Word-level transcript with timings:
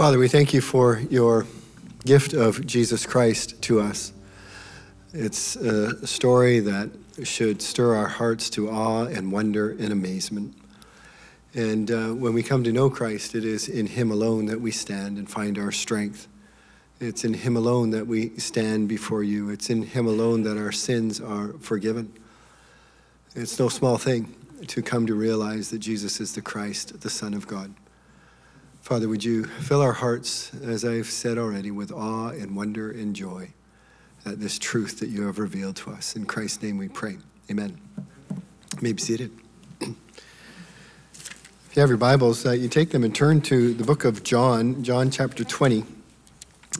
Father, 0.00 0.18
we 0.18 0.28
thank 0.28 0.54
you 0.54 0.62
for 0.62 0.98
your 1.10 1.44
gift 2.06 2.32
of 2.32 2.64
Jesus 2.64 3.04
Christ 3.04 3.60
to 3.64 3.80
us. 3.80 4.14
It's 5.12 5.56
a 5.56 6.06
story 6.06 6.58
that 6.60 6.88
should 7.22 7.60
stir 7.60 7.94
our 7.96 8.08
hearts 8.08 8.48
to 8.48 8.70
awe 8.70 9.04
and 9.04 9.30
wonder 9.30 9.72
and 9.72 9.92
amazement. 9.92 10.56
And 11.52 11.90
uh, 11.90 12.08
when 12.14 12.32
we 12.32 12.42
come 12.42 12.64
to 12.64 12.72
know 12.72 12.88
Christ, 12.88 13.34
it 13.34 13.44
is 13.44 13.68
in 13.68 13.88
Him 13.88 14.10
alone 14.10 14.46
that 14.46 14.62
we 14.62 14.70
stand 14.70 15.18
and 15.18 15.28
find 15.28 15.58
our 15.58 15.70
strength. 15.70 16.28
It's 16.98 17.22
in 17.22 17.34
Him 17.34 17.54
alone 17.54 17.90
that 17.90 18.06
we 18.06 18.30
stand 18.38 18.88
before 18.88 19.22
you. 19.22 19.50
It's 19.50 19.68
in 19.68 19.82
Him 19.82 20.06
alone 20.06 20.44
that 20.44 20.56
our 20.56 20.72
sins 20.72 21.20
are 21.20 21.52
forgiven. 21.60 22.10
It's 23.36 23.58
no 23.58 23.68
small 23.68 23.98
thing 23.98 24.34
to 24.66 24.80
come 24.80 25.06
to 25.08 25.14
realize 25.14 25.68
that 25.68 25.80
Jesus 25.80 26.22
is 26.22 26.34
the 26.34 26.40
Christ, 26.40 27.02
the 27.02 27.10
Son 27.10 27.34
of 27.34 27.46
God. 27.46 27.74
Father, 28.80 29.08
would 29.08 29.22
you 29.22 29.44
fill 29.44 29.82
our 29.82 29.92
hearts, 29.92 30.52
as 30.62 30.84
I've 30.84 31.10
said 31.10 31.36
already, 31.36 31.70
with 31.70 31.92
awe 31.92 32.30
and 32.30 32.56
wonder 32.56 32.90
and 32.90 33.14
joy 33.14 33.52
at 34.24 34.40
this 34.40 34.58
truth 34.58 35.00
that 35.00 35.10
you 35.10 35.26
have 35.26 35.38
revealed 35.38 35.76
to 35.76 35.90
us. 35.90 36.16
In 36.16 36.24
Christ's 36.24 36.62
name 36.62 36.78
we 36.78 36.88
pray. 36.88 37.18
Amen. 37.50 37.78
You 38.30 38.80
may 38.80 38.92
be 38.92 39.00
seated. 39.00 39.30
If 41.70 41.76
you 41.76 41.82
have 41.82 41.88
your 41.88 41.98
Bibles, 41.98 42.44
uh, 42.44 42.50
you 42.50 42.68
take 42.68 42.90
them 42.90 43.04
and 43.04 43.14
turn 43.14 43.42
to 43.42 43.72
the 43.74 43.84
book 43.84 44.04
of 44.04 44.24
John, 44.24 44.82
John 44.82 45.08
chapter 45.08 45.44
20, 45.44 45.84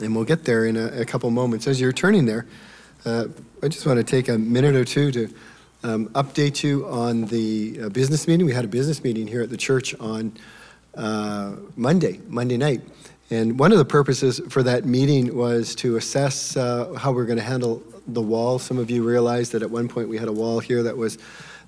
and 0.01 0.13
we'll 0.13 0.25
get 0.25 0.43
there 0.43 0.65
in 0.65 0.75
a, 0.75 0.87
a 0.87 1.05
couple 1.05 1.29
moments. 1.29 1.65
As 1.65 1.79
you're 1.79 1.93
turning 1.93 2.25
there, 2.25 2.45
uh, 3.05 3.27
I 3.63 3.69
just 3.69 3.85
want 3.85 3.99
to 3.99 4.03
take 4.03 4.27
a 4.27 4.37
minute 4.37 4.75
or 4.75 4.83
two 4.83 5.09
to 5.13 5.33
um, 5.83 6.09
update 6.09 6.61
you 6.61 6.85
on 6.87 7.23
the 7.27 7.83
uh, 7.83 7.87
business 7.87 8.27
meeting. 8.27 8.45
We 8.45 8.51
had 8.51 8.65
a 8.65 8.67
business 8.67 9.01
meeting 9.01 9.27
here 9.27 9.41
at 9.41 9.49
the 9.49 9.55
church 9.55 9.97
on 9.97 10.33
uh, 10.95 11.55
Monday, 11.75 12.19
Monday 12.27 12.57
night. 12.57 12.81
And 13.29 13.57
one 13.57 13.71
of 13.71 13.77
the 13.77 13.85
purposes 13.85 14.41
for 14.49 14.61
that 14.63 14.85
meeting 14.85 15.35
was 15.35 15.73
to 15.75 15.95
assess 15.95 16.57
uh, 16.57 16.93
how 16.93 17.13
we're 17.13 17.25
going 17.25 17.37
to 17.37 17.43
handle 17.43 17.81
the 18.07 18.21
wall. 18.21 18.59
Some 18.59 18.77
of 18.77 18.91
you 18.91 19.03
realized 19.03 19.53
that 19.53 19.63
at 19.63 19.71
one 19.71 19.87
point 19.87 20.09
we 20.09 20.17
had 20.17 20.27
a 20.27 20.33
wall 20.33 20.59
here 20.59 20.83
that 20.83 20.97
was 20.97 21.17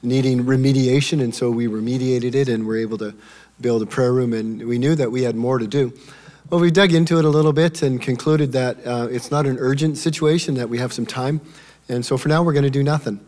needing 0.02 0.44
remediation, 0.44 1.22
and 1.22 1.34
so 1.34 1.50
we 1.50 1.68
remediated 1.68 2.36
it 2.36 2.50
and 2.50 2.66
were 2.66 2.76
able 2.76 2.98
to 2.98 3.16
build 3.62 3.82
a 3.82 3.86
prayer 3.86 4.12
room, 4.12 4.34
and 4.34 4.68
we 4.68 4.78
knew 4.78 4.96
that 4.96 5.12
we 5.12 5.24
had 5.24 5.36
more 5.36 5.58
to 5.58 5.68
do. 5.68 5.94
Well, 6.50 6.60
we 6.60 6.70
dug 6.70 6.94
into 6.94 7.18
it 7.18 7.24
a 7.24 7.30
little 7.30 7.54
bit 7.54 7.82
and 7.82 8.02
concluded 8.02 8.52
that 8.52 8.86
uh, 8.86 9.08
it's 9.10 9.32
not 9.32 9.46
an 9.46 9.58
urgent 9.60 9.98
situation, 9.98 10.56
that 10.56 10.68
we 10.68 10.80
have 10.80 10.92
some 10.92 11.06
time, 11.06 11.40
and 11.88 12.06
so 12.06 12.18
for 12.18 12.28
now 12.28 12.44
we're 12.44 12.54
going 12.54 12.64
to 12.64 12.70
do 12.70 12.84
nothing. 12.84 13.20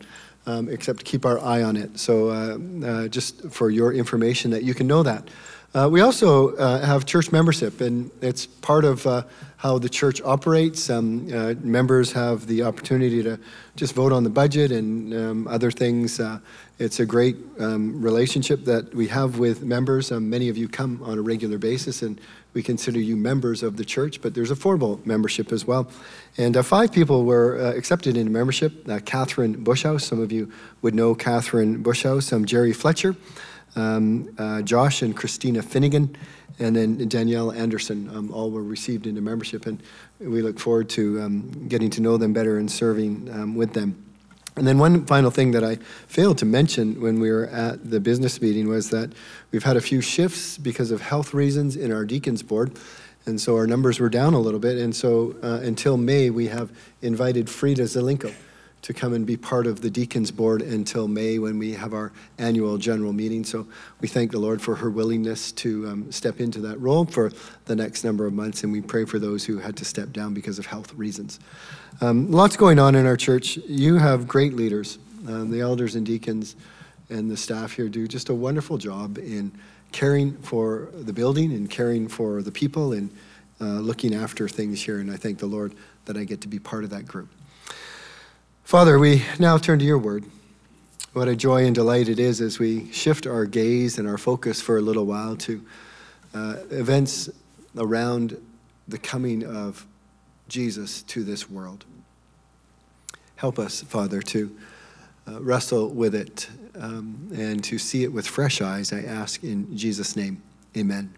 Um, 0.47 0.69
except 0.69 1.03
keep 1.05 1.25
our 1.25 1.39
eye 1.39 1.63
on 1.63 1.75
it. 1.75 1.97
So, 1.97 2.29
uh, 2.29 2.85
uh, 2.85 3.07
just 3.07 3.49
for 3.49 3.71
your 3.71 3.91
information, 3.91 4.51
that 4.51 4.61
you 4.61 4.75
can 4.75 4.85
know 4.85 5.01
that. 5.01 5.27
Uh, 5.75 5.89
we 5.89 5.99
also 5.99 6.55
uh, 6.55 6.85
have 6.85 7.05
church 7.05 7.33
membership, 7.33 7.81
and 7.81 8.09
it's 8.21 8.45
part 8.45 8.85
of 8.85 9.05
uh, 9.05 9.21
how 9.57 9.77
the 9.77 9.89
church 9.89 10.21
operates. 10.23 10.89
Um, 10.89 11.27
uh, 11.33 11.53
members 11.59 12.13
have 12.13 12.47
the 12.47 12.63
opportunity 12.63 13.21
to 13.23 13.37
just 13.75 13.93
vote 13.93 14.13
on 14.13 14.23
the 14.23 14.29
budget 14.29 14.71
and 14.71 15.13
um, 15.13 15.47
other 15.49 15.71
things. 15.71 16.17
Uh, 16.17 16.39
it's 16.79 17.01
a 17.01 17.05
great 17.05 17.35
um, 17.59 18.01
relationship 18.01 18.63
that 18.63 18.95
we 18.95 19.09
have 19.09 19.37
with 19.37 19.63
members. 19.63 20.13
Um, 20.13 20.29
many 20.29 20.47
of 20.47 20.55
you 20.55 20.69
come 20.69 21.03
on 21.03 21.17
a 21.17 21.21
regular 21.21 21.57
basis, 21.57 22.01
and 22.01 22.21
we 22.53 22.63
consider 22.63 23.01
you 23.01 23.17
members 23.17 23.61
of 23.61 23.75
the 23.75 23.83
church, 23.83 24.21
but 24.21 24.33
there's 24.33 24.51
a 24.51 24.55
formal 24.55 25.01
membership 25.03 25.51
as 25.51 25.67
well. 25.67 25.89
And 26.37 26.55
uh, 26.55 26.63
five 26.63 26.93
people 26.93 27.25
were 27.25 27.57
accepted 27.75 28.15
into 28.15 28.31
membership 28.31 28.87
Catherine 29.03 29.61
Bushhouse, 29.61 30.05
some 30.05 30.21
of 30.21 30.31
you 30.31 30.49
would 30.81 30.95
know 30.95 31.15
Catherine 31.15 31.83
Bushhouse, 31.83 32.31
um, 32.31 32.45
Jerry 32.45 32.71
Fletcher 32.71 33.13
um, 33.75 34.33
uh, 34.37 34.61
Josh 34.61 35.01
and 35.01 35.15
Christina 35.15 35.61
Finnegan, 35.61 36.15
and 36.59 36.75
then 36.75 37.07
Danielle 37.07 37.51
Anderson, 37.51 38.09
um, 38.15 38.31
all 38.31 38.49
were 38.51 38.63
received 38.63 39.07
into 39.07 39.21
membership, 39.21 39.65
and 39.65 39.81
we 40.19 40.41
look 40.41 40.59
forward 40.59 40.89
to 40.89 41.21
um, 41.21 41.67
getting 41.67 41.89
to 41.91 42.01
know 42.01 42.17
them 42.17 42.33
better 42.33 42.57
and 42.57 42.71
serving 42.71 43.29
um, 43.33 43.55
with 43.55 43.73
them. 43.73 44.01
And 44.57 44.65
then 44.65 44.77
one 44.77 45.05
final 45.05 45.31
thing 45.31 45.51
that 45.51 45.65
I 45.65 45.75
failed 46.07 46.37
to 46.37 46.45
mention 46.45 47.01
when 47.01 47.19
we 47.19 47.29
were 47.29 47.47
at 47.47 47.89
the 47.89 47.99
business 47.99 48.41
meeting 48.41 48.69
was 48.69 48.89
that 48.91 49.11
we've 49.51 49.63
had 49.63 49.75
a 49.75 49.81
few 49.81 49.99
shifts 49.99 50.57
because 50.57 50.91
of 50.91 51.01
health 51.01 51.33
reasons 51.33 51.75
in 51.75 51.91
our 51.91 52.05
deacons 52.05 52.41
board. 52.41 52.71
And 53.25 53.41
so 53.41 53.57
our 53.57 53.67
numbers 53.67 53.99
were 53.99 54.07
down 54.07 54.33
a 54.33 54.39
little 54.39 54.59
bit. 54.59 54.77
And 54.77 54.95
so 54.95 55.35
uh, 55.43 55.59
until 55.61 55.97
May, 55.97 56.29
we 56.29 56.47
have 56.47 56.71
invited 57.01 57.49
Frida 57.49 57.83
Zelenko 57.83 58.33
to 58.85 58.93
come 58.93 59.13
and 59.13 59.25
be 59.25 59.35
part 59.35 59.65
of 59.65 59.81
the 59.81 59.89
deacons 59.89 60.29
board 60.29 60.61
until 60.61 61.07
May 61.07 61.39
when 61.39 61.57
we 61.57 61.73
have 61.73 61.91
our 61.91 62.11
annual 62.37 62.77
general 62.77 63.13
meeting. 63.13 63.43
So 63.43 63.65
we 63.99 64.07
thank 64.07 64.29
the 64.29 64.37
Lord 64.37 64.61
for 64.61 64.75
her 64.75 64.91
willingness 64.91 65.51
to 65.53 65.87
um, 65.87 66.11
step 66.11 66.39
into 66.39 66.61
that 66.61 66.79
role 66.79 67.03
for 67.03 67.31
the 67.65 67.75
next 67.75 68.03
number 68.03 68.27
of 68.27 68.33
months, 68.33 68.63
and 68.63 68.71
we 68.71 68.81
pray 68.81 69.05
for 69.05 69.17
those 69.17 69.43
who 69.43 69.57
had 69.57 69.75
to 69.77 69.85
step 69.85 70.11
down 70.11 70.35
because 70.35 70.59
of 70.59 70.67
health 70.67 70.93
reasons. 70.93 71.39
Um, 71.99 72.29
lots 72.29 72.57
going 72.57 72.77
on 72.77 72.93
in 72.93 73.07
our 73.07 73.17
church. 73.17 73.57
You 73.57 73.97
have 73.97 74.27
great 74.27 74.53
leaders. 74.53 74.99
Um, 75.27 75.49
the 75.49 75.61
elders 75.61 75.95
and 75.95 76.05
deacons 76.05 76.55
and 77.09 77.31
the 77.31 77.37
staff 77.37 77.71
here 77.71 77.89
do 77.89 78.07
just 78.07 78.29
a 78.29 78.35
wonderful 78.35 78.77
job 78.77 79.17
in 79.17 79.51
caring 79.93 80.37
for 80.43 80.89
the 80.93 81.13
building 81.13 81.51
and 81.53 81.71
caring 81.71 82.07
for 82.07 82.43
the 82.43 82.51
people 82.51 82.93
and 82.93 83.09
uh, 83.59 83.79
looking 83.79 84.13
after 84.13 84.47
things 84.47 84.83
here. 84.83 84.99
And 84.99 85.09
I 85.09 85.15
thank 85.15 85.39
the 85.39 85.47
Lord 85.47 85.73
that 86.05 86.17
I 86.17 86.23
get 86.23 86.41
to 86.41 86.47
be 86.47 86.59
part 86.59 86.83
of 86.83 86.91
that 86.91 87.07
group. 87.07 87.29
Father, 88.65 88.97
we 88.97 89.21
now 89.37 89.59
turn 89.59 89.77
to 89.77 89.85
your 89.85 89.99
word. 89.99 90.25
What 91.13 91.27
a 91.27 91.35
joy 91.35 91.65
and 91.65 91.75
delight 91.75 92.09
it 92.09 92.17
is 92.17 92.41
as 92.41 92.57
we 92.57 92.91
shift 92.91 93.27
our 93.27 93.45
gaze 93.45 93.99
and 93.99 94.07
our 94.07 94.17
focus 94.17 94.59
for 94.59 94.79
a 94.79 94.81
little 94.81 95.05
while 95.05 95.35
to 95.35 95.63
uh, 96.33 96.55
events 96.71 97.29
around 97.77 98.41
the 98.87 98.97
coming 98.97 99.45
of 99.45 99.85
Jesus 100.47 101.03
to 101.03 101.23
this 101.23 101.47
world. 101.47 101.85
Help 103.35 103.59
us, 103.59 103.83
Father, 103.83 104.19
to 104.23 104.57
uh, 105.27 105.39
wrestle 105.43 105.89
with 105.89 106.15
it 106.15 106.49
um, 106.73 107.29
and 107.35 107.63
to 107.65 107.77
see 107.77 108.03
it 108.03 108.11
with 108.11 108.25
fresh 108.25 108.61
eyes, 108.61 108.91
I 108.91 109.01
ask 109.01 109.43
in 109.43 109.77
Jesus' 109.77 110.15
name. 110.15 110.41
Amen. 110.75 111.13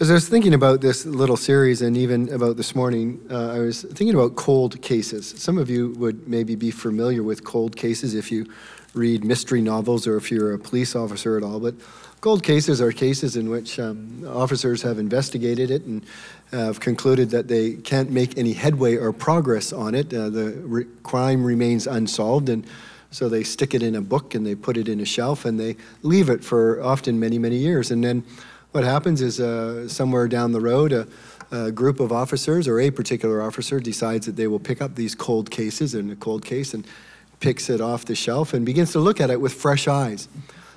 As 0.00 0.12
I 0.12 0.14
was 0.14 0.28
thinking 0.28 0.54
about 0.54 0.80
this 0.80 1.04
little 1.04 1.36
series 1.36 1.82
and 1.82 1.96
even 1.96 2.32
about 2.32 2.56
this 2.56 2.76
morning, 2.76 3.20
uh, 3.32 3.48
I 3.48 3.58
was 3.58 3.82
thinking 3.82 4.14
about 4.14 4.36
cold 4.36 4.80
cases. 4.80 5.34
Some 5.36 5.58
of 5.58 5.68
you 5.68 5.92
would 5.94 6.28
maybe 6.28 6.54
be 6.54 6.70
familiar 6.70 7.24
with 7.24 7.42
cold 7.42 7.74
cases 7.74 8.14
if 8.14 8.30
you 8.30 8.46
read 8.94 9.24
mystery 9.24 9.60
novels 9.60 10.06
or 10.06 10.16
if 10.16 10.30
you're 10.30 10.52
a 10.52 10.58
police 10.58 10.94
officer 10.94 11.36
at 11.36 11.42
all. 11.42 11.58
But 11.58 11.74
cold 12.20 12.44
cases 12.44 12.80
are 12.80 12.92
cases 12.92 13.34
in 13.34 13.50
which 13.50 13.80
um, 13.80 14.24
officers 14.24 14.82
have 14.82 15.00
investigated 15.00 15.68
it 15.68 15.82
and 15.82 16.06
have 16.52 16.78
concluded 16.78 17.30
that 17.30 17.48
they 17.48 17.72
can't 17.72 18.08
make 18.08 18.38
any 18.38 18.52
headway 18.52 18.94
or 18.94 19.12
progress 19.12 19.72
on 19.72 19.96
it. 19.96 20.14
Uh, 20.14 20.30
the 20.30 20.52
re- 20.62 20.86
crime 21.02 21.42
remains 21.42 21.88
unsolved, 21.88 22.48
and 22.48 22.64
so 23.10 23.28
they 23.28 23.42
stick 23.42 23.74
it 23.74 23.82
in 23.82 23.96
a 23.96 24.00
book 24.00 24.36
and 24.36 24.46
they 24.46 24.54
put 24.54 24.76
it 24.76 24.88
in 24.88 25.00
a 25.00 25.04
shelf 25.04 25.44
and 25.44 25.58
they 25.58 25.74
leave 26.02 26.30
it 26.30 26.44
for 26.44 26.80
often 26.84 27.18
many, 27.18 27.40
many 27.40 27.56
years. 27.56 27.90
And 27.90 28.04
then 28.04 28.22
what 28.72 28.84
happens 28.84 29.22
is 29.22 29.40
uh, 29.40 29.88
somewhere 29.88 30.28
down 30.28 30.52
the 30.52 30.60
road, 30.60 30.92
a, 30.92 31.06
a, 31.50 31.72
group 31.72 32.00
of 32.00 32.12
officers 32.12 32.68
or 32.68 32.80
a 32.80 32.90
particular 32.90 33.40
officer 33.40 33.80
decides 33.80 34.26
that 34.26 34.36
they 34.36 34.46
will 34.46 34.58
pick 34.58 34.82
up 34.82 34.94
these 34.94 35.14
cold 35.14 35.50
cases 35.50 35.94
in 35.94 36.10
a 36.10 36.16
cold 36.16 36.44
case 36.44 36.74
and 36.74 36.86
picks 37.40 37.70
it 37.70 37.80
off 37.80 38.04
the 38.04 38.14
shelf 38.14 38.52
and 38.52 38.66
begins 38.66 38.92
to 38.92 38.98
look 38.98 39.20
at 39.20 39.30
it 39.30 39.40
with 39.40 39.54
fresh 39.54 39.88
eyes, 39.88 40.28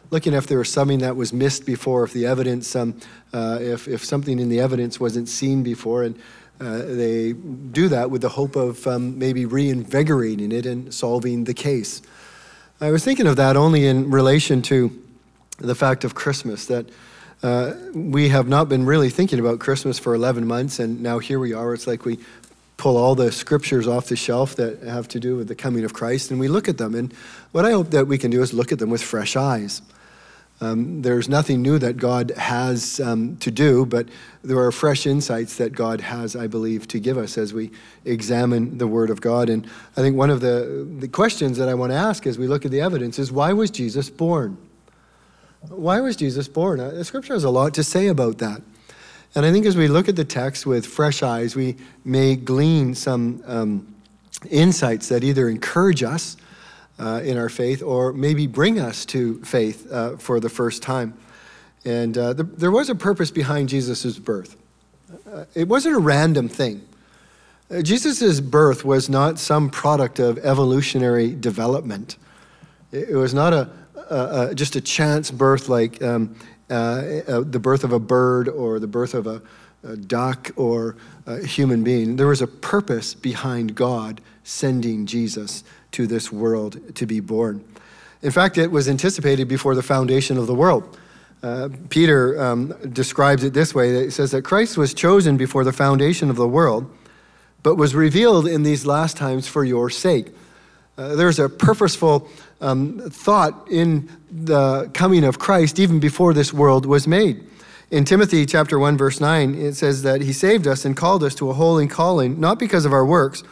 looking 0.09 0.33
if 0.33 0.47
there 0.47 0.59
was 0.59 0.71
something 0.71 0.99
that 0.99 1.15
was 1.15 1.33
missed 1.33 1.65
before, 1.65 2.03
if 2.03 2.13
the 2.13 2.25
evidence, 2.25 2.75
um, 2.75 2.97
uh, 3.33 3.57
if, 3.59 3.87
if 3.87 4.05
something 4.05 4.39
in 4.39 4.49
the 4.49 4.59
evidence 4.59 4.99
wasn't 4.99 5.27
seen 5.27 5.63
before. 5.63 6.03
And 6.03 6.17
uh, 6.61 6.83
they 6.85 7.33
do 7.33 7.89
that 7.89 8.11
with 8.11 8.21
the 8.21 8.29
hope 8.29 8.55
of 8.55 8.85
um, 8.87 9.17
maybe 9.17 9.45
reinvigorating 9.45 10.51
it 10.51 10.65
and 10.65 10.93
solving 10.93 11.45
the 11.45 11.53
case. 11.53 12.01
I 12.79 12.91
was 12.91 13.03
thinking 13.03 13.27
of 13.27 13.35
that 13.35 13.57
only 13.57 13.85
in 13.85 14.09
relation 14.11 14.61
to 14.63 14.97
the 15.57 15.75
fact 15.75 16.03
of 16.03 16.15
Christmas, 16.15 16.65
that 16.67 16.87
uh, 17.43 17.73
we 17.93 18.29
have 18.29 18.47
not 18.47 18.69
been 18.69 18.85
really 18.85 19.09
thinking 19.09 19.39
about 19.39 19.59
Christmas 19.59 19.97
for 19.97 20.13
11 20.13 20.45
months, 20.45 20.79
and 20.79 21.01
now 21.01 21.19
here 21.19 21.39
we 21.39 21.53
are. 21.53 21.73
It's 21.73 21.87
like 21.87 22.05
we 22.05 22.19
pull 22.77 22.97
all 22.97 23.15
the 23.15 23.31
scriptures 23.31 23.87
off 23.87 24.07
the 24.07 24.15
shelf 24.15 24.55
that 24.55 24.81
have 24.83 25.07
to 25.07 25.19
do 25.19 25.35
with 25.35 25.47
the 25.47 25.55
coming 25.55 25.83
of 25.83 25.93
Christ, 25.93 26.31
and 26.31 26.39
we 26.39 26.47
look 26.47 26.67
at 26.67 26.77
them. 26.77 26.93
And 26.93 27.13
what 27.51 27.65
I 27.65 27.71
hope 27.71 27.91
that 27.91 28.07
we 28.07 28.17
can 28.17 28.31
do 28.31 28.41
is 28.41 28.53
look 28.53 28.71
at 28.71 28.79
them 28.79 28.89
with 28.89 29.01
fresh 29.01 29.35
eyes. 29.35 29.81
Um, 30.61 31.01
there's 31.01 31.27
nothing 31.27 31.63
new 31.63 31.79
that 31.79 31.97
God 31.97 32.29
has 32.37 32.99
um, 32.99 33.37
to 33.37 33.49
do, 33.49 33.87
but 33.87 34.07
there 34.43 34.59
are 34.59 34.71
fresh 34.71 35.07
insights 35.07 35.57
that 35.57 35.73
God 35.73 36.01
has, 36.01 36.35
I 36.35 36.45
believe, 36.45 36.87
to 36.89 36.99
give 36.99 37.17
us 37.17 37.39
as 37.39 37.51
we 37.51 37.71
examine 38.05 38.77
the 38.77 38.85
Word 38.85 39.09
of 39.09 39.21
God. 39.21 39.49
And 39.49 39.65
I 39.97 40.01
think 40.01 40.15
one 40.15 40.29
of 40.29 40.41
the, 40.41 40.87
the 40.99 41.07
questions 41.07 41.57
that 41.57 41.67
I 41.67 41.73
want 41.73 41.91
to 41.91 41.97
ask 41.97 42.27
as 42.27 42.37
we 42.37 42.47
look 42.47 42.65
at 42.65 42.71
the 42.71 42.81
evidence 42.81 43.17
is 43.17 43.31
why 43.31 43.53
was 43.53 43.71
Jesus 43.71 44.11
born? 44.11 44.57
Why 45.69 46.01
was 46.01 46.15
Jesus 46.15 46.47
born? 46.47 46.79
Uh, 46.79 46.89
the 46.89 47.05
scripture 47.05 47.33
has 47.33 47.43
a 47.43 47.49
lot 47.49 47.73
to 47.75 47.83
say 47.83 48.07
about 48.07 48.39
that. 48.39 48.61
And 49.35 49.45
I 49.45 49.51
think 49.51 49.65
as 49.65 49.77
we 49.77 49.87
look 49.87 50.09
at 50.09 50.15
the 50.15 50.25
text 50.25 50.65
with 50.65 50.85
fresh 50.85 51.23
eyes, 51.23 51.55
we 51.55 51.77
may 52.03 52.35
glean 52.35 52.95
some 52.95 53.43
um, 53.45 53.95
insights 54.49 55.07
that 55.09 55.23
either 55.23 55.47
encourage 55.47 56.03
us 56.03 56.35
uh, 56.99 57.21
in 57.23 57.37
our 57.37 57.47
faith 57.47 57.81
or 57.81 58.11
maybe 58.11 58.47
bring 58.47 58.79
us 58.79 59.05
to 59.05 59.39
faith 59.43 59.89
uh, 59.91 60.17
for 60.17 60.39
the 60.39 60.49
first 60.49 60.83
time. 60.83 61.13
And 61.85 62.17
uh, 62.17 62.33
the, 62.33 62.43
there 62.43 62.71
was 62.71 62.89
a 62.89 62.95
purpose 62.95 63.31
behind 63.31 63.69
Jesus' 63.69 64.17
birth. 64.17 64.57
Uh, 65.31 65.45
it 65.55 65.67
wasn't 65.67 65.95
a 65.95 65.99
random 65.99 66.49
thing. 66.49 66.81
Uh, 67.69 67.81
Jesus' 67.81 68.39
birth 68.39 68.83
was 68.83 69.09
not 69.09 69.39
some 69.39 69.69
product 69.69 70.19
of 70.19 70.37
evolutionary 70.39 71.33
development. 71.33 72.17
It, 72.91 73.09
it 73.09 73.15
was 73.15 73.33
not 73.33 73.53
a, 73.53 73.69
a, 74.11 74.49
a, 74.49 74.55
just 74.55 74.75
a 74.75 74.81
chance 74.81 75.31
birth 75.31 75.69
like 75.69 76.01
um, 76.03 76.35
uh, 76.69 76.73
uh, 77.27 77.41
the 77.41 77.59
birth 77.59 77.83
of 77.83 77.91
a 77.91 77.99
bird 77.99 78.47
or 78.47 78.79
the 78.79 78.87
birth 78.87 79.13
of 79.13 79.27
a, 79.27 79.41
a 79.83 79.95
duck 79.95 80.51
or 80.55 80.95
a 81.25 81.45
human 81.45 81.83
being. 81.83 82.15
There 82.17 82.27
was 82.27 82.41
a 82.41 82.47
purpose 82.47 83.13
behind 83.13 83.75
God 83.75 84.21
sending 84.43 85.05
Jesus 85.05 85.63
to 85.91 86.07
this 86.07 86.31
world 86.31 86.95
to 86.95 87.05
be 87.05 87.19
born. 87.19 87.63
In 88.21 88.31
fact, 88.31 88.57
it 88.57 88.71
was 88.71 88.87
anticipated 88.87 89.47
before 89.47 89.75
the 89.75 89.81
foundation 89.81 90.37
of 90.37 90.47
the 90.47 90.55
world. 90.55 90.97
Uh, 91.43 91.69
Peter 91.89 92.39
um, 92.41 92.67
describes 92.93 93.43
it 93.43 93.53
this 93.53 93.73
way 93.73 93.89
it 93.89 94.11
says 94.11 94.31
that 94.31 94.43
Christ 94.43 94.77
was 94.77 94.93
chosen 94.93 95.37
before 95.37 95.63
the 95.63 95.73
foundation 95.73 96.29
of 96.29 96.35
the 96.35 96.47
world, 96.47 96.89
but 97.63 97.75
was 97.75 97.95
revealed 97.95 98.47
in 98.47 98.61
these 98.63 98.85
last 98.85 99.17
times 99.17 99.47
for 99.47 99.63
your 99.63 99.89
sake. 99.89 100.27
Uh, 100.97 101.15
there's 101.15 101.39
a 101.39 101.49
purposeful 101.49 102.29
um, 102.59 102.99
thought 103.09 103.67
in 103.69 104.09
the 104.29 104.89
coming 104.93 105.23
of 105.23 105.39
Christ 105.39 105.79
even 105.79 105.99
before 105.99 106.33
this 106.33 106.53
world 106.53 106.85
was 106.85 107.07
made. 107.07 107.43
In 107.89 108.05
Timothy 108.05 108.45
chapter 108.45 108.77
1 108.79 108.97
verse 108.97 109.19
9 109.19 109.55
it 109.55 109.73
says 109.73 110.03
that 110.03 110.21
he 110.21 110.31
saved 110.31 110.67
us 110.67 110.85
and 110.85 110.95
called 110.95 111.23
us 111.23 111.35
to 111.35 111.49
a 111.49 111.53
holy 111.53 111.87
calling 111.87 112.39
not 112.39 112.59
because 112.59 112.85
of 112.85 112.93
our 112.93 113.05
works 113.05 113.43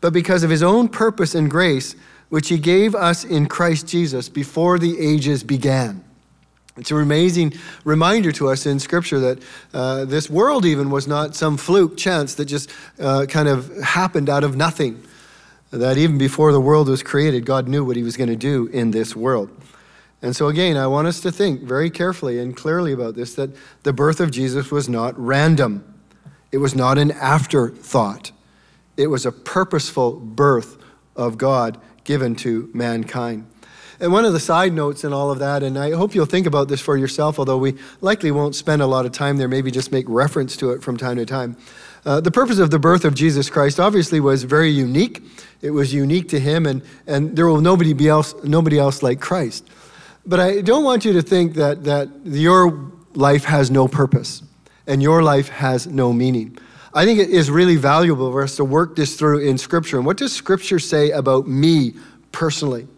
but 0.00 0.12
because 0.12 0.42
of 0.42 0.50
his 0.50 0.62
own 0.62 0.88
purpose 0.88 1.34
and 1.34 1.50
grace 1.50 1.96
which 2.28 2.48
he 2.48 2.58
gave 2.58 2.94
us 2.94 3.24
in 3.24 3.46
Christ 3.46 3.86
Jesus 3.86 4.28
before 4.28 4.78
the 4.78 4.98
ages 5.00 5.42
began. 5.42 6.04
It's 6.76 6.92
an 6.92 6.98
amazing 6.98 7.54
reminder 7.84 8.30
to 8.32 8.48
us 8.48 8.66
in 8.66 8.78
Scripture 8.78 9.18
that 9.18 9.42
uh, 9.74 10.04
this 10.04 10.30
world 10.30 10.64
even 10.64 10.90
was 10.90 11.08
not 11.08 11.34
some 11.34 11.56
fluke 11.56 11.96
chance 11.96 12.34
that 12.34 12.44
just 12.44 12.70
uh, 13.00 13.26
kind 13.26 13.48
of 13.48 13.76
happened 13.78 14.28
out 14.28 14.44
of 14.44 14.56
nothing. 14.56 15.02
That 15.70 15.98
even 15.98 16.16
before 16.16 16.52
the 16.52 16.60
world 16.60 16.88
was 16.88 17.02
created, 17.02 17.44
God 17.44 17.68
knew 17.68 17.84
what 17.84 17.96
He 17.96 18.02
was 18.02 18.16
going 18.16 18.30
to 18.30 18.36
do 18.36 18.66
in 18.68 18.90
this 18.90 19.14
world. 19.14 19.50
And 20.20 20.34
so, 20.34 20.48
again, 20.48 20.76
I 20.76 20.86
want 20.86 21.06
us 21.06 21.20
to 21.20 21.30
think 21.30 21.62
very 21.62 21.90
carefully 21.90 22.38
and 22.38 22.56
clearly 22.56 22.92
about 22.92 23.14
this 23.14 23.34
that 23.34 23.50
the 23.84 23.92
birth 23.92 24.18
of 24.18 24.30
Jesus 24.30 24.70
was 24.70 24.88
not 24.88 25.18
random, 25.18 25.94
it 26.50 26.58
was 26.58 26.74
not 26.74 26.98
an 26.98 27.10
afterthought, 27.12 28.32
it 28.96 29.08
was 29.08 29.26
a 29.26 29.32
purposeful 29.32 30.12
birth 30.12 30.76
of 31.14 31.38
God 31.38 31.78
given 32.04 32.34
to 32.36 32.70
mankind. 32.72 33.46
And 34.00 34.12
one 34.12 34.24
of 34.24 34.32
the 34.32 34.40
side 34.40 34.72
notes 34.72 35.02
in 35.02 35.12
all 35.12 35.30
of 35.30 35.40
that, 35.40 35.62
and 35.62 35.76
I 35.76 35.90
hope 35.90 36.14
you'll 36.14 36.26
think 36.26 36.46
about 36.46 36.68
this 36.68 36.80
for 36.80 36.96
yourself, 36.96 37.38
although 37.38 37.58
we 37.58 37.74
likely 38.00 38.30
won't 38.30 38.54
spend 38.54 38.80
a 38.80 38.86
lot 38.86 39.06
of 39.06 39.12
time 39.12 39.38
there, 39.38 39.48
maybe 39.48 39.72
just 39.72 39.90
make 39.90 40.04
reference 40.08 40.56
to 40.58 40.70
it 40.70 40.82
from 40.82 40.96
time 40.96 41.16
to 41.16 41.26
time. 41.26 41.56
Uh, 42.08 42.22
the 42.22 42.30
purpose 42.30 42.58
of 42.58 42.70
the 42.70 42.78
birth 42.78 43.04
of 43.04 43.14
Jesus 43.14 43.50
Christ 43.50 43.78
obviously 43.78 44.18
was 44.18 44.42
very 44.44 44.70
unique. 44.70 45.22
It 45.60 45.72
was 45.72 45.92
unique 45.92 46.30
to 46.30 46.40
him, 46.40 46.64
and, 46.64 46.80
and 47.06 47.36
there 47.36 47.46
will 47.46 47.60
nobody, 47.60 47.92
be 47.92 48.08
else, 48.08 48.34
nobody 48.42 48.78
else 48.78 49.02
like 49.02 49.20
Christ. 49.20 49.68
But 50.24 50.40
I 50.40 50.62
don't 50.62 50.84
want 50.84 51.04
you 51.04 51.12
to 51.12 51.20
think 51.20 51.52
that, 51.56 51.84
that 51.84 52.08
your 52.24 52.90
life 53.12 53.44
has 53.44 53.70
no 53.70 53.86
purpose 53.86 54.42
and 54.86 55.02
your 55.02 55.22
life 55.22 55.50
has 55.50 55.86
no 55.86 56.14
meaning. 56.14 56.56
I 56.94 57.04
think 57.04 57.20
it 57.20 57.28
is 57.28 57.50
really 57.50 57.76
valuable 57.76 58.32
for 58.32 58.42
us 58.42 58.56
to 58.56 58.64
work 58.64 58.96
this 58.96 59.14
through 59.14 59.40
in 59.40 59.58
Scripture. 59.58 59.98
And 59.98 60.06
what 60.06 60.16
does 60.16 60.32
Scripture 60.32 60.78
say 60.78 61.10
about 61.10 61.46
me 61.46 61.92
personally? 62.32 62.88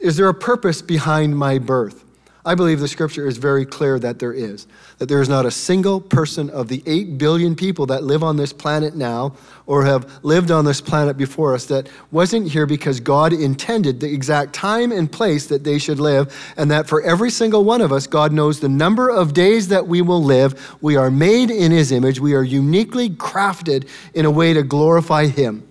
Is 0.00 0.16
there 0.16 0.28
a 0.28 0.34
purpose 0.34 0.82
behind 0.82 1.38
my 1.38 1.58
birth? 1.58 2.03
I 2.46 2.54
believe 2.54 2.78
the 2.78 2.88
scripture 2.88 3.26
is 3.26 3.38
very 3.38 3.64
clear 3.64 3.98
that 3.98 4.18
there 4.18 4.32
is. 4.32 4.66
That 4.98 5.08
there 5.08 5.22
is 5.22 5.30
not 5.30 5.46
a 5.46 5.50
single 5.50 5.98
person 5.98 6.50
of 6.50 6.68
the 6.68 6.82
8 6.84 7.16
billion 7.16 7.56
people 7.56 7.86
that 7.86 8.04
live 8.04 8.22
on 8.22 8.36
this 8.36 8.52
planet 8.52 8.94
now 8.94 9.34
or 9.66 9.86
have 9.86 10.22
lived 10.22 10.50
on 10.50 10.66
this 10.66 10.82
planet 10.82 11.16
before 11.16 11.54
us 11.54 11.64
that 11.66 11.88
wasn't 12.10 12.48
here 12.48 12.66
because 12.66 13.00
God 13.00 13.32
intended 13.32 14.00
the 14.00 14.12
exact 14.12 14.52
time 14.52 14.92
and 14.92 15.10
place 15.10 15.46
that 15.46 15.64
they 15.64 15.78
should 15.78 15.98
live, 15.98 16.52
and 16.58 16.70
that 16.70 16.86
for 16.86 17.00
every 17.00 17.30
single 17.30 17.64
one 17.64 17.80
of 17.80 17.92
us, 17.92 18.06
God 18.06 18.30
knows 18.30 18.60
the 18.60 18.68
number 18.68 19.08
of 19.08 19.32
days 19.32 19.68
that 19.68 19.86
we 19.86 20.02
will 20.02 20.22
live. 20.22 20.76
We 20.82 20.96
are 20.96 21.10
made 21.10 21.50
in 21.50 21.72
His 21.72 21.92
image, 21.92 22.20
we 22.20 22.34
are 22.34 22.42
uniquely 22.42 23.08
crafted 23.08 23.88
in 24.12 24.26
a 24.26 24.30
way 24.30 24.52
to 24.52 24.62
glorify 24.62 25.28
Him. 25.28 25.66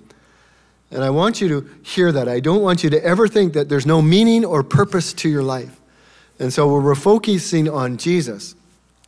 And 0.89 1.03
I 1.03 1.11
want 1.11 1.39
you 1.39 1.49
to 1.49 1.69
hear 1.83 2.11
that. 2.11 2.27
I 2.27 2.39
don't 2.39 2.61
want 2.61 2.83
you 2.83 2.89
to 2.91 3.03
ever 3.03 3.27
think 3.27 3.53
that 3.53 3.69
there's 3.69 3.85
no 3.85 4.01
meaning 4.01 4.43
or 4.43 4.63
purpose 4.63 5.13
to 5.13 5.29
your 5.29 5.43
life. 5.43 5.79
And 6.39 6.51
so 6.51 6.67
we're 6.67 6.95
focusing 6.95 7.69
on 7.69 7.97
Jesus, 7.97 8.55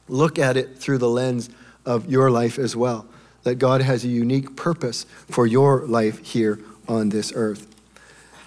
look 0.08 0.38
at 0.40 0.58
it 0.58 0.78
through 0.78 1.00
the 1.00 1.10
lens 1.10 1.50
of 1.86 2.10
your 2.10 2.32
life 2.32 2.58
as 2.58 2.76
well. 2.76 3.06
That 3.44 3.56
God 3.56 3.82
has 3.82 4.04
a 4.04 4.08
unique 4.08 4.56
purpose 4.56 5.06
for 5.30 5.46
your 5.46 5.86
life 5.86 6.20
here 6.26 6.60
on 6.88 7.10
this 7.10 7.32
earth. 7.36 7.68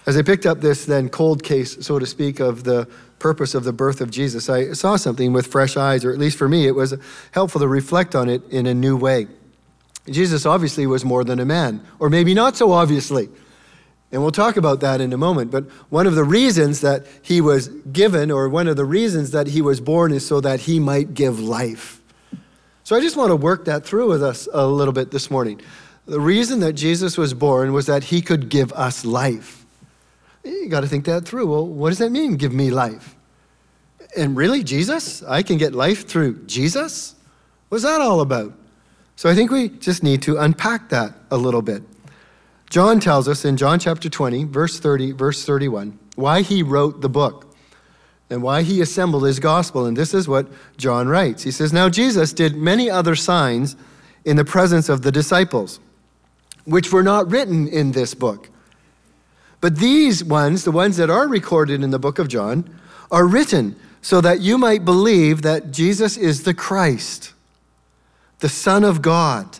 As 0.07 0.17
I 0.17 0.23
picked 0.23 0.47
up 0.47 0.61
this 0.61 0.87
then 0.87 1.09
cold 1.09 1.43
case, 1.43 1.85
so 1.85 1.99
to 1.99 2.07
speak, 2.07 2.41
of 2.41 2.65
the 2.65 2.89
purpose 3.19 3.55
of 3.55 3.65
the 3.65 3.73
birth 3.73 4.01
of 4.01 4.11
Jesus, 4.11 4.49
I 4.49 4.73
saw 4.73 4.97
something 4.97 5.33
with 5.33 5.47
fresh 5.47 5.77
eyes, 5.77 6.05
or 6.05 6.13
at 6.13 6.19
least 6.19 6.39
for 6.39 6.49
me, 6.49 6.67
it 6.67 6.75
was 6.75 6.95
helpful 7.33 7.61
to 7.61 7.69
reflect 7.69 8.15
on 8.15 8.29
it 8.29 8.43
in 8.51 8.67
a 8.67 8.75
new 8.75 8.97
way. 8.97 9.27
Jesus 10.09 10.47
obviously 10.47 10.87
was 10.87 11.05
more 11.05 11.25
than 11.25 11.41
a 11.41 11.45
man, 11.45 11.85
or 11.99 12.09
maybe 12.09 12.33
not 12.33 12.57
so 12.57 12.73
obviously. 12.73 13.29
And 14.11 14.23
we'll 14.23 14.31
talk 14.31 14.57
about 14.57 14.81
that 14.81 15.01
in 15.01 15.13
a 15.13 15.19
moment. 15.19 15.51
But 15.51 15.65
one 15.91 16.07
of 16.07 16.15
the 16.15 16.25
reasons 16.25 16.81
that 16.81 17.07
he 17.23 17.41
was 17.41 17.69
given, 17.69 18.31
or 18.31 18.49
one 18.49 18.67
of 18.67 18.77
the 18.77 18.85
reasons 18.85 19.33
that 19.33 19.49
he 19.49 19.61
was 19.61 19.81
born, 19.81 20.13
is 20.13 20.27
so 20.27 20.41
that 20.41 20.61
he 20.61 20.81
might 20.81 21.15
give 21.15 21.39
life. 21.39 22.01
So 22.85 22.97
I 22.97 23.01
just 23.01 23.17
want 23.17 23.31
to 23.31 23.37
work 23.37 23.67
that 23.67 23.85
through 23.85 24.09
with 24.09 24.23
us 24.23 24.49
a 24.53 24.67
little 24.67 24.95
bit 24.95 25.11
this 25.11 25.31
morning. 25.31 25.61
The 26.07 26.21
reason 26.21 26.61
that 26.61 26.73
Jesus 26.73 27.19
was 27.19 27.35
born 27.35 27.75
was 27.75 27.85
that 27.85 28.05
he 28.05 28.23
could 28.23 28.49
give 28.49 28.73
us 28.73 29.05
life. 29.05 29.67
You 30.43 30.71
got 30.71 30.81
to 30.81 30.87
think 30.87 31.05
that 31.05 31.27
through. 31.27 31.49
Well, 31.49 31.67
what 31.67 31.91
does 31.91 31.99
that 31.99 32.11
mean, 32.11 32.37
give 32.37 32.55
me 32.55 32.71
life? 32.71 33.15
And 34.17 34.35
really, 34.35 34.63
Jesus? 34.63 35.23
I 35.23 35.43
can 35.43 35.59
get 35.59 35.75
life 35.75 36.09
through 36.09 36.47
Jesus? 36.47 37.15
What's 37.69 37.85
that 37.85 38.01
all 38.01 38.23
about? 38.23 38.55
So 39.17 39.29
I 39.29 39.35
think 39.35 39.51
we 39.51 39.69
just 39.69 40.03
need 40.03 40.23
to 40.23 40.39
unpack 40.39 40.89
that 40.89 41.13
a 41.31 41.37
little 41.37 41.61
bit. 41.61 41.83
John 42.71 43.01
tells 43.01 43.29
us 43.29 43.45
in 43.45 43.57
John 43.57 43.79
chapter 43.79 44.09
20, 44.09 44.45
verse 44.45 44.79
30, 44.79 45.13
verse 45.13 45.45
31, 45.45 45.99
why 46.17 46.43
he 46.43 46.63
wrote 46.63 47.01
the 47.01 47.09
book 47.09 47.47
and 48.31 48.43
why 48.43 48.63
he 48.63 48.81
assembled 48.83 49.25
his 49.25 49.41
gospel. 49.41 49.87
And 49.87 49.97
this 49.97 50.13
is 50.13 50.29
what 50.29 50.49
John 50.77 51.09
writes. 51.09 51.43
He 51.43 51.51
says, 51.51 51.73
Now 51.73 51.89
Jesus 51.89 52.33
did 52.33 52.57
many 52.57 52.91
other 52.91 53.15
signs 53.15 53.75
in 54.25 54.37
the 54.37 54.45
presence 54.45 54.89
of 54.89 55.03
the 55.03 55.13
disciples, 55.13 55.81
which 56.65 56.93
were 56.93 57.03
not 57.03 57.31
written 57.31 57.69
in 57.69 57.93
this 57.93 58.15
book. 58.15 58.51
But 59.61 59.77
these 59.77 60.23
ones, 60.23 60.65
the 60.65 60.71
ones 60.71 60.99
that 60.99 61.11
are 61.11 61.27
recorded 61.27 61.83
in 61.83 61.91
the 61.91 61.99
book 61.99 62.19
of 62.19 62.29
John, 62.29 62.79
are 63.11 63.27
written 63.27 63.77
so 64.03 64.21
that 64.21 64.41
you 64.41 64.59
might 64.59 64.85
believe 64.85 65.43
that 65.43 65.71
Jesus 65.71 66.17
is 66.17 66.43
the 66.43 66.55
Christ 66.55 67.33
the 68.41 68.49
Son 68.49 68.85
of 68.85 69.03
God, 69.03 69.59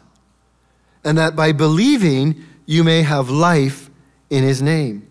and 1.05 1.19
that 1.19 1.35
by 1.35 1.53
believing 1.53 2.45
you 2.69 2.85
may 2.85 3.01
have 3.01 3.31
life 3.31 3.89
in 4.29 4.45
his 4.45 4.61
name. 4.61 5.09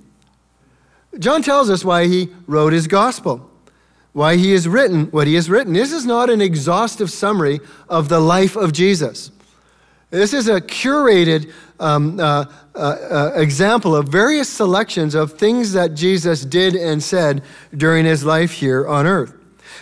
John 1.18 1.42
tells 1.42 1.72
us 1.72 1.84
why 1.84 2.06
he 2.06 2.30
wrote 2.46 2.72
his 2.72 2.86
gospel, 2.86 3.50
why 4.14 4.36
he 4.36 4.52
has 4.52 4.68
written 4.68 5.08
what 5.08 5.26
he 5.26 5.34
has 5.34 5.50
written. 5.50 5.74
This 5.74 5.92
is 5.92 6.06
not 6.06 6.30
an 6.30 6.40
exhaustive 6.40 7.10
summary 7.10 7.60
of 7.90 8.10
the 8.10 8.20
life 8.20 8.56
of 8.56 8.74
Jesus. 8.74 9.32
This 10.12 10.34
is 10.34 10.48
a 10.48 10.62
curated 10.62 11.52
um, 11.80 12.20
uh, 12.20 12.46
uh, 12.76 12.78
uh, 12.78 13.32
example 13.36 13.96
of 13.96 14.08
various 14.08 14.48
selections 14.48 15.16
of 15.16 15.34
things 15.34 15.74
that 15.74 15.96
Jesus 15.96 16.46
did 16.46 16.76
and 16.76 17.02
said 17.02 17.44
during 17.76 18.06
his 18.06 18.24
life 18.24 18.52
here 18.52 18.88
on 18.88 19.08
earth. 19.08 19.34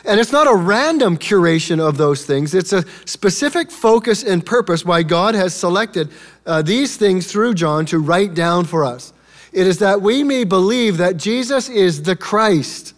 And 0.05 0.19
it's 0.19 0.31
not 0.31 0.47
a 0.47 0.55
random 0.55 1.17
curation 1.17 1.79
of 1.79 1.97
those 1.97 2.25
things, 2.25 2.53
it's 2.53 2.73
a 2.73 2.85
specific 3.05 3.71
focus 3.71 4.23
and 4.23 4.45
purpose 4.45 4.85
why 4.85 5.03
God 5.03 5.35
has 5.35 5.53
selected 5.53 6.09
uh, 6.45 6.61
these 6.61 6.97
things 6.97 7.31
through 7.31 7.55
John 7.55 7.85
to 7.87 7.99
write 7.99 8.33
down 8.33 8.65
for 8.65 8.85
us. 8.85 9.13
It 9.51 9.67
is 9.67 9.79
that 9.79 10.01
we 10.01 10.23
may 10.23 10.43
believe 10.43 10.97
that 10.97 11.17
Jesus 11.17 11.69
is 11.69 12.03
the 12.03 12.15
Christ, 12.15 12.93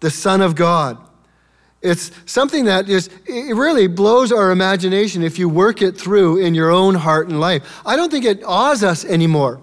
the 0.00 0.10
Son 0.10 0.40
of 0.40 0.54
God. 0.54 0.98
It's 1.80 2.10
something 2.26 2.64
that 2.64 2.88
is, 2.88 3.08
it 3.26 3.54
really 3.54 3.86
blows 3.86 4.32
our 4.32 4.50
imagination 4.50 5.22
if 5.22 5.38
you 5.38 5.48
work 5.48 5.82
it 5.82 5.96
through 5.96 6.38
in 6.38 6.54
your 6.54 6.70
own 6.70 6.94
heart 6.96 7.28
and 7.28 7.38
life. 7.38 7.80
I 7.86 7.94
don't 7.94 8.10
think 8.10 8.24
it 8.24 8.42
awes 8.44 8.82
us 8.82 9.04
anymore. 9.04 9.60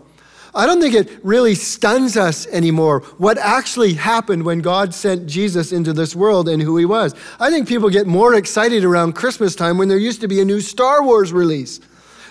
I 0.55 0.65
don't 0.65 0.79
think 0.79 0.95
it 0.95 1.19
really 1.21 1.53
stuns 1.53 2.15
us 2.15 2.47
anymore 2.47 3.01
what 3.17 3.37
actually 3.37 3.93
happened 3.93 4.43
when 4.43 4.59
God 4.59 4.93
sent 4.93 5.27
Jesus 5.27 5.73
into 5.73 5.91
this 5.91 6.15
world 6.15 6.47
and 6.47 6.61
who 6.61 6.77
he 6.77 6.85
was. 6.85 7.13
I 7.41 7.49
think 7.49 7.67
people 7.67 7.89
get 7.89 8.07
more 8.07 8.35
excited 8.35 8.85
around 8.85 9.13
Christmas 9.13 9.53
time 9.53 9.77
when 9.77 9.89
there 9.89 9.97
used 9.97 10.21
to 10.21 10.29
be 10.29 10.39
a 10.39 10.45
new 10.45 10.61
Star 10.61 11.03
Wars 11.03 11.33
release. 11.33 11.81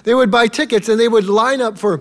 They 0.05 0.15
would 0.15 0.31
buy 0.31 0.49
tickets 0.49 0.89
and 0.89 0.99
they 0.99 1.09
would 1.09 1.27
line 1.27 1.61
up 1.61 1.79
for 1.79 1.99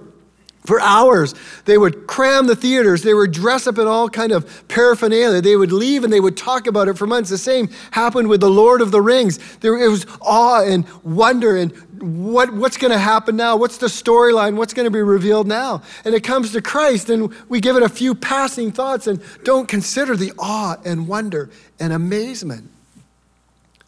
For 0.65 0.79
hours, 0.79 1.35
they 1.65 1.77
would 1.77 2.07
cram 2.07 2.47
the 2.47 2.55
theaters. 2.55 3.01
They 3.01 3.13
would 3.13 3.31
dress 3.31 3.67
up 3.67 3.77
in 3.77 3.85
all 3.85 4.09
kind 4.09 4.31
of 4.31 4.67
paraphernalia. 4.69 5.41
They 5.41 5.57
would 5.57 5.73
leave 5.73 6.05
and 6.05 6.13
they 6.13 6.21
would 6.21 6.37
talk 6.37 6.67
about 6.67 6.87
it 6.87 6.97
for 6.97 7.05
months. 7.05 7.29
The 7.29 7.37
same 7.37 7.69
happened 7.91 8.29
with 8.29 8.39
the 8.39 8.49
Lord 8.49 8.79
of 8.81 8.91
the 8.91 9.01
Rings. 9.01 9.39
There 9.57 9.77
it 9.77 9.89
was 9.89 10.05
awe 10.21 10.63
and 10.63 10.87
wonder 11.03 11.57
and 11.57 11.73
what, 12.01 12.53
what's 12.53 12.77
going 12.77 12.91
to 12.91 12.97
happen 12.97 13.35
now? 13.35 13.55
What's 13.55 13.77
the 13.77 13.87
storyline? 13.87 14.55
What's 14.55 14.73
going 14.73 14.85
to 14.85 14.91
be 14.91 15.01
revealed 15.01 15.47
now? 15.47 15.81
And 16.03 16.13
it 16.13 16.23
comes 16.23 16.51
to 16.51 16.61
Christ, 16.61 17.09
and 17.09 17.33
we 17.47 17.61
give 17.61 17.77
it 17.77 17.83
a 17.83 17.87
few 17.87 18.13
passing 18.13 18.71
thoughts 18.71 19.07
and 19.07 19.21
don't 19.43 19.67
consider 19.67 20.17
the 20.17 20.33
awe 20.37 20.75
and 20.83 21.07
wonder 21.07 21.49
and 21.79 21.93
amazement 21.93 22.69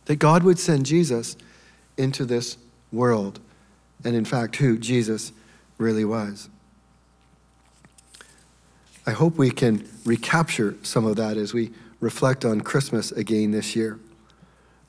that 0.06 0.18
God 0.18 0.44
would 0.44 0.60
send 0.60 0.86
Jesus 0.86 1.36
into 1.98 2.26
this 2.26 2.58
world. 2.92 3.40
And 4.06 4.16
in 4.16 4.24
fact, 4.24 4.58
who 4.58 4.78
Jesus 4.78 5.34
really 5.78 6.06
was. 6.06 6.50
I 9.08 9.12
hope 9.12 9.38
we 9.38 9.52
can 9.52 9.88
recapture 10.04 10.76
some 10.82 11.06
of 11.06 11.16
that 11.18 11.38
as 11.38 11.54
we 11.54 11.72
reflect 12.00 12.44
on 12.44 12.62
Christmas 12.62 13.12
again 13.12 13.52
this 13.52 13.76
year. 13.76 14.00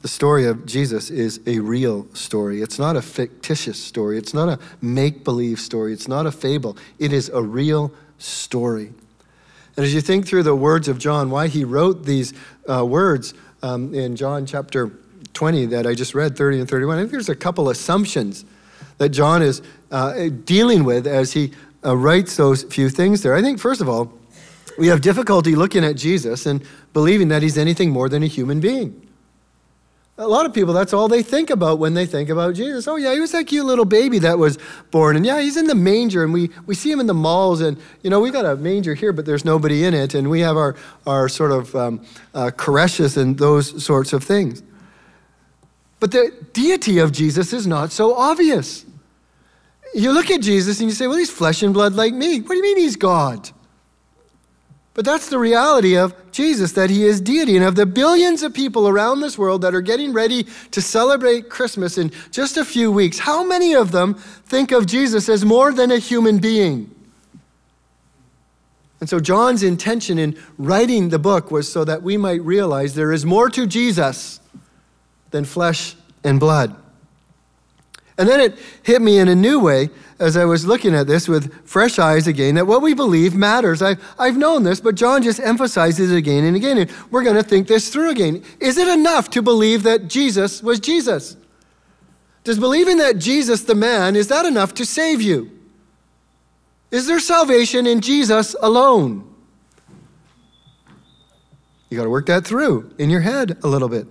The 0.00 0.08
story 0.08 0.46
of 0.46 0.66
Jesus 0.66 1.10
is 1.10 1.40
a 1.46 1.58
real 1.58 2.06
story. 2.14 2.62
It's 2.62 2.78
not 2.78 2.96
a 2.96 3.02
fictitious 3.02 3.82
story. 3.82 4.18
It's 4.18 4.32
not 4.32 4.48
a 4.48 4.58
make 4.80 5.24
believe 5.24 5.58
story. 5.58 5.92
It's 5.92 6.08
not 6.08 6.26
a 6.26 6.32
fable. 6.32 6.76
It 6.98 7.12
is 7.12 7.28
a 7.28 7.42
real 7.42 7.92
story. 8.18 8.92
And 9.76 9.84
as 9.84 9.92
you 9.92 10.00
think 10.00 10.26
through 10.26 10.44
the 10.44 10.54
words 10.54 10.88
of 10.88 10.98
John, 10.98 11.28
why 11.30 11.48
he 11.48 11.64
wrote 11.64 12.04
these 12.04 12.32
uh, 12.70 12.84
words 12.86 13.34
um, 13.62 13.92
in 13.92 14.16
John 14.16 14.46
chapter 14.46 14.90
20 15.34 15.66
that 15.66 15.86
I 15.86 15.94
just 15.94 16.14
read, 16.14 16.36
30 16.36 16.60
and 16.60 16.68
31, 16.68 16.96
I 16.96 17.00
think 17.02 17.10
there's 17.10 17.28
a 17.28 17.36
couple 17.36 17.68
assumptions 17.68 18.44
that 18.98 19.10
John 19.10 19.42
is 19.42 19.60
uh, 19.90 20.30
dealing 20.44 20.84
with 20.84 21.06
as 21.06 21.32
he 21.32 21.52
uh, 21.86 21.96
writes 21.96 22.36
those 22.36 22.64
few 22.64 22.90
things 22.90 23.22
there. 23.22 23.34
I 23.34 23.42
think, 23.42 23.60
first 23.60 23.80
of 23.80 23.88
all, 23.88 24.12
we 24.76 24.88
have 24.88 25.00
difficulty 25.00 25.54
looking 25.54 25.84
at 25.84 25.96
Jesus 25.96 26.44
and 26.44 26.62
believing 26.92 27.28
that 27.28 27.42
he's 27.42 27.56
anything 27.56 27.90
more 27.90 28.08
than 28.08 28.22
a 28.22 28.26
human 28.26 28.60
being. 28.60 29.02
A 30.18 30.26
lot 30.26 30.46
of 30.46 30.54
people, 30.54 30.72
that's 30.72 30.94
all 30.94 31.08
they 31.08 31.22
think 31.22 31.50
about 31.50 31.78
when 31.78 31.92
they 31.92 32.06
think 32.06 32.30
about 32.30 32.54
Jesus. 32.54 32.88
Oh, 32.88 32.96
yeah, 32.96 33.12
he 33.12 33.20
was 33.20 33.32
that 33.32 33.46
cute 33.46 33.66
little 33.66 33.84
baby 33.84 34.18
that 34.20 34.38
was 34.38 34.58
born. 34.90 35.14
And 35.14 35.26
yeah, 35.26 35.42
he's 35.42 35.58
in 35.58 35.66
the 35.66 35.74
manger, 35.74 36.24
and 36.24 36.32
we, 36.32 36.50
we 36.64 36.74
see 36.74 36.90
him 36.90 37.00
in 37.00 37.06
the 37.06 37.14
malls. 37.14 37.60
And, 37.60 37.76
you 38.02 38.08
know, 38.08 38.18
we've 38.18 38.32
got 38.32 38.46
a 38.46 38.56
manger 38.56 38.94
here, 38.94 39.12
but 39.12 39.26
there's 39.26 39.44
nobody 39.44 39.84
in 39.84 39.92
it. 39.92 40.14
And 40.14 40.30
we 40.30 40.40
have 40.40 40.56
our, 40.56 40.74
our 41.06 41.28
sort 41.28 41.52
of 41.52 41.76
um, 41.76 42.02
uh, 42.34 42.50
and 43.16 43.38
those 43.38 43.84
sorts 43.84 44.14
of 44.14 44.24
things. 44.24 44.62
But 46.00 46.12
the 46.12 46.32
deity 46.54 46.98
of 46.98 47.12
Jesus 47.12 47.52
is 47.52 47.66
not 47.66 47.92
so 47.92 48.14
obvious. 48.14 48.85
You 49.96 50.12
look 50.12 50.30
at 50.30 50.42
Jesus 50.42 50.80
and 50.80 50.90
you 50.90 50.94
say, 50.94 51.06
well, 51.06 51.16
he's 51.16 51.30
flesh 51.30 51.62
and 51.62 51.72
blood 51.72 51.94
like 51.94 52.12
me. 52.12 52.40
What 52.40 52.50
do 52.50 52.56
you 52.56 52.62
mean 52.62 52.76
he's 52.76 52.96
God? 52.96 53.48
But 54.92 55.06
that's 55.06 55.30
the 55.30 55.38
reality 55.38 55.96
of 55.96 56.14
Jesus, 56.32 56.72
that 56.72 56.90
he 56.90 57.04
is 57.04 57.18
deity. 57.18 57.56
And 57.56 57.64
of 57.64 57.76
the 57.76 57.86
billions 57.86 58.42
of 58.42 58.52
people 58.52 58.88
around 58.88 59.20
this 59.20 59.38
world 59.38 59.62
that 59.62 59.74
are 59.74 59.80
getting 59.80 60.12
ready 60.12 60.46
to 60.72 60.82
celebrate 60.82 61.48
Christmas 61.48 61.96
in 61.96 62.12
just 62.30 62.58
a 62.58 62.64
few 62.64 62.92
weeks, 62.92 63.18
how 63.18 63.42
many 63.42 63.74
of 63.74 63.90
them 63.90 64.14
think 64.14 64.70
of 64.70 64.84
Jesus 64.84 65.30
as 65.30 65.46
more 65.46 65.72
than 65.72 65.90
a 65.90 65.98
human 65.98 66.38
being? 66.40 66.94
And 69.00 69.08
so, 69.08 69.18
John's 69.18 69.62
intention 69.62 70.18
in 70.18 70.38
writing 70.58 71.08
the 71.08 71.18
book 71.18 71.50
was 71.50 71.72
so 71.72 71.84
that 71.84 72.02
we 72.02 72.18
might 72.18 72.42
realize 72.42 72.94
there 72.94 73.12
is 73.12 73.24
more 73.24 73.48
to 73.48 73.66
Jesus 73.66 74.40
than 75.30 75.46
flesh 75.46 75.96
and 76.22 76.38
blood. 76.38 76.76
And 78.18 78.28
then 78.28 78.40
it 78.40 78.58
hit 78.82 79.02
me 79.02 79.18
in 79.18 79.28
a 79.28 79.34
new 79.34 79.60
way 79.60 79.90
as 80.18 80.36
I 80.36 80.46
was 80.46 80.64
looking 80.64 80.94
at 80.94 81.06
this 81.06 81.28
with 81.28 81.66
fresh 81.66 81.98
eyes 81.98 82.26
again 82.26 82.54
that 82.54 82.66
what 82.66 82.80
we 82.80 82.94
believe 82.94 83.34
matters. 83.34 83.82
I, 83.82 83.96
I've 84.18 84.38
known 84.38 84.62
this, 84.62 84.80
but 84.80 84.94
John 84.94 85.22
just 85.22 85.38
emphasizes 85.40 86.10
it 86.10 86.16
again 86.16 86.44
and 86.44 86.56
again. 86.56 86.78
And 86.78 86.90
we're 87.10 87.24
going 87.24 87.36
to 87.36 87.42
think 87.42 87.68
this 87.68 87.90
through 87.90 88.10
again. 88.10 88.42
Is 88.58 88.78
it 88.78 88.88
enough 88.88 89.28
to 89.30 89.42
believe 89.42 89.82
that 89.82 90.08
Jesus 90.08 90.62
was 90.62 90.80
Jesus? 90.80 91.36
Does 92.44 92.58
believing 92.58 92.98
that 92.98 93.18
Jesus, 93.18 93.64
the 93.64 93.74
man, 93.74 94.16
is 94.16 94.28
that 94.28 94.46
enough 94.46 94.72
to 94.74 94.86
save 94.86 95.20
you? 95.20 95.50
Is 96.90 97.06
there 97.06 97.20
salvation 97.20 97.86
in 97.86 98.00
Jesus 98.00 98.54
alone? 98.62 99.34
You 101.90 101.96
got 101.96 102.04
to 102.04 102.10
work 102.10 102.26
that 102.26 102.44
through 102.44 102.94
in 102.98 103.10
your 103.10 103.20
head 103.20 103.58
a 103.62 103.68
little 103.68 103.88
bit. 103.88 104.06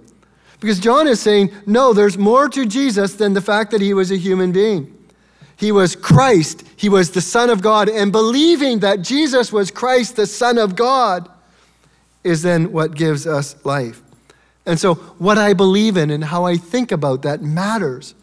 Because 0.60 0.80
John 0.80 1.08
is 1.08 1.20
saying, 1.20 1.52
no, 1.66 1.94
there's 1.94 2.18
more 2.18 2.48
to 2.50 2.66
Jesus 2.66 3.16
than 3.16 3.34
the 3.34 3.42
fact 3.42 3.72
that 3.72 3.82
he 3.82 3.94
was 3.94 4.12
a 4.12 4.18
human 4.18 4.52
being. 4.52 4.92
He 5.58 5.72
was 5.72 5.96
Christ, 5.96 6.64
he 6.76 6.90
was 6.90 7.12
the 7.12 7.22
Son 7.22 7.50
of 7.50 7.62
God, 7.62 7.88
and 7.88 8.12
believing 8.12 8.80
that 8.80 9.02
Jesus 9.02 9.54
was 9.54 9.72
Christ, 9.72 10.16
the 10.16 10.28
Son 10.28 10.58
of 10.58 10.76
God, 10.76 11.30
is 12.24 12.42
then 12.42 12.72
what 12.72 12.96
gives 12.96 13.26
us 13.26 13.56
life. 13.66 14.02
And 14.66 14.80
so, 14.80 14.96
what 14.96 15.38
I 15.38 15.54
believe 15.54 15.96
in 15.96 16.10
and 16.10 16.24
how 16.24 16.46
I 16.46 16.58
think 16.58 16.92
about 16.92 17.22
that 17.22 17.42
matters 17.42 18.16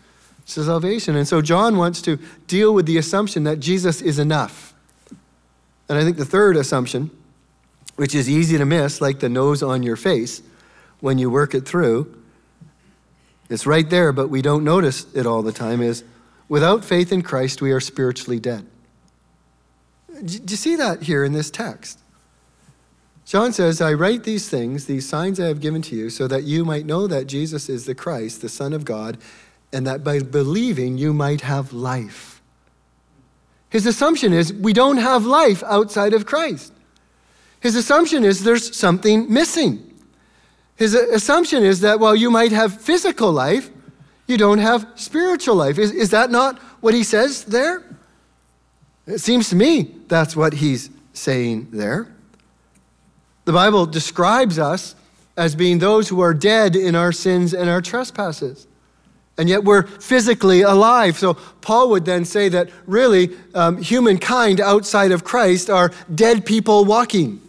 to 0.48 0.64
salvation. 0.64 1.16
And 1.16 1.26
so, 1.26 1.40
John 1.40 1.76
wants 1.76 2.02
to 2.02 2.18
deal 2.48 2.74
with 2.74 2.84
the 2.84 2.98
assumption 2.98 3.44
that 3.44 3.60
Jesus 3.60 4.02
is 4.02 4.18
enough. 4.18 4.74
And 5.88 5.96
I 5.96 6.02
think 6.02 6.16
the 6.16 6.24
third 6.24 6.56
assumption, 6.56 7.10
which 7.96 8.14
is 8.14 8.28
easy 8.28 8.58
to 8.58 8.64
miss, 8.64 9.00
like 9.00 9.20
the 9.20 9.28
nose 9.28 9.62
on 9.62 9.82
your 9.82 9.96
face, 9.96 10.42
when 11.00 11.18
you 11.18 11.30
work 11.30 11.54
it 11.54 11.66
through, 11.66 12.21
it's 13.48 13.66
right 13.66 13.88
there, 13.88 14.12
but 14.12 14.28
we 14.28 14.42
don't 14.42 14.64
notice 14.64 15.06
it 15.14 15.26
all 15.26 15.42
the 15.42 15.52
time, 15.52 15.82
is 15.82 16.04
without 16.48 16.84
faith 16.84 17.12
in 17.12 17.22
Christ, 17.22 17.60
we 17.60 17.72
are 17.72 17.80
spiritually 17.80 18.40
dead. 18.40 18.66
Do 20.24 20.38
you 20.46 20.56
see 20.56 20.76
that 20.76 21.02
here 21.02 21.24
in 21.24 21.32
this 21.32 21.50
text? 21.50 21.98
John 23.24 23.52
says, 23.52 23.80
I 23.80 23.94
write 23.94 24.24
these 24.24 24.48
things, 24.48 24.86
these 24.86 25.08
signs 25.08 25.38
I 25.40 25.46
have 25.46 25.60
given 25.60 25.82
to 25.82 25.96
you, 25.96 26.10
so 26.10 26.26
that 26.28 26.42
you 26.42 26.64
might 26.64 26.86
know 26.86 27.06
that 27.06 27.26
Jesus 27.26 27.68
is 27.68 27.86
the 27.86 27.94
Christ, 27.94 28.42
the 28.42 28.48
Son 28.48 28.72
of 28.72 28.84
God, 28.84 29.18
and 29.72 29.86
that 29.86 30.04
by 30.04 30.20
believing 30.20 30.98
you 30.98 31.12
might 31.12 31.40
have 31.42 31.72
life. 31.72 32.42
His 33.70 33.86
assumption 33.86 34.32
is 34.32 34.52
we 34.52 34.74
don't 34.74 34.98
have 34.98 35.24
life 35.24 35.62
outside 35.62 36.12
of 36.12 36.26
Christ. 36.26 36.72
His 37.60 37.74
assumption 37.74 38.24
is 38.24 38.44
there's 38.44 38.76
something 38.76 39.32
missing. 39.32 39.91
His 40.76 40.94
assumption 40.94 41.62
is 41.62 41.80
that 41.80 42.00
while 42.00 42.16
you 42.16 42.30
might 42.30 42.52
have 42.52 42.80
physical 42.80 43.32
life, 43.32 43.70
you 44.26 44.36
don't 44.36 44.58
have 44.58 44.86
spiritual 44.94 45.56
life. 45.56 45.78
Is, 45.78 45.92
is 45.92 46.10
that 46.10 46.30
not 46.30 46.58
what 46.80 46.94
he 46.94 47.04
says 47.04 47.44
there? 47.44 47.82
It 49.06 49.18
seems 49.18 49.48
to 49.50 49.56
me 49.56 49.94
that's 50.08 50.36
what 50.36 50.54
he's 50.54 50.90
saying 51.12 51.68
there. 51.72 52.08
The 53.44 53.52
Bible 53.52 53.86
describes 53.86 54.58
us 54.58 54.94
as 55.36 55.54
being 55.54 55.78
those 55.78 56.08
who 56.08 56.20
are 56.20 56.34
dead 56.34 56.76
in 56.76 56.94
our 56.94 57.12
sins 57.12 57.52
and 57.54 57.68
our 57.68 57.80
trespasses. 57.80 58.66
And 59.38 59.48
yet 59.48 59.64
we're 59.64 59.84
physically 59.86 60.62
alive. 60.62 61.18
So 61.18 61.34
Paul 61.34 61.90
would 61.90 62.04
then 62.04 62.24
say 62.24 62.48
that 62.50 62.68
really 62.86 63.30
um, 63.54 63.78
humankind 63.78 64.60
outside 64.60 65.10
of 65.10 65.24
Christ 65.24 65.70
are 65.70 65.90
dead 66.14 66.44
people 66.44 66.84
walking. 66.84 67.40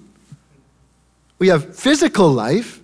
We 1.40 1.50
have 1.50 1.76
physical 1.76 2.30
life, 2.32 2.80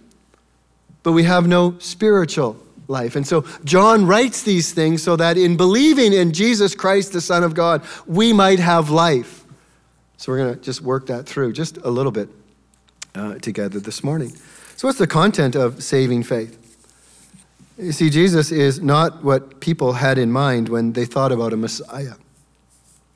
but 1.03 1.13
we 1.13 1.24
have 1.24 1.48
no 1.48 1.77
spiritual 1.79 2.62
life. 2.88 3.15
And 3.15 3.25
so 3.25 3.46
John 3.63 4.06
writes 4.06 4.44
these 4.44 4.74
things 4.74 5.03
so 5.03 5.15
that 5.15 5.38
in 5.38 5.58
believing 5.58 6.12
in 6.13 6.34
Jesus 6.34 6.75
Christ, 6.75 7.13
the 7.13 7.22
Son 7.22 7.44
of 7.44 7.53
God, 7.53 7.84
we 8.06 8.34
might 8.34 8.60
have 8.60 8.89
life. 8.89 9.46
So 10.18 10.32
we're 10.32 10.39
going 10.39 10.56
to 10.56 10.62
just 10.62 10.82
work 10.82 11.06
that 11.08 11.25
through 11.25 11.53
just 11.53 11.77
a 11.77 11.89
little 11.89 12.12
bit 12.12 12.29
uh, 13.15 13.36
together 13.36 13.79
this 13.79 14.03
morning. 14.03 14.36
So, 14.75 14.88
what's 14.88 14.98
the 14.98 15.08
content 15.08 15.56
of 15.56 15.84
saving 15.84 16.24
faith? 16.24 16.58
You 17.77 17.91
see, 17.91 18.10
Jesus 18.10 18.51
is 18.51 18.82
not 18.82 19.24
what 19.24 19.62
people 19.62 19.94
had 19.94 20.18
in 20.18 20.32
mind 20.32 20.68
when 20.68 20.94
they 20.94 21.06
thought 21.06 21.32
about 21.32 21.53
a 21.53 21.58
Messiah. 21.58 22.13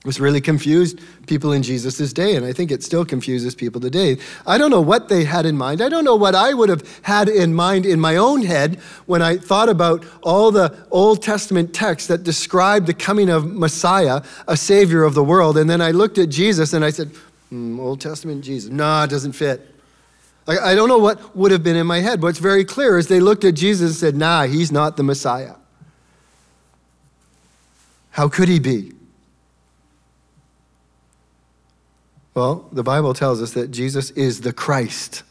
This 0.06 0.20
really 0.20 0.42
confused 0.42 1.00
people 1.28 1.54
in 1.54 1.64
Jesus' 1.64 2.12
day, 2.12 2.36
and 2.36 2.46
I 2.46 2.52
think 2.52 2.72
it 2.72 2.84
still 2.84 3.06
confuses 3.06 3.56
people 3.56 3.80
today. 3.80 4.18
I 4.46 4.58
don't 4.58 4.70
know 4.70 4.82
what 4.82 5.08
they 5.08 5.24
had 5.24 5.46
in 5.46 5.56
mind. 5.56 5.82
I 5.82 5.88
don't 5.88 6.04
know 6.04 6.16
what 6.16 6.36
I 6.36 6.54
would 6.54 6.68
have 6.68 6.84
had 7.04 7.30
in 7.30 7.54
mind 7.54 7.86
in 7.86 8.02
my 8.02 8.18
own 8.18 8.42
head 8.42 8.82
when 9.06 9.22
I 9.22 9.38
thought 9.38 9.70
about 9.70 10.06
all 10.22 10.52
the 10.52 10.86
Old 10.92 11.24
Testament 11.24 11.74
texts 11.74 12.10
that 12.10 12.24
describe 12.24 12.86
the 12.86 12.94
coming 12.94 13.30
of 13.30 13.46
Messiah, 13.46 14.22
a 14.46 14.58
Savior 14.58 15.04
of 15.04 15.14
the 15.14 15.24
world. 15.24 15.58
And 15.58 15.70
then 15.70 15.80
I 15.80 15.92
looked 15.92 16.18
at 16.18 16.28
Jesus 16.28 16.74
and 16.74 16.84
I 16.84 16.90
said, 16.90 17.10
mm, 17.50 17.80
Old 17.80 18.02
Testament 18.02 18.44
Jesus. 18.44 18.70
nah, 18.70 19.06
it 19.06 19.10
doesn't 19.10 19.34
fit. 19.34 19.70
I 20.46 20.76
don't 20.76 20.90
know 20.90 20.98
what 20.98 21.34
would 21.38 21.52
have 21.52 21.64
been 21.64 21.78
in 21.78 21.88
my 21.88 22.02
head. 22.02 22.22
What's 22.22 22.40
very 22.40 22.66
clear 22.66 22.98
is 22.98 23.08
they 23.08 23.22
looked 23.22 23.46
at 23.46 23.54
Jesus 23.54 23.92
and 23.92 23.96
said, 23.98 24.18
Nah, 24.18 24.44
he's 24.44 24.74
not 24.74 24.98
the 24.98 25.04
Messiah. 25.04 25.56
How 28.10 28.28
could 28.28 28.50
he 28.50 28.60
be? 28.60 28.92
Well, 32.36 32.68
the 32.72 32.84
Bible 32.84 33.14
tells 33.14 33.42
us 33.42 33.54
that 33.54 33.72
Jesus 33.72 34.10
is 34.12 34.42
the 34.42 34.54
Christ. 34.54 35.24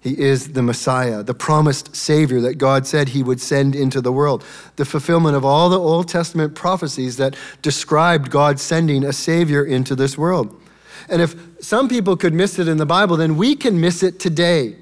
He 0.00 0.18
is 0.20 0.52
the 0.52 0.62
Messiah, 0.62 1.22
the 1.22 1.34
promised 1.34 1.96
Savior 1.96 2.40
that 2.42 2.58
God 2.58 2.86
said 2.86 3.08
He 3.08 3.22
would 3.22 3.40
send 3.40 3.74
into 3.74 4.00
the 4.00 4.12
world, 4.12 4.44
the 4.76 4.84
fulfillment 4.84 5.36
of 5.36 5.44
all 5.44 5.68
the 5.68 5.80
Old 5.80 6.08
Testament 6.08 6.54
prophecies 6.54 7.16
that 7.16 7.36
described 7.62 8.30
God 8.30 8.60
sending 8.60 9.04
a 9.04 9.12
Savior 9.12 9.64
into 9.64 9.96
this 9.96 10.16
world. 10.16 10.60
And 11.08 11.22
if 11.22 11.34
some 11.60 11.88
people 11.88 12.16
could 12.16 12.34
miss 12.34 12.58
it 12.58 12.68
in 12.68 12.76
the 12.76 12.86
Bible, 12.86 13.16
then 13.16 13.36
we 13.36 13.56
can 13.56 13.80
miss 13.80 14.02
it 14.02 14.20
today. 14.20 14.76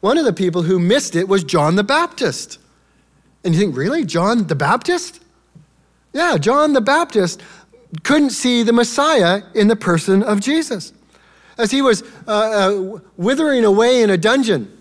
One 0.00 0.18
of 0.18 0.24
the 0.24 0.32
people 0.32 0.62
who 0.62 0.78
missed 0.78 1.16
it 1.16 1.28
was 1.28 1.44
John 1.44 1.76
the 1.76 1.84
Baptist. 1.84 2.58
And 3.44 3.54
you 3.54 3.60
think, 3.60 3.76
really? 3.76 4.04
John 4.04 4.46
the 4.46 4.54
Baptist? 4.54 5.20
Yeah, 6.12 6.38
John 6.38 6.72
the 6.72 6.80
Baptist 6.80 7.42
couldn't 8.02 8.30
see 8.30 8.62
the 8.62 8.72
Messiah 8.72 9.42
in 9.54 9.68
the 9.68 9.76
person 9.76 10.22
of 10.22 10.40
Jesus 10.40 10.92
as 11.58 11.70
he 11.70 11.82
was 11.82 12.02
uh, 12.26 12.30
uh, 12.30 12.98
withering 13.16 13.64
away 13.64 14.02
in 14.02 14.10
a 14.10 14.16
dungeon, 14.16 14.72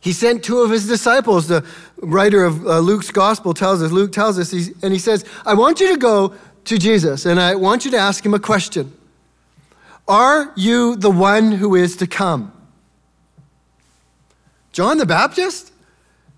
he 0.00 0.12
sent 0.12 0.42
two 0.42 0.60
of 0.60 0.70
his 0.70 0.88
disciples. 0.88 1.48
The 1.48 1.64
writer 1.98 2.44
of 2.44 2.66
uh, 2.66 2.78
Luke's 2.80 3.10
gospel 3.10 3.54
tells 3.54 3.82
us, 3.82 3.92
Luke 3.92 4.12
tells 4.12 4.38
us, 4.38 4.52
and 4.52 4.92
he 4.92 4.98
says, 4.98 5.24
I 5.44 5.54
want 5.54 5.80
you 5.80 5.92
to 5.92 5.98
go 5.98 6.34
to 6.64 6.78
Jesus 6.78 7.26
and 7.26 7.40
I 7.40 7.56
want 7.56 7.84
you 7.84 7.90
to 7.90 7.96
ask 7.98 8.24
him 8.24 8.34
a 8.34 8.38
question 8.38 8.92
Are 10.08 10.52
you 10.56 10.96
the 10.96 11.10
one 11.10 11.52
who 11.52 11.74
is 11.74 11.96
to 11.96 12.06
come? 12.06 12.52
John 14.72 14.98
the 14.98 15.06
Baptist 15.06 15.72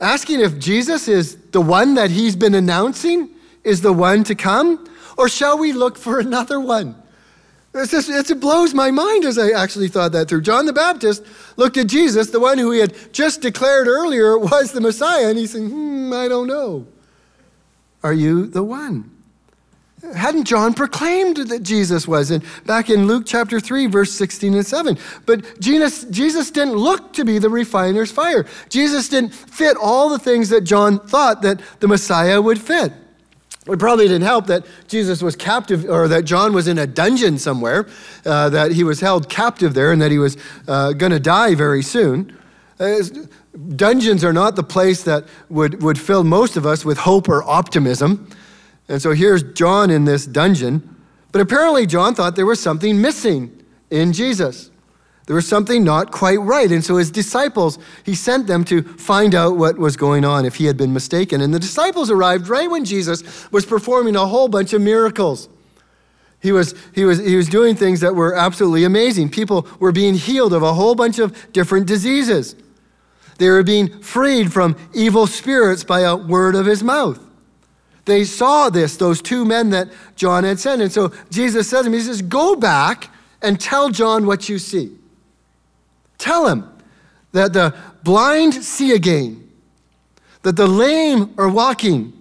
asking 0.01 0.41
if 0.41 0.59
Jesus 0.59 1.07
is 1.07 1.37
the 1.53 1.61
one 1.61 1.95
that 1.95 2.11
he's 2.11 2.35
been 2.35 2.55
announcing 2.55 3.31
is 3.63 3.81
the 3.81 3.93
one 3.93 4.25
to 4.25 4.35
come, 4.35 4.89
or 5.16 5.28
shall 5.28 5.59
we 5.59 5.73
look 5.73 5.97
for 5.97 6.18
another 6.18 6.61
one? 6.61 6.97
Just, 7.75 8.09
it 8.09 8.40
blows 8.40 8.73
my 8.73 8.92
mind 8.92 9.25
as 9.25 9.37
I 9.37 9.50
actually 9.50 9.88
thought 9.88 10.12
that 10.12 10.28
through. 10.28 10.42
John 10.42 10.66
the 10.66 10.73
Baptist 10.73 11.25
looked 11.56 11.76
at 11.76 11.88
Jesus, 11.88 12.30
the 12.30 12.38
one 12.38 12.56
who 12.56 12.71
he 12.71 12.78
had 12.78 12.94
just 13.12 13.40
declared 13.40 13.88
earlier 13.88 14.38
was 14.38 14.71
the 14.71 14.80
Messiah, 14.80 15.28
and 15.28 15.37
he 15.37 15.47
said, 15.47 15.62
hmm, 15.62 16.12
I 16.12 16.28
don't 16.28 16.47
know. 16.47 16.87
Are 18.04 18.12
you 18.12 18.47
the 18.47 18.62
one? 18.62 19.11
Hadn't 20.14 20.44
John 20.44 20.75
proclaimed 20.75 21.38
that 21.49 21.62
Jesus 21.62 22.06
was? 22.06 22.30
And 22.30 22.44
back 22.66 22.90
in 22.90 23.06
Luke 23.06 23.25
chapter 23.26 23.59
3, 23.59 23.87
verse 23.87 24.12
16 24.12 24.54
and 24.54 24.66
7. 24.66 24.99
But 25.25 25.59
Jesus, 25.61 26.04
Jesus 26.04 26.50
didn't 26.50 26.75
look 26.75 27.14
to 27.14 27.25
be 27.25 27.38
the 27.38 27.49
refiner's 27.49 28.12
fire. 28.12 28.44
Jesus 28.68 29.09
didn't 29.09 29.30
fit 29.30 29.76
all 29.80 30.11
the 30.11 30.18
things 30.18 30.50
that 30.50 30.61
John 30.61 31.00
thought 31.00 31.42
that 31.42 31.61
the 31.80 31.88
Messiah 31.88 32.40
would 32.40 32.61
fit. 32.61 32.92
It 33.66 33.78
probably 33.78 34.06
didn't 34.06 34.26
help 34.26 34.47
that 34.47 34.66
Jesus 34.88 35.23
was 35.23 35.37
captive, 35.37 35.88
or 35.88 36.06
that 36.09 36.25
John 36.25 36.52
was 36.52 36.68
in 36.68 36.78
a 36.78 36.87
dungeon 36.87 37.38
somewhere, 37.38 37.87
uh, 38.26 38.50
that 38.50 38.73
he 38.73 38.85
was 38.85 39.00
held 39.00 39.28
captive 39.28 39.73
there, 39.73 39.90
and 39.90 40.02
that 40.02 40.11
he 40.11 40.18
was 40.18 40.37
uh, 40.68 40.92
going 40.92 41.12
to 41.12 41.21
die 41.21 41.54
very 41.54 41.83
soon. 41.83 42.37
Uh, 42.78 42.97
dungeons 43.76 44.23
are 44.23 44.33
not 44.33 44.56
the 44.56 44.62
place 44.62 45.02
that 45.04 45.25
would, 45.49 45.83
would 45.83 45.99
fill 45.99 46.25
most 46.25 46.56
of 46.56 46.66
us 46.66 46.85
with 46.85 46.99
hope 46.99 47.28
or 47.28 47.42
optimism. 47.42 48.28
And 48.88 49.00
so 49.00 49.12
here's 49.12 49.42
John 49.54 49.90
in 49.90 50.04
this 50.04 50.26
dungeon. 50.26 50.97
But 51.33 51.40
apparently, 51.40 51.87
John 51.87 52.14
thought 52.14 52.37
there 52.37 52.47
was 52.47 52.61
something 52.61 53.00
missing 53.00 53.64
in 53.90 54.12
Jesus. 54.12 54.71
There 55.26 55.37
was 55.37 55.49
something 55.49 55.85
not 55.85 56.11
quite 56.11 56.40
right. 56.40 56.71
And 56.71 56.85
so 56.85 56.97
his 56.97 57.11
disciples, 57.11 57.78
he 58.04 58.14
sent 58.14 58.47
them 58.47 58.64
to 58.64 58.83
find 58.83 59.35
out 59.35 59.57
what 59.57 59.78
was 59.78 59.97
going 59.97 60.25
on, 60.25 60.45
if 60.45 60.57
he 60.57 60.66
had 60.66 60.76
been 60.76 60.93
mistaken. 60.93 61.40
And 61.40 61.54
the 61.54 61.59
disciples 61.59 62.11
arrived 62.11 62.49
right 62.49 62.71
when 62.71 62.85
Jesus 62.85 63.50
was 63.50 63.64
performing 63.64 64.16
a 64.16 64.26
whole 64.26 64.49
bunch 64.49 64.75
of 64.75 64.83
miracles. 64.83 65.49
He 66.40 66.52
was, 66.52 66.75
he, 66.95 67.07
was, 67.07 67.25
he 67.25 67.37
was 67.37 67.49
doing 67.49 67.75
things 67.75 68.00
that 68.00 68.14
were 68.14 68.37
absolutely 68.37 68.85
amazing. 68.85 69.31
People 69.31 69.66
were 69.81 69.93
being 69.93 70.12
healed 70.12 70.52
of 70.52 70.62
a 70.62 70.75
whole 70.75 70.95
bunch 70.95 71.19
of 71.19 71.35
different 71.52 71.87
diseases. 71.87 72.54
They 73.38 73.49
were 73.49 73.62
being 73.62 73.88
freed 74.02 74.52
from 74.52 74.76
evil 74.93 75.26
spirits 75.26 75.85
by 75.85 76.00
a 76.00 76.14
word 76.14 76.54
of 76.54 76.66
his 76.66 76.83
mouth. 76.83 77.19
They 78.04 78.25
saw 78.25 78.69
this, 78.69 78.99
those 78.99 79.23
two 79.23 79.47
men 79.47 79.71
that 79.71 79.88
John 80.16 80.45
had 80.45 80.61
sent. 80.61 80.83
And 80.83 80.93
so 80.93 81.12
Jesus 81.31 81.71
said 81.71 81.83
to 81.83 81.87
him, 81.87 81.95
He 81.95 82.00
says, 82.00 82.21
Go 82.21 82.54
back 82.54 83.09
and 83.40 83.59
tell 83.59 83.88
John 83.88 84.26
what 84.26 84.50
you 84.50 84.59
see. 84.59 84.99
Tell 86.25 86.47
him 86.47 86.66
that 87.33 87.52
the 87.52 87.75
blind 88.02 88.54
see 88.54 88.93
again, 88.93 89.47
that 90.40 90.57
the 90.57 90.66
lame 90.66 91.35
are 91.37 91.50
walking, 91.50 92.14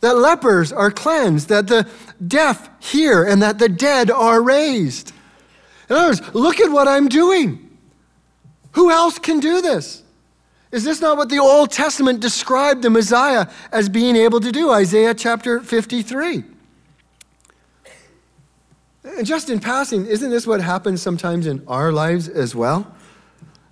that 0.00 0.18
lepers 0.18 0.70
are 0.70 0.90
cleansed, 0.90 1.48
that 1.48 1.66
the 1.66 1.88
deaf 2.28 2.68
hear, 2.78 3.24
and 3.24 3.40
that 3.40 3.58
the 3.58 3.70
dead 3.70 4.10
are 4.10 4.42
raised. 4.42 5.12
In 5.88 5.96
other 5.96 6.08
words, 6.08 6.34
look 6.34 6.60
at 6.60 6.70
what 6.70 6.86
I'm 6.86 7.08
doing. 7.08 7.70
Who 8.72 8.90
else 8.90 9.18
can 9.18 9.40
do 9.40 9.62
this? 9.62 10.02
Is 10.70 10.84
this 10.84 11.00
not 11.00 11.16
what 11.16 11.30
the 11.30 11.38
Old 11.38 11.70
Testament 11.70 12.20
described 12.20 12.82
the 12.82 12.90
Messiah 12.90 13.46
as 13.72 13.88
being 13.88 14.14
able 14.14 14.40
to 14.40 14.52
do? 14.52 14.70
Isaiah 14.70 15.14
chapter 15.14 15.60
53. 15.60 16.44
And 19.04 19.26
just 19.26 19.48
in 19.48 19.58
passing, 19.58 20.04
isn't 20.04 20.28
this 20.28 20.46
what 20.46 20.60
happens 20.60 21.00
sometimes 21.00 21.46
in 21.46 21.64
our 21.66 21.92
lives 21.92 22.28
as 22.28 22.54
well? 22.54 22.94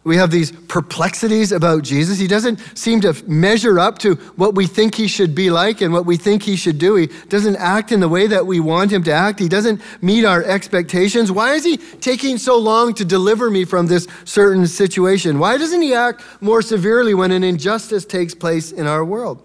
We 0.02 0.16
have 0.16 0.30
these 0.30 0.50
perplexities 0.50 1.52
about 1.52 1.82
Jesus. 1.82 2.18
He 2.18 2.26
doesn't 2.26 2.58
seem 2.76 3.02
to 3.02 3.14
measure 3.26 3.78
up 3.78 3.98
to 3.98 4.14
what 4.36 4.54
we 4.54 4.66
think 4.66 4.94
he 4.94 5.06
should 5.06 5.34
be 5.34 5.50
like 5.50 5.82
and 5.82 5.92
what 5.92 6.06
we 6.06 6.16
think 6.16 6.42
he 6.42 6.56
should 6.56 6.78
do. 6.78 6.94
He 6.94 7.08
doesn't 7.28 7.56
act 7.56 7.92
in 7.92 8.00
the 8.00 8.08
way 8.08 8.26
that 8.26 8.46
we 8.46 8.60
want 8.60 8.90
him 8.90 9.02
to 9.04 9.12
act. 9.12 9.38
He 9.38 9.48
doesn't 9.48 9.82
meet 10.00 10.24
our 10.24 10.42
expectations. 10.42 11.30
Why 11.30 11.52
is 11.52 11.64
he 11.64 11.76
taking 11.76 12.38
so 12.38 12.56
long 12.56 12.94
to 12.94 13.04
deliver 13.04 13.50
me 13.50 13.66
from 13.66 13.88
this 13.88 14.08
certain 14.24 14.66
situation? 14.66 15.38
Why 15.38 15.58
doesn't 15.58 15.82
he 15.82 15.92
act 15.92 16.22
more 16.40 16.62
severely 16.62 17.12
when 17.12 17.30
an 17.30 17.44
injustice 17.44 18.06
takes 18.06 18.34
place 18.34 18.72
in 18.72 18.86
our 18.86 19.04
world? 19.04 19.42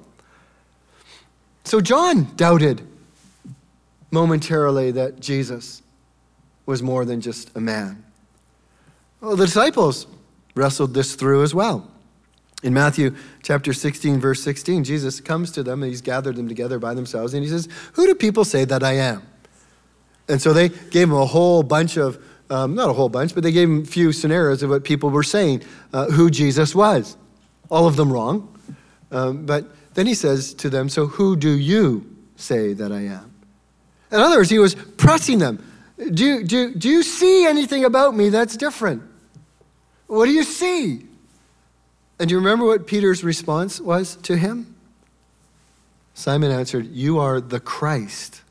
So 1.65 1.81
John 1.81 2.33
doubted 2.37 2.81
momentarily 4.09 4.91
that 4.91 5.19
Jesus 5.19 5.81
was 6.65 6.81
more 6.81 7.03
than 7.03 7.19
just 7.19 7.53
a 7.57 7.59
man. 7.59 8.05
Well, 9.19 9.35
the 9.35 9.45
disciples 9.45 10.07
wrestled 10.55 10.93
this 10.93 11.15
through 11.15 11.43
as 11.43 11.53
well. 11.53 11.91
In 12.63 12.73
Matthew 12.73 13.15
chapter 13.43 13.73
16, 13.73 14.19
verse 14.19 14.41
16, 14.41 14.83
Jesus 14.85 15.19
comes 15.19 15.51
to 15.51 15.61
them 15.61 15.83
and 15.83 15.91
he's 15.91 16.01
gathered 16.01 16.35
them 16.35 16.47
together 16.47 16.79
by 16.79 16.93
themselves 16.93 17.33
and 17.33 17.43
he 17.43 17.49
says, 17.49 17.67
Who 17.93 18.07
do 18.07 18.15
people 18.15 18.43
say 18.43 18.65
that 18.65 18.81
I 18.81 18.93
am? 18.93 19.21
And 20.27 20.41
so 20.41 20.53
they 20.53 20.69
gave 20.69 21.09
him 21.09 21.13
a 21.13 21.25
whole 21.25 21.61
bunch 21.61 21.97
of, 21.97 22.17
um, 22.49 22.73
not 22.73 22.89
a 22.89 22.93
whole 22.93 23.09
bunch, 23.09 23.35
but 23.35 23.43
they 23.43 23.51
gave 23.51 23.69
him 23.69 23.83
a 23.83 23.85
few 23.85 24.11
scenarios 24.11 24.63
of 24.63 24.71
what 24.71 24.83
people 24.83 25.09
were 25.09 25.21
saying, 25.21 25.61
uh, 25.93 26.09
who 26.09 26.31
Jesus 26.31 26.73
was. 26.73 27.17
All 27.69 27.85
of 27.85 27.95
them 27.95 28.11
wrong. 28.11 28.51
Um, 29.11 29.45
but 29.45 29.65
then 29.93 30.07
he 30.07 30.13
says 30.13 30.53
to 30.55 30.69
them, 30.69 30.89
So 30.89 31.05
who 31.07 31.35
do 31.35 31.51
you 31.51 32.15
say 32.35 32.73
that 32.73 32.91
I 32.91 33.01
am? 33.01 33.31
In 34.11 34.19
other 34.19 34.37
words, 34.37 34.49
he 34.49 34.59
was 34.59 34.75
pressing 34.75 35.39
them. 35.39 35.63
Do, 35.97 36.43
do, 36.43 36.73
do 36.73 36.89
you 36.89 37.03
see 37.03 37.45
anything 37.45 37.85
about 37.85 38.15
me 38.15 38.29
that's 38.29 38.57
different? 38.57 39.03
What 40.07 40.25
do 40.25 40.31
you 40.31 40.43
see? 40.43 41.05
And 42.19 42.29
do 42.29 42.33
you 42.33 42.39
remember 42.39 42.65
what 42.65 42.87
Peter's 42.87 43.23
response 43.23 43.79
was 43.81 44.15
to 44.17 44.37
him? 44.37 44.75
Simon 46.13 46.51
answered, 46.51 46.87
You 46.87 47.19
are 47.19 47.41
the 47.41 47.59
Christ, 47.59 48.41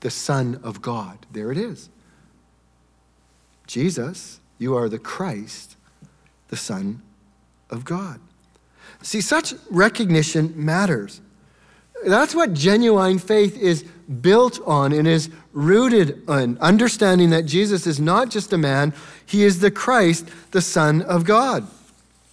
the 0.00 0.10
Son 0.10 0.60
of 0.62 0.80
God. 0.80 1.26
There 1.30 1.52
it 1.52 1.58
is. 1.58 1.90
Jesus, 3.66 4.40
you 4.58 4.76
are 4.76 4.88
the 4.88 4.98
Christ, 4.98 5.76
the 6.48 6.56
Son 6.56 7.02
of 7.68 7.84
God. 7.84 8.20
See, 9.02 9.20
such 9.20 9.54
recognition 9.70 10.52
matters. 10.56 11.20
That's 12.04 12.34
what 12.34 12.54
genuine 12.54 13.18
faith 13.18 13.58
is 13.58 13.84
built 14.20 14.60
on 14.66 14.92
and 14.92 15.06
is 15.06 15.30
rooted 15.52 16.22
on 16.28 16.58
understanding 16.58 17.30
that 17.30 17.46
Jesus 17.46 17.86
is 17.86 18.00
not 18.00 18.30
just 18.30 18.52
a 18.52 18.58
man, 18.58 18.92
he 19.24 19.44
is 19.44 19.60
the 19.60 19.70
Christ, 19.70 20.28
the 20.50 20.60
Son 20.60 21.02
of 21.02 21.24
God. 21.24 21.66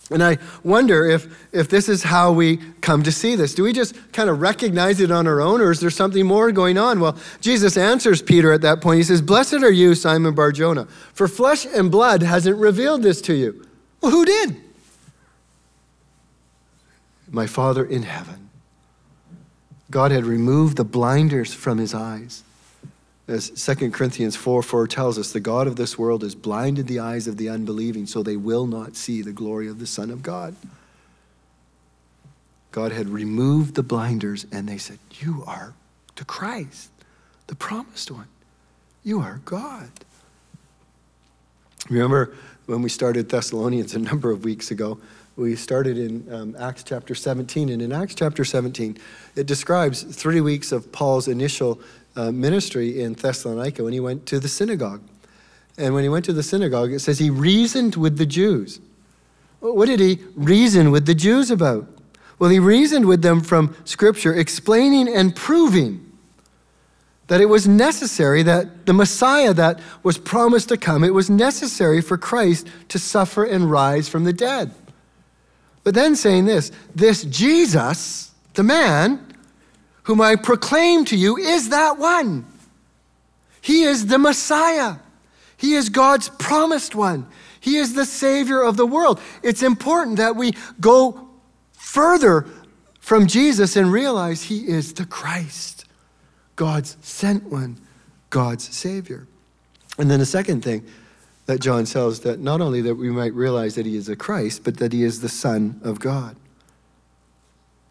And 0.10 0.24
I 0.24 0.38
wonder 0.64 1.06
if, 1.06 1.28
if 1.54 1.68
this 1.68 1.90
is 1.90 2.04
how 2.04 2.32
we 2.32 2.58
come 2.80 3.04
to 3.04 3.12
see 3.12 3.36
this. 3.36 3.54
Do 3.54 3.64
we 3.64 3.74
just 3.74 3.94
kind 4.14 4.30
of 4.30 4.40
recognize 4.40 5.02
it 5.02 5.12
on 5.12 5.28
our 5.28 5.42
own, 5.42 5.60
or 5.60 5.70
is 5.70 5.82
there 5.82 5.90
something 5.90 6.26
more 6.26 6.52
going 6.54 6.78
on? 6.78 7.02
Well, 7.02 7.18
Jesus 7.42 7.76
answers 7.76 8.22
Peter 8.22 8.54
at 8.54 8.62
that 8.62 8.80
point. 8.80 8.98
He 8.98 9.04
says, 9.04 9.22
Blessed 9.22 9.56
are 9.56 9.72
you, 9.72 9.96
Simon 9.96 10.34
Barjona, 10.34 10.86
for 11.14 11.28
flesh 11.28 11.66
and 11.66 11.92
blood 11.92 12.24
hasn't 12.24 12.58
revealed 12.58 13.04
this 13.04 13.22
to 13.24 13.34
you. 13.34 13.68
Well, 14.00 14.12
who 14.12 14.24
did? 14.24 14.56
My 17.30 17.46
Father 17.46 17.84
in 17.84 18.04
heaven. 18.04 18.47
God 19.90 20.12
had 20.12 20.26
removed 20.26 20.78
the 20.78 20.84
blinders 20.84 21.54
from 21.54 21.78
his 21.78 21.94
eyes. 21.94 22.44
As 23.28 23.50
2 23.50 23.92
Corinthians 23.92 24.36
4 24.36 24.64
4 24.64 24.88
tells 24.88 25.18
us, 25.18 25.32
the 25.32 25.40
God 25.40 25.68
of 25.68 25.76
this 25.76 25.98
world 25.98 26.24
has 26.24 26.36
blinded 26.36 26.88
the 26.88 27.00
eyes 27.00 27.28
of 27.28 27.38
the 27.38 27.50
unbelieving 27.50 28.06
so 28.06 28.24
they 28.24 28.38
will 28.38 28.66
not 28.66 28.96
see 28.96 29.22
the 29.22 29.34
glory 29.34 29.68
of 29.68 29.80
the 29.80 29.88
Son 29.88 30.10
of 30.10 30.24
God. 30.24 30.56
God 32.72 32.92
had 32.92 33.10
removed 33.10 33.76
the 33.76 33.84
blinders 33.84 34.46
and 34.52 34.68
they 34.68 34.78
said, 34.78 35.00
You 35.20 35.44
are 35.48 35.74
the 36.16 36.26
Christ, 36.26 36.90
the 37.48 37.56
promised 37.56 38.12
one. 38.12 38.28
You 39.04 39.20
are 39.20 39.42
God. 39.46 39.90
Remember 41.90 42.36
when 42.66 42.82
we 42.82 42.90
started 42.90 43.30
Thessalonians 43.30 43.94
a 43.96 44.00
number 44.00 44.32
of 44.32 44.44
weeks 44.44 44.72
ago? 44.72 45.00
We 45.38 45.56
started 45.56 46.00
in 46.00 46.34
um, 46.34 46.56
Acts 46.60 46.82
chapter 46.82 47.14
17, 47.14 47.70
and 47.70 47.80
in 47.80 47.92
Acts 47.92 48.16
chapter 48.16 48.44
17, 48.44 48.98
it 49.36 49.46
describes 49.46 50.02
three 50.02 50.42
weeks 50.42 50.72
of 50.72 50.92
Paul's 50.92 51.28
initial 51.28 51.80
uh, 52.16 52.32
ministry 52.32 53.04
in 53.04 53.14
Thessalonica 53.14 53.84
when 53.84 53.94
he 53.94 54.00
went 54.00 54.26
to 54.26 54.40
the 54.40 54.48
synagogue. 54.48 55.04
And 55.78 55.94
when 55.94 56.02
he 56.02 56.10
went 56.10 56.26
to 56.26 56.34
the 56.34 56.42
synagogue, 56.42 56.92
it 56.92 57.02
says 57.02 57.20
he 57.20 57.30
reasoned 57.30 57.96
with 57.96 58.18
the 58.18 58.26
Jews. 58.26 58.80
What 59.60 59.86
did 59.86 60.00
he 60.00 60.18
reason 60.36 60.90
with 60.90 61.06
the 61.06 61.14
Jews 61.14 61.52
about? 61.52 61.88
Well, 62.40 62.50
he 62.50 62.58
reasoned 62.58 63.06
with 63.06 63.22
them 63.22 63.42
from 63.42 63.76
Scripture, 63.86 64.34
explaining 64.34 65.08
and 65.08 65.36
proving 65.36 66.04
that 67.28 67.42
it 67.42 67.46
was 67.46 67.68
necessary 67.68 68.42
that 68.42 68.88
the 68.88 68.94
Messiah 68.94 69.54
that 69.54 69.80
was 70.02 70.18
promised 70.18 70.70
to 70.70 70.78
come, 70.78 71.04
it 71.04 71.14
was 71.14 71.30
necessary 71.30 72.02
for 72.02 72.18
Christ 72.18 72.68
to 72.88 72.98
suffer 72.98 73.44
and 73.44 73.70
rise 73.70 74.10
from 74.10 74.24
the 74.24 74.34
dead. 74.34 74.74
But 75.88 75.94
then 75.94 76.18
saying 76.18 76.44
this, 76.44 76.70
this 76.96 77.24
Jesus, 77.24 78.34
the 78.56 78.64
man 78.64 79.26
whom 80.04 80.20
I 80.20 80.36
proclaim 80.36 81.06
to 81.06 81.16
you, 81.16 81.38
is 81.38 81.70
that 81.70 81.98
one. 81.98 82.46
He 83.62 83.84
is 83.84 84.08
the 84.08 84.18
Messiah. 84.18 84.98
He 85.56 85.76
is 85.76 85.88
God's 85.88 86.28
promised 86.28 86.94
one. 86.94 87.26
He 87.62 87.78
is 87.78 87.94
the 87.94 88.04
Savior 88.04 88.62
of 88.62 88.76
the 88.76 88.86
world. 88.86 89.22
It's 89.42 89.64
important 89.64 90.18
that 90.18 90.36
we 90.36 90.52
go 90.82 91.30
further 91.72 92.48
from 93.00 93.26
Jesus 93.26 93.78
and 93.78 93.90
realize 93.90 94.44
He 94.44 94.68
is 94.68 94.92
the 94.92 95.06
Christ. 95.06 95.86
God's 96.58 96.98
sent 97.00 97.44
one, 97.44 97.78
God's 98.30 98.76
Savior. 98.76 99.26
And 99.98 100.12
then 100.12 100.20
the 100.20 100.26
second 100.26 100.66
thing 100.66 100.86
that 101.48 101.60
John 101.60 101.86
tells 101.86 102.20
that 102.22 102.40
not 102.40 102.62
only 102.62 102.82
that 102.82 102.96
we 102.96 103.10
might 103.10 103.34
realize 103.34 103.76
that 103.76 103.86
he 103.86 103.96
is 103.96 104.08
a 104.08 104.16
Christ, 104.16 104.64
but 104.64 104.78
that 104.78 104.94
he 104.94 105.04
is 105.04 105.22
the 105.22 105.30
Son 105.30 105.82
of 105.84 106.00
God. 106.00 106.36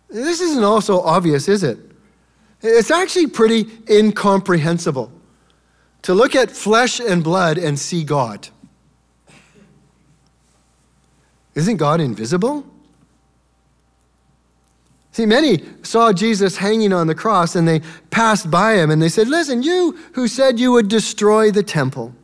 This 0.08 0.40
isn't 0.40 0.62
also 0.62 1.00
obvious, 1.00 1.48
is 1.48 1.62
it? 1.62 1.78
It's 2.62 2.90
actually 2.90 3.26
pretty 3.26 3.66
incomprehensible 3.90 5.10
to 6.02 6.14
look 6.14 6.34
at 6.34 6.50
flesh 6.50 7.00
and 7.00 7.24
blood 7.24 7.58
and 7.58 7.78
see 7.78 8.04
God. 8.04 8.48
Isn't 11.54 11.78
God 11.78 12.00
invisible? 12.00 12.64
See, 15.12 15.24
many 15.24 15.64
saw 15.82 16.12
Jesus 16.12 16.58
hanging 16.58 16.92
on 16.92 17.06
the 17.06 17.14
cross 17.14 17.56
and 17.56 17.66
they 17.66 17.80
passed 18.10 18.50
by 18.50 18.74
him 18.74 18.90
and 18.90 19.00
they 19.00 19.08
said, 19.08 19.28
Listen, 19.28 19.62
you 19.62 19.98
who 20.12 20.28
said 20.28 20.60
you 20.60 20.72
would 20.72 20.88
destroy 20.88 21.50
the 21.50 21.62
temple, 21.62 22.14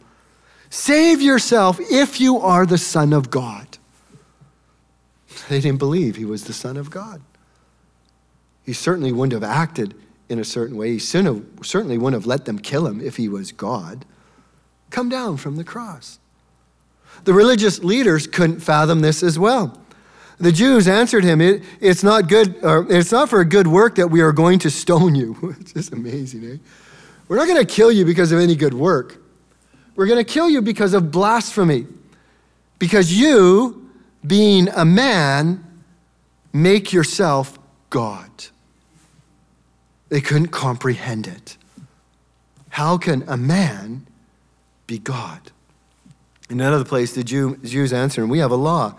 save 0.72 1.20
yourself 1.20 1.78
if 1.78 2.18
you 2.18 2.38
are 2.38 2.64
the 2.64 2.78
Son 2.78 3.12
of 3.12 3.30
God. 3.30 3.78
They 5.48 5.60
didn't 5.60 5.78
believe 5.78 6.16
he 6.16 6.24
was 6.24 6.44
the 6.44 6.54
Son 6.54 6.78
of 6.78 6.90
God. 6.90 7.20
He 8.64 8.72
certainly 8.72 9.12
wouldn't 9.12 9.34
have 9.34 9.48
acted 9.48 9.94
in 10.30 10.38
a 10.38 10.44
certain 10.44 10.76
way. 10.76 10.92
He 10.92 10.98
certainly 10.98 11.98
wouldn't 11.98 12.20
have 12.20 12.26
let 12.26 12.46
them 12.46 12.58
kill 12.58 12.86
him 12.86 13.00
if 13.02 13.16
he 13.16 13.28
was 13.28 13.52
God. 13.52 14.06
Come 14.88 15.10
down 15.10 15.36
from 15.36 15.56
the 15.56 15.64
cross. 15.64 16.18
The 17.24 17.34
religious 17.34 17.84
leaders 17.84 18.26
couldn't 18.26 18.60
fathom 18.60 19.00
this 19.00 19.22
as 19.22 19.38
well. 19.38 19.78
The 20.38 20.52
Jews 20.52 20.88
answered 20.88 21.22
him, 21.22 21.40
it, 21.40 21.62
It's 21.80 22.02
not 22.02 22.28
good, 22.28 22.56
it's 22.62 23.12
not 23.12 23.28
for 23.28 23.40
a 23.40 23.44
good 23.44 23.66
work 23.66 23.96
that 23.96 24.08
we 24.08 24.22
are 24.22 24.32
going 24.32 24.58
to 24.60 24.70
stone 24.70 25.14
you. 25.14 25.54
it's 25.60 25.74
just 25.74 25.92
amazing, 25.92 26.50
eh? 26.50 26.56
We're 27.28 27.36
not 27.36 27.46
going 27.46 27.64
to 27.64 27.70
kill 27.70 27.92
you 27.92 28.04
because 28.04 28.32
of 28.32 28.40
any 28.40 28.56
good 28.56 28.74
work. 28.74 29.21
We're 29.94 30.06
going 30.06 30.24
to 30.24 30.30
kill 30.30 30.48
you 30.48 30.62
because 30.62 30.94
of 30.94 31.10
blasphemy. 31.10 31.86
Because 32.78 33.12
you, 33.12 33.90
being 34.26 34.68
a 34.68 34.84
man, 34.84 35.64
make 36.52 36.92
yourself 36.92 37.58
God. 37.90 38.30
They 40.08 40.20
couldn't 40.20 40.48
comprehend 40.48 41.26
it. 41.26 41.56
How 42.70 42.98
can 42.98 43.24
a 43.28 43.36
man 43.36 44.06
be 44.86 44.98
God? 44.98 45.52
In 46.50 46.60
another 46.60 46.84
place, 46.84 47.14
the 47.14 47.24
Jew, 47.24 47.56
Jews 47.58 47.92
answer, 47.92 48.22
and 48.22 48.30
we 48.30 48.38
have 48.38 48.50
a 48.50 48.56
law 48.56 48.96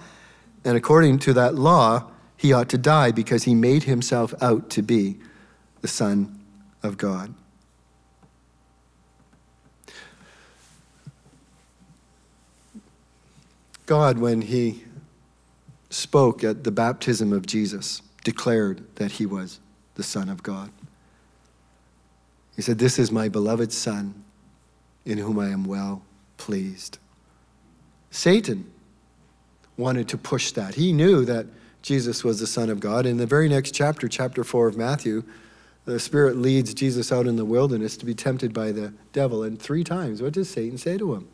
and 0.65 0.77
according 0.77 1.19
to 1.19 1.33
that 1.33 1.55
law, 1.55 2.09
he 2.37 2.53
ought 2.53 2.69
to 2.69 2.77
die 2.77 3.11
because 3.11 3.43
he 3.43 3.55
made 3.55 3.83
himself 3.83 4.33
out 4.41 4.69
to 4.71 4.81
be 4.81 5.17
the 5.81 5.87
Son 5.87 6.39
of 6.81 6.97
God. 6.97 7.33
God, 13.93 14.17
when 14.17 14.41
he 14.41 14.85
spoke 15.91 16.43
at 16.43 16.63
the 16.63 16.71
baptism 16.71 17.31
of 17.31 17.45
Jesus, 17.45 18.01
declared 18.23 18.83
that 18.95 19.11
he 19.11 19.27
was 19.27 19.59
the 19.93 20.01
Son 20.01 20.29
of 20.29 20.41
God. 20.41 20.71
He 22.55 22.63
said, 22.63 22.79
This 22.79 22.97
is 22.97 23.11
my 23.11 23.29
beloved 23.29 23.71
Son, 23.71 24.23
in 25.05 25.19
whom 25.19 25.37
I 25.37 25.49
am 25.49 25.63
well 25.63 26.01
pleased. 26.37 26.97
Satan 28.09 28.71
wanted 29.77 30.07
to 30.07 30.17
push 30.17 30.53
that. 30.53 30.73
He 30.73 30.91
knew 30.91 31.23
that 31.25 31.45
Jesus 31.83 32.23
was 32.23 32.39
the 32.39 32.47
Son 32.47 32.71
of 32.71 32.79
God. 32.79 33.05
In 33.05 33.17
the 33.17 33.27
very 33.27 33.47
next 33.47 33.75
chapter, 33.75 34.07
chapter 34.07 34.43
4 34.43 34.69
of 34.69 34.75
Matthew, 34.75 35.23
the 35.85 35.99
Spirit 35.99 36.35
leads 36.35 36.73
Jesus 36.73 37.11
out 37.11 37.27
in 37.27 37.35
the 37.35 37.45
wilderness 37.45 37.95
to 37.97 38.07
be 38.07 38.15
tempted 38.15 38.55
by 38.55 38.71
the 38.71 38.91
devil. 39.11 39.43
And 39.43 39.61
three 39.61 39.83
times, 39.83 40.19
what 40.19 40.33
does 40.33 40.49
Satan 40.49 40.79
say 40.79 40.97
to 40.97 41.13
him? 41.13 41.27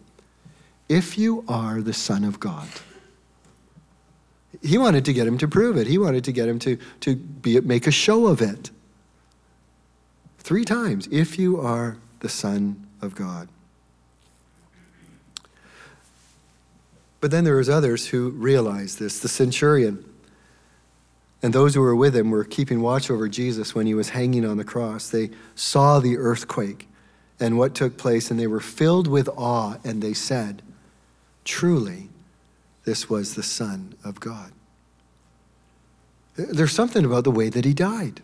If 0.89 1.17
you 1.17 1.45
are 1.47 1.81
the 1.81 1.93
Son 1.93 2.23
of 2.23 2.39
God. 2.39 2.67
He 4.61 4.77
wanted 4.77 5.05
to 5.05 5.13
get 5.13 5.27
him 5.27 5.37
to 5.37 5.47
prove 5.47 5.77
it. 5.77 5.87
He 5.87 5.97
wanted 5.97 6.23
to 6.25 6.31
get 6.31 6.49
him 6.49 6.59
to, 6.59 6.77
to 7.01 7.15
be, 7.15 7.61
make 7.61 7.87
a 7.87 7.91
show 7.91 8.25
of 8.25 8.41
it. 8.41 8.71
Three 10.39 10.65
times, 10.65 11.07
if 11.11 11.37
you 11.37 11.61
are 11.61 11.97
the 12.19 12.29
Son 12.29 12.87
of 13.01 13.15
God. 13.15 13.47
But 17.21 17.31
then 17.31 17.43
there 17.43 17.57
was 17.57 17.69
others 17.69 18.07
who 18.07 18.31
realized 18.31 18.97
this. 18.99 19.19
The 19.19 19.27
centurion 19.27 20.03
and 21.41 21.53
those 21.53 21.75
who 21.75 21.81
were 21.81 21.95
with 21.95 22.15
him 22.15 22.31
were 22.31 22.43
keeping 22.43 22.81
watch 22.81 23.09
over 23.09 23.29
Jesus 23.29 23.75
when 23.75 23.85
he 23.85 23.93
was 23.93 24.09
hanging 24.09 24.45
on 24.45 24.57
the 24.57 24.63
cross. 24.63 25.09
They 25.09 25.29
saw 25.55 25.99
the 25.99 26.17
earthquake 26.17 26.87
and 27.39 27.57
what 27.57 27.75
took 27.75 27.97
place, 27.97 28.29
and 28.29 28.39
they 28.39 28.47
were 28.47 28.59
filled 28.59 29.07
with 29.07 29.29
awe, 29.29 29.77
and 29.85 30.01
they 30.01 30.13
said, 30.13 30.61
Truly, 31.49 32.09
this 32.85 33.09
was 33.09 33.33
the 33.33 33.41
Son 33.41 33.95
of 34.05 34.19
God. 34.19 34.51
There's 36.35 36.71
something 36.71 37.03
about 37.03 37.23
the 37.23 37.31
way 37.31 37.49
that 37.49 37.65
he 37.65 37.73
died. 37.73 38.21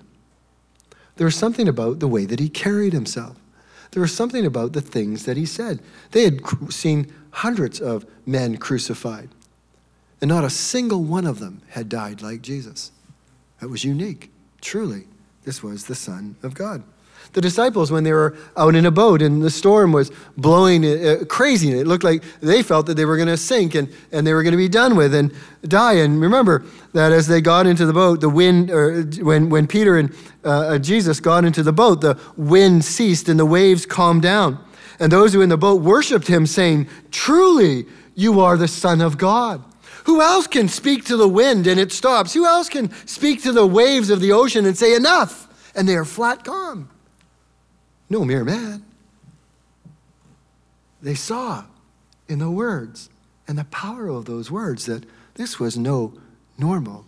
There's 1.16 1.36
something 1.36 1.68
about 1.68 2.00
the 2.00 2.08
way 2.08 2.26
that 2.26 2.40
he 2.40 2.50
carried 2.50 2.94
himself. 2.94 3.36
There 3.92 4.02
was 4.02 4.14
something 4.14 4.46
about 4.46 4.74
the 4.74 4.80
things 4.80 5.26
that 5.26 5.38
he 5.38 5.46
said. 5.48 5.82
They 6.12 6.24
had 6.24 6.40
seen 6.70 7.12
hundreds 7.32 7.82
of 7.82 8.06
men 8.28 8.58
crucified, 8.58 9.30
and 10.22 10.30
not 10.30 10.44
a 10.44 10.50
single 10.52 11.04
one 11.04 11.26
of 11.26 11.40
them 11.40 11.64
had 11.70 11.90
died 11.90 12.22
like 12.22 12.44
Jesus. 12.44 12.92
That 13.60 13.70
was 13.70 13.84
unique. 13.84 14.30
Truly, 14.62 15.08
this 15.46 15.64
was 15.64 15.88
the 15.88 15.96
Son 15.96 16.36
of 16.44 16.54
God. 16.54 16.84
The 17.36 17.41
disciples, 17.41 17.91
when 17.91 18.06
they 18.06 18.13
were 18.13 18.34
out 18.56 18.76
in 18.76 18.86
a 18.86 18.91
boat 18.91 19.21
and 19.21 19.43
the 19.43 19.50
storm 19.50 19.91
was 19.91 20.10
blowing 20.38 20.86
uh, 20.86 21.26
crazy, 21.28 21.69
and 21.69 21.78
it 21.78 21.86
looked 21.86 22.06
like 22.06 22.24
they 22.39 22.63
felt 22.63 22.86
that 22.86 22.93
they 22.93 23.04
were 23.04 23.17
going 23.17 23.28
to 23.28 23.36
sink 23.36 23.76
and, 23.76 23.93
and 24.13 24.26
they 24.26 24.34
were 24.34 24.41
going 24.41 24.54
to 24.54 24.58
be 24.58 24.69
done 24.69 24.95
with 24.95 25.13
and 25.13 25.34
die. 25.63 25.95
And 25.95 26.21
remember 26.21 26.63
that 26.93 27.12
as 27.12 27.28
they 27.28 27.41
got 27.41 27.67
into 27.67 27.86
the 27.86 27.91
boat, 27.91 28.21
the 28.21 28.30
wind, 28.30 28.71
or 28.71 29.02
when, 29.21 29.50
when 29.50 29.67
Peter 29.67 29.98
and 29.98 30.15
uh, 30.45 30.48
uh 30.50 30.80
Jesus 30.80 31.19
got 31.19 31.43
into 31.43 31.62
the 31.62 31.74
boat, 31.74 32.00
the 32.00 32.17
wind 32.38 32.86
ceased 32.86 33.28
and 33.28 33.38
the 33.38 33.45
waves 33.45 33.86
calmed 33.86 34.21
down. 34.21 34.58
And 34.98 35.12
those 35.12 35.34
who 35.34 35.39
were 35.39 35.43
in 35.43 35.50
the 35.50 35.58
boat 35.58 35.82
worshiped 35.82 36.28
him, 36.28 36.45
saying, 36.45 36.88
Truly, 37.12 37.86
you 38.15 38.39
are 38.39 38.56
the 38.56 38.69
Son 38.69 39.02
of 39.02 39.17
God. 39.17 39.62
Who 40.06 40.21
else 40.21 40.48
can 40.48 40.69
speak 40.69 41.04
to 41.06 41.17
the 41.17 41.28
wind 41.28 41.67
and 41.67 41.82
it 41.82 41.91
stops? 41.91 42.34
Who 42.34 42.45
else 42.45 42.69
can 42.69 42.93
speak 43.06 43.43
to 43.43 43.52
the 43.52 43.67
waves 43.67 44.10
of 44.10 44.21
the 44.21 44.32
ocean 44.32 44.65
and 44.65 44.78
say, 44.78 44.95
Enough? 44.95 45.50
And 45.76 45.86
they 45.86 45.98
are 45.98 46.06
flat 46.06 46.45
calm. 46.45 46.88
No 48.10 48.24
mere 48.24 48.44
man. 48.44 48.86
They 51.02 51.15
saw 51.15 51.65
in 52.28 52.39
the 52.39 52.50
words 52.50 53.10
and 53.48 53.58
the 53.58 53.65
power 53.65 54.08
of 54.08 54.26
those 54.26 54.50
words 54.50 54.86
that 54.86 55.06
this 55.36 55.60
was 55.60 55.78
no 55.78 56.13
normal 56.58 57.06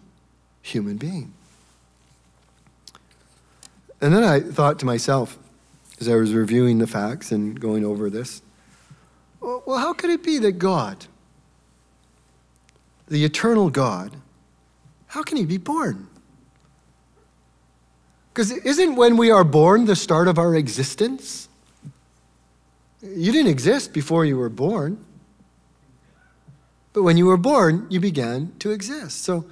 human 0.62 0.98
being. 0.98 1.34
And 4.00 4.14
then 4.14 4.24
I 4.24 4.40
thought 4.40 4.78
to 4.80 4.86
myself, 4.86 5.38
as 6.00 6.08
I 6.08 6.16
was 6.16 6.34
reviewing 6.34 6.78
the 6.78 6.88
facts 6.88 7.32
and 7.32 7.60
going 7.60 7.84
over 7.84 8.10
this. 8.10 8.42
Well, 9.42 9.78
how 9.78 9.94
could 9.94 10.10
it 10.10 10.24
be 10.24 10.38
that 10.40 10.54
God, 10.54 11.08
the 13.08 13.24
eternal 13.24 13.70
God, 13.70 14.18
how 15.08 15.24
can 15.24 15.38
he 15.38 15.46
be 15.46 15.58
born? 15.58 16.08
Because 18.38 18.52
isn't 18.52 18.95
when 18.95 19.17
we 19.17 19.32
are 19.32 19.43
born 19.43 19.86
the 19.86 19.95
start 19.95 20.28
of 20.28 20.38
our 20.38 20.56
existence? 20.56 21.50
You 23.02 23.32
didn't 23.32 23.50
exist 23.50 23.93
before 23.93 24.26
you 24.26 24.38
were 24.38 24.47
born. 24.47 25.04
But 26.93 27.02
when 27.02 27.17
you 27.17 27.26
were 27.26 27.38
born, 27.38 27.88
you 27.89 28.00
began 28.00 28.54
to 28.60 28.69
exist. 28.69 29.23
So 29.23 29.45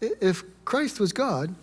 if 0.00 0.44
Christ 0.64 1.00
was 1.00 1.12
God, 1.12 1.56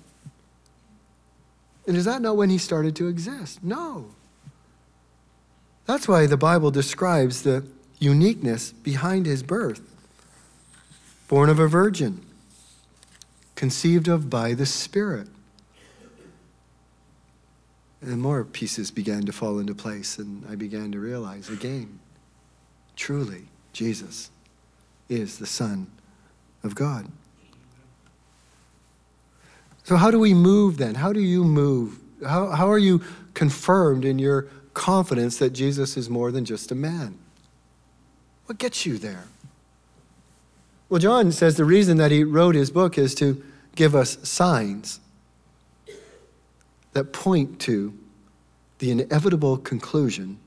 and 1.87 1.95
is 1.95 2.03
that 2.03 2.21
not 2.21 2.35
when 2.35 2.49
he 2.49 2.57
started 2.57 2.97
to 2.97 3.07
exist? 3.07 3.63
No. 3.63 4.07
That's 5.85 6.05
why 6.05 6.27
the 6.27 6.35
Bible 6.35 6.69
describes 6.69 7.43
the 7.43 7.65
uniqueness 7.99 8.73
behind 8.73 9.25
his 9.25 9.41
birth. 9.41 9.79
Born 11.29 11.49
of 11.49 11.59
a 11.59 11.67
virgin, 11.69 12.25
conceived 13.55 14.09
of 14.09 14.29
by 14.29 14.53
the 14.53 14.65
Spirit. 14.65 15.29
And 18.03 18.21
more 18.21 18.43
pieces 18.43 18.91
began 18.91 19.25
to 19.25 19.31
fall 19.31 19.59
into 19.59 19.73
place, 19.73 20.17
and 20.17 20.45
I 20.49 20.55
began 20.55 20.91
to 20.91 20.99
realize 20.99 21.49
again 21.49 21.99
truly, 22.95 23.45
Jesus 23.71 24.29
is 25.09 25.37
the 25.39 25.45
Son 25.45 25.87
of 26.63 26.75
God. 26.75 27.07
So, 29.83 29.97
how 29.97 30.11
do 30.11 30.19
we 30.19 30.33
move 30.33 30.77
then? 30.77 30.95
How 30.95 31.11
do 31.11 31.19
you 31.19 31.43
move? 31.43 31.99
How, 32.25 32.51
how 32.51 32.71
are 32.71 32.77
you 32.77 33.01
confirmed 33.33 34.05
in 34.05 34.17
your 34.17 34.43
confidence 34.73 35.37
that 35.37 35.51
Jesus 35.51 35.97
is 35.97 36.09
more 36.09 36.31
than 36.31 36.45
just 36.45 36.71
a 36.71 36.75
man? 36.75 37.17
What 38.45 38.57
gets 38.57 38.85
you 38.85 38.97
there? 38.97 39.25
Well, 40.89 40.99
John 40.99 41.31
says 41.31 41.57
the 41.57 41.65
reason 41.65 41.97
that 41.97 42.11
he 42.11 42.23
wrote 42.23 42.55
his 42.55 42.69
book 42.69 42.97
is 42.97 43.15
to 43.15 43.43
give 43.75 43.95
us 43.95 44.17
signs 44.27 44.99
that 46.93 47.13
point 47.13 47.59
to 47.61 47.93
the 48.79 48.91
inevitable 48.91 49.57
conclusion 49.57 50.39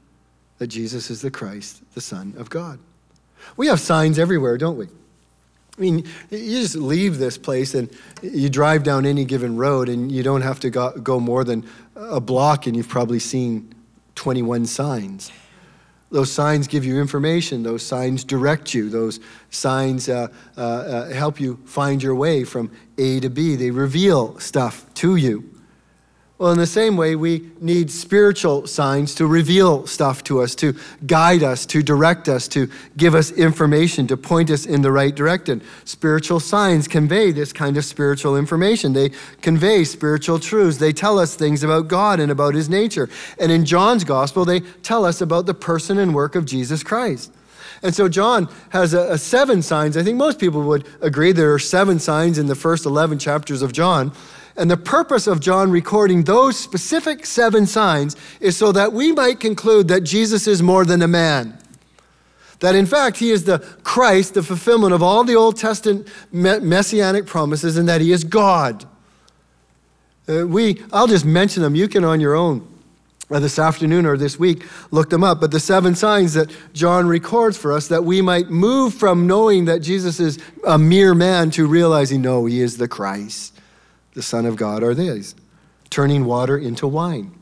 that 0.58 0.68
Jesus 0.68 1.10
is 1.10 1.22
the 1.22 1.30
Christ, 1.30 1.82
the 1.94 2.00
Son 2.00 2.34
of 2.38 2.50
God. 2.50 2.78
We 3.56 3.66
have 3.68 3.80
signs 3.80 4.18
everywhere, 4.18 4.58
don't 4.58 4.76
we? 4.76 4.86
I 4.86 5.80
mean, 5.80 6.06
you 6.30 6.60
just 6.60 6.74
leave 6.74 7.18
this 7.18 7.36
place 7.36 7.74
and 7.74 7.90
you 8.22 8.48
drive 8.48 8.82
down 8.82 9.04
any 9.04 9.24
given 9.24 9.56
road 9.56 9.88
and 9.88 10.10
you 10.10 10.22
don't 10.22 10.40
have 10.40 10.58
to 10.60 10.70
go, 10.70 10.92
go 10.92 11.20
more 11.20 11.44
than 11.44 11.66
a 11.94 12.20
block 12.20 12.66
and 12.66 12.74
you've 12.74 12.88
probably 12.88 13.18
seen 13.18 13.74
21 14.14 14.66
signs. 14.66 15.30
Those 16.10 16.32
signs 16.32 16.66
give 16.66 16.84
you 16.84 17.00
information. 17.00 17.62
Those 17.62 17.84
signs 17.84 18.24
direct 18.24 18.72
you. 18.72 18.88
Those 18.88 19.20
signs 19.50 20.08
uh, 20.08 20.28
uh, 20.56 20.60
uh, 20.60 21.08
help 21.10 21.40
you 21.40 21.58
find 21.66 22.02
your 22.02 22.14
way 22.14 22.44
from 22.44 22.70
A 22.96 23.20
to 23.20 23.28
B. 23.28 23.56
They 23.56 23.70
reveal 23.70 24.38
stuff 24.38 24.86
to 24.94 25.16
you. 25.16 25.55
Well, 26.38 26.52
in 26.52 26.58
the 26.58 26.66
same 26.66 26.98
way, 26.98 27.16
we 27.16 27.50
need 27.62 27.90
spiritual 27.90 28.66
signs 28.66 29.14
to 29.14 29.26
reveal 29.26 29.86
stuff 29.86 30.22
to 30.24 30.42
us, 30.42 30.54
to 30.56 30.76
guide 31.06 31.42
us, 31.42 31.64
to 31.66 31.82
direct 31.82 32.28
us, 32.28 32.46
to 32.48 32.68
give 32.98 33.14
us 33.14 33.30
information, 33.30 34.06
to 34.08 34.18
point 34.18 34.50
us 34.50 34.66
in 34.66 34.82
the 34.82 34.92
right 34.92 35.14
direction. 35.14 35.62
Spiritual 35.86 36.40
signs 36.40 36.88
convey 36.88 37.32
this 37.32 37.54
kind 37.54 37.78
of 37.78 37.86
spiritual 37.86 38.36
information. 38.36 38.92
They 38.92 39.12
convey 39.40 39.84
spiritual 39.84 40.38
truths. 40.38 40.76
They 40.76 40.92
tell 40.92 41.18
us 41.18 41.36
things 41.36 41.62
about 41.62 41.88
God 41.88 42.20
and 42.20 42.30
about 42.30 42.54
his 42.54 42.68
nature. 42.68 43.08
And 43.40 43.50
in 43.50 43.64
John's 43.64 44.04
gospel, 44.04 44.44
they 44.44 44.60
tell 44.60 45.06
us 45.06 45.22
about 45.22 45.46
the 45.46 45.54
person 45.54 45.96
and 45.96 46.14
work 46.14 46.34
of 46.34 46.44
Jesus 46.44 46.82
Christ. 46.82 47.32
And 47.82 47.94
so 47.94 48.08
John 48.10 48.48
has 48.70 48.92
a, 48.92 49.12
a 49.12 49.18
seven 49.18 49.62
signs. 49.62 49.96
I 49.96 50.02
think 50.02 50.18
most 50.18 50.38
people 50.38 50.62
would 50.64 50.86
agree 51.00 51.32
there 51.32 51.54
are 51.54 51.58
seven 51.58 51.98
signs 51.98 52.36
in 52.36 52.46
the 52.46 52.54
first 52.54 52.84
11 52.84 53.18
chapters 53.18 53.62
of 53.62 53.72
John. 53.72 54.12
And 54.56 54.70
the 54.70 54.76
purpose 54.76 55.26
of 55.26 55.40
John 55.40 55.70
recording 55.70 56.24
those 56.24 56.58
specific 56.58 57.26
seven 57.26 57.66
signs 57.66 58.16
is 58.40 58.56
so 58.56 58.72
that 58.72 58.92
we 58.92 59.12
might 59.12 59.38
conclude 59.38 59.88
that 59.88 60.00
Jesus 60.00 60.46
is 60.46 60.62
more 60.62 60.84
than 60.84 61.02
a 61.02 61.08
man. 61.08 61.58
That 62.60 62.74
in 62.74 62.86
fact, 62.86 63.18
he 63.18 63.30
is 63.30 63.44
the 63.44 63.58
Christ, 63.82 64.32
the 64.32 64.42
fulfillment 64.42 64.94
of 64.94 65.02
all 65.02 65.24
the 65.24 65.36
Old 65.36 65.58
Testament 65.58 66.08
messianic 66.32 67.26
promises, 67.26 67.76
and 67.76 67.86
that 67.86 68.00
he 68.00 68.12
is 68.12 68.24
God. 68.24 68.86
Uh, 70.26 70.46
we, 70.46 70.82
I'll 70.90 71.06
just 71.06 71.26
mention 71.26 71.62
them. 71.62 71.74
You 71.74 71.86
can 71.86 72.02
on 72.02 72.18
your 72.18 72.34
own 72.34 72.66
uh, 73.30 73.38
this 73.38 73.58
afternoon 73.58 74.06
or 74.06 74.16
this 74.16 74.38
week 74.38 74.64
look 74.90 75.10
them 75.10 75.22
up. 75.22 75.38
But 75.38 75.50
the 75.50 75.60
seven 75.60 75.94
signs 75.94 76.32
that 76.32 76.50
John 76.72 77.06
records 77.06 77.58
for 77.58 77.72
us 77.74 77.88
that 77.88 78.04
we 78.04 78.22
might 78.22 78.48
move 78.48 78.94
from 78.94 79.26
knowing 79.26 79.66
that 79.66 79.80
Jesus 79.80 80.18
is 80.18 80.38
a 80.66 80.78
mere 80.78 81.14
man 81.14 81.50
to 81.52 81.66
realizing, 81.66 82.22
no, 82.22 82.46
he 82.46 82.62
is 82.62 82.78
the 82.78 82.88
Christ 82.88 83.52
the 84.16 84.22
Son 84.22 84.46
of 84.46 84.56
God, 84.56 84.82
are 84.82 84.94
these 84.94 85.34
turning 85.90 86.24
water 86.24 86.56
into 86.56 86.88
wine. 86.88 87.38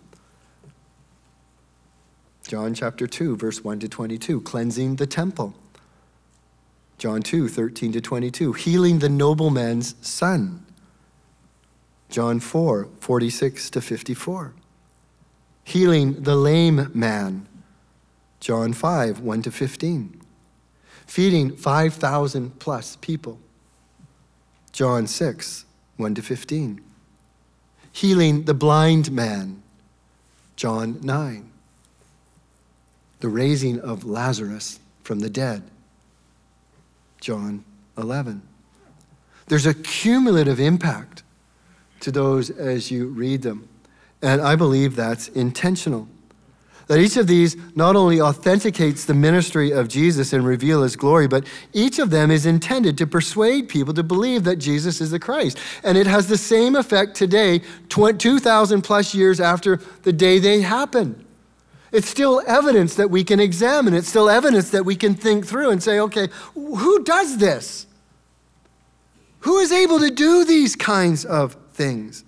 John 2.49 2.75
chapter 2.75 3.07
2, 3.07 3.37
verse 3.37 3.63
1 3.63 3.79
to 3.79 3.89
22, 3.89 4.41
cleansing 4.41 4.97
the 4.97 5.07
temple. 5.07 5.55
John 6.99 7.23
2, 7.23 7.49
13 7.49 7.93
to 7.93 8.01
22, 8.01 8.53
healing 8.55 8.99
the 8.99 9.09
nobleman's 9.09 9.95
son. 10.01 10.67
John 12.11 12.41
4, 12.41 12.89
46 12.99 13.71
to 13.71 13.81
54, 13.81 14.53
healing 15.63 16.23
the 16.25 16.35
lame 16.35 16.91
man. 16.93 17.47
John 18.41 18.73
5, 18.73 19.21
1 19.21 19.43
to 19.43 19.51
15, 19.53 20.21
feeding 21.07 21.57
5,000 21.57 22.59
plus 22.59 22.97
people. 22.97 23.39
John 24.73 25.07
6, 25.07 25.67
1 25.97 26.15
to 26.15 26.23
15. 26.23 26.81
Healing 27.93 28.45
the 28.45 28.55
blind 28.55 29.13
man, 29.13 29.63
John 30.57 30.99
9. 31.03 31.51
The 33.21 33.29
raising 33.29 33.81
of 33.81 34.05
Lazarus 34.05 34.81
from 35.03 35.21
the 35.21 35.31
dead, 35.31 35.63
John 37.21 37.65
11. 37.97 38.43
There's 39.47 39.67
a 39.67 39.75
cumulative 39.75 40.59
impact 40.59 41.23
to 42.01 42.11
those 42.11 42.51
as 42.51 42.91
you 42.91 43.09
read 43.09 43.43
them. 43.43 43.69
And 44.21 44.41
I 44.41 44.57
believe 44.57 44.97
that's 44.97 45.29
intentional. 45.29 46.09
That 46.87 46.99
each 46.99 47.17
of 47.17 47.27
these 47.27 47.57
not 47.75 47.97
only 47.97 48.21
authenticates 48.21 49.07
the 49.07 49.15
ministry 49.15 49.71
of 49.71 49.89
Jesus 49.89 50.33
and 50.33 50.45
reveal 50.45 50.83
his 50.83 50.97
glory, 50.97 51.27
but 51.27 51.47
each 51.73 51.99
of 51.99 52.11
them 52.11 52.31
is 52.31 52.45
intended 52.45 52.99
to 52.99 53.07
persuade 53.07 53.69
people 53.69 53.95
to 53.95 54.03
believe 54.03 54.45
that 54.45 54.57
Jesus 54.57 55.01
is 55.01 55.11
the 55.11 55.19
Christ. 55.19 55.59
And 55.83 55.97
it 55.97 56.07
has 56.07 56.29
the 56.29 56.37
same 56.37 56.77
effect 56.77 57.15
today, 57.15 57.63
2,000 57.89 58.83
plus 58.83 59.15
years 59.15 59.41
after 59.41 59.81
the 60.03 60.13
day 60.13 60.39
they 60.39 60.61
happened. 60.61 61.25
It's 61.91 62.09
still 62.09 62.43
evidence 62.47 62.97
that 62.97 63.09
we 63.09 63.23
can 63.23 63.41
examine. 63.41 63.95
It's 63.95 64.09
still 64.09 64.29
evidence 64.29 64.71
that 64.71 64.85
we 64.85 64.97
can 64.97 65.15
think 65.15 65.47
through 65.47 65.71
and 65.71 65.83
say, 65.83 66.01
okay, 66.01 66.29
who 66.55 67.05
does 67.05 67.39
this? 67.39 67.87
Who 69.41 69.59
is 69.59 69.71
able 69.73 70.01
to 70.01 70.11
do 70.11 70.45
these 70.45 70.75
kinds 70.75 71.25
of 71.25 71.57
things? 71.73 72.25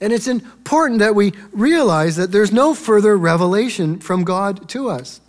And 0.00 0.12
it's 0.12 0.26
important 0.26 1.00
that 1.00 1.14
we 1.14 1.32
realize 1.52 2.16
that 2.16 2.32
there's 2.32 2.52
no 2.52 2.74
further 2.74 3.16
revelation 3.16 3.98
from 3.98 4.24
God 4.24 4.68
to 4.70 4.90
us. 4.90 5.20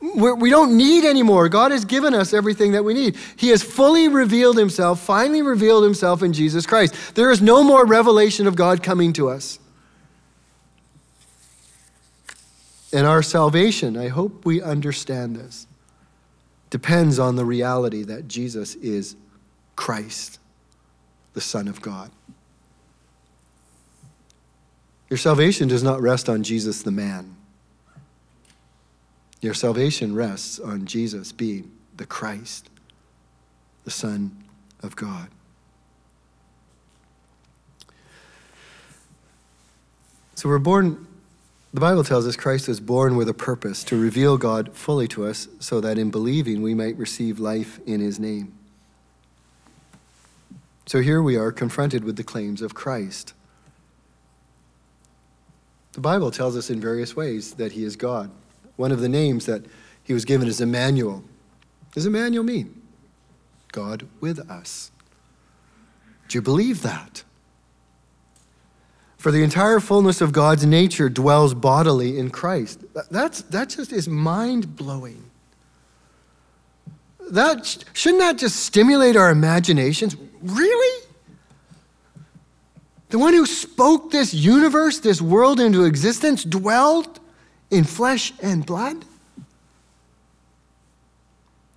We're, 0.00 0.34
we 0.34 0.50
do 0.50 0.56
not 0.66 0.70
need 0.70 1.04
anymore. 1.04 1.48
God 1.48 1.72
has 1.72 1.84
given 1.84 2.14
us 2.14 2.34
everything 2.34 2.72
that 2.72 2.84
we 2.84 2.92
need. 2.92 3.16
He 3.36 3.48
has 3.48 3.62
fully 3.62 4.08
revealed 4.08 4.58
himself, 4.58 5.00
finally 5.00 5.40
revealed 5.42 5.84
himself 5.84 6.22
in 6.22 6.32
Jesus 6.32 6.66
Christ. 6.66 7.14
There 7.14 7.30
is 7.30 7.40
no 7.40 7.64
more 7.64 7.86
revelation 7.86 8.46
of 8.46 8.56
God 8.56 8.82
coming 8.82 9.12
to 9.14 9.30
us. 9.30 9.58
And 12.92 13.06
our 13.06 13.22
salvation, 13.22 13.96
I 13.96 14.08
hope 14.08 14.44
we 14.44 14.62
understand 14.62 15.36
this, 15.36 15.66
depends 16.70 17.18
on 17.18 17.36
the 17.36 17.44
reality 17.44 18.04
that 18.04 18.28
Jesus 18.28 18.74
is 18.76 19.16
Christ, 19.74 20.38
the 21.32 21.40
Son 21.40 21.68
of 21.68 21.80
God. 21.80 22.10
Your 25.08 25.18
salvation 25.18 25.68
does 25.68 25.82
not 25.82 26.00
rest 26.00 26.28
on 26.28 26.42
Jesus 26.42 26.82
the 26.82 26.90
man. 26.90 27.36
Your 29.40 29.54
salvation 29.54 30.14
rests 30.14 30.58
on 30.58 30.86
Jesus 30.86 31.30
being 31.30 31.70
the 31.96 32.06
Christ, 32.06 32.68
the 33.84 33.90
Son 33.90 34.44
of 34.82 34.96
God. 34.96 35.28
So 40.34 40.48
we're 40.48 40.58
born, 40.58 41.06
the 41.72 41.80
Bible 41.80 42.04
tells 42.04 42.26
us 42.26 42.36
Christ 42.36 42.68
was 42.68 42.80
born 42.80 43.16
with 43.16 43.28
a 43.28 43.34
purpose 43.34 43.84
to 43.84 43.98
reveal 43.98 44.36
God 44.36 44.74
fully 44.74 45.08
to 45.08 45.24
us 45.26 45.48
so 45.60 45.80
that 45.80 45.96
in 45.96 46.10
believing 46.10 46.60
we 46.60 46.74
might 46.74 46.96
receive 46.96 47.38
life 47.38 47.78
in 47.86 48.00
his 48.00 48.18
name. 48.18 48.52
So 50.86 51.00
here 51.00 51.22
we 51.22 51.36
are 51.36 51.52
confronted 51.52 52.04
with 52.04 52.16
the 52.16 52.24
claims 52.24 52.60
of 52.60 52.74
Christ. 52.74 53.32
The 55.96 56.02
Bible 56.02 56.30
tells 56.30 56.58
us 56.58 56.68
in 56.68 56.78
various 56.78 57.16
ways 57.16 57.54
that 57.54 57.72
he 57.72 57.82
is 57.82 57.96
God. 57.96 58.30
One 58.76 58.92
of 58.92 59.00
the 59.00 59.08
names 59.08 59.46
that 59.46 59.64
he 60.02 60.12
was 60.12 60.26
given 60.26 60.46
is 60.46 60.60
Emmanuel. 60.60 61.24
What 61.24 61.92
does 61.94 62.04
Emmanuel 62.04 62.44
mean? 62.44 62.82
God 63.72 64.06
with 64.20 64.38
us. 64.50 64.90
Do 66.28 66.36
you 66.36 66.42
believe 66.42 66.82
that? 66.82 67.24
For 69.16 69.30
the 69.30 69.42
entire 69.42 69.80
fullness 69.80 70.20
of 70.20 70.32
God's 70.32 70.66
nature 70.66 71.08
dwells 71.08 71.54
bodily 71.54 72.18
in 72.18 72.28
Christ. 72.28 72.84
That's, 73.10 73.40
that 73.44 73.70
just 73.70 73.90
is 73.90 74.06
mind 74.06 74.76
blowing. 74.76 75.30
that, 77.30 77.84
shouldn't 77.94 78.20
that 78.20 78.36
just 78.36 78.56
stimulate 78.56 79.16
our 79.16 79.30
imaginations? 79.30 80.14
Really? 80.42 81.05
The 83.08 83.18
one 83.18 83.34
who 83.34 83.46
spoke 83.46 84.10
this 84.10 84.34
universe, 84.34 84.98
this 84.98 85.22
world 85.22 85.60
into 85.60 85.84
existence, 85.84 86.42
dwelled 86.42 87.20
in 87.70 87.84
flesh 87.84 88.32
and 88.42 88.66
blood? 88.66 89.04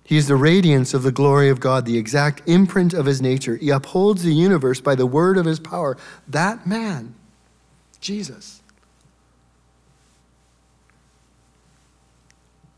He 0.02 0.16
is 0.16 0.26
the 0.26 0.34
radiance 0.34 0.92
of 0.92 1.04
the 1.04 1.12
glory 1.12 1.50
of 1.50 1.60
God, 1.60 1.86
the 1.86 1.96
exact 1.96 2.42
imprint 2.48 2.92
of 2.94 3.06
his 3.06 3.22
nature. 3.22 3.56
He 3.56 3.70
upholds 3.70 4.24
the 4.24 4.34
universe 4.34 4.80
by 4.80 4.96
the 4.96 5.06
word 5.06 5.38
of 5.38 5.46
his 5.46 5.60
power. 5.60 5.96
That 6.26 6.66
man, 6.66 7.14
Jesus, 8.00 8.60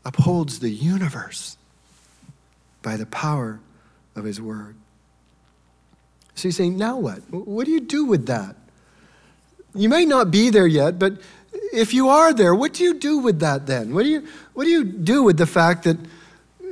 upholds 0.05 0.59
the 0.59 0.69
universe 0.69 1.57
by 2.83 2.97
the 2.97 3.07
power 3.07 3.59
of 4.15 4.25
his 4.25 4.39
word. 4.39 4.75
So 6.35 6.47
he's 6.47 6.57
saying, 6.57 6.77
now 6.77 6.97
what? 6.97 7.19
What 7.31 7.65
do 7.65 7.71
you 7.71 7.79
do 7.79 8.05
with 8.05 8.25
that? 8.27 8.55
You 9.75 9.89
may 9.89 10.05
not 10.05 10.31
be 10.31 10.49
there 10.49 10.67
yet, 10.67 10.99
but 10.99 11.19
if 11.73 11.93
you 11.93 12.09
are 12.09 12.33
there, 12.33 12.53
what 12.53 12.73
do 12.73 12.83
you 12.83 12.93
do 12.93 13.19
with 13.19 13.39
that 13.39 13.65
then? 13.65 13.93
What 13.93 14.03
do 14.03 14.09
you, 14.09 14.27
what 14.53 14.65
do, 14.65 14.69
you 14.69 14.83
do 14.83 15.23
with 15.23 15.37
the 15.37 15.47
fact 15.47 15.83
that 15.83 15.97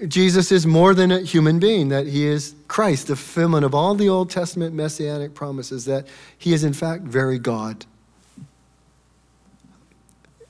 Jesus 0.08 0.52
is 0.52 0.66
more 0.66 0.94
than 0.94 1.12
a 1.12 1.22
human 1.22 1.60
being, 1.60 1.90
that 1.90 2.08
he 2.08 2.26
is 2.26 2.56
Christ, 2.68 3.08
the 3.08 3.16
fulfillment 3.16 3.66
of 3.66 3.76
all 3.76 3.96
the 3.96 4.10
Old 4.10 4.30
Testament 4.30 4.74
messianic 4.74 5.34
promises, 5.34 5.86
that 5.86 6.08
he 6.38 6.54
is 6.54 6.64
in 6.64 6.74
fact 6.74 7.04
very 7.04 7.40
God? 7.40 7.86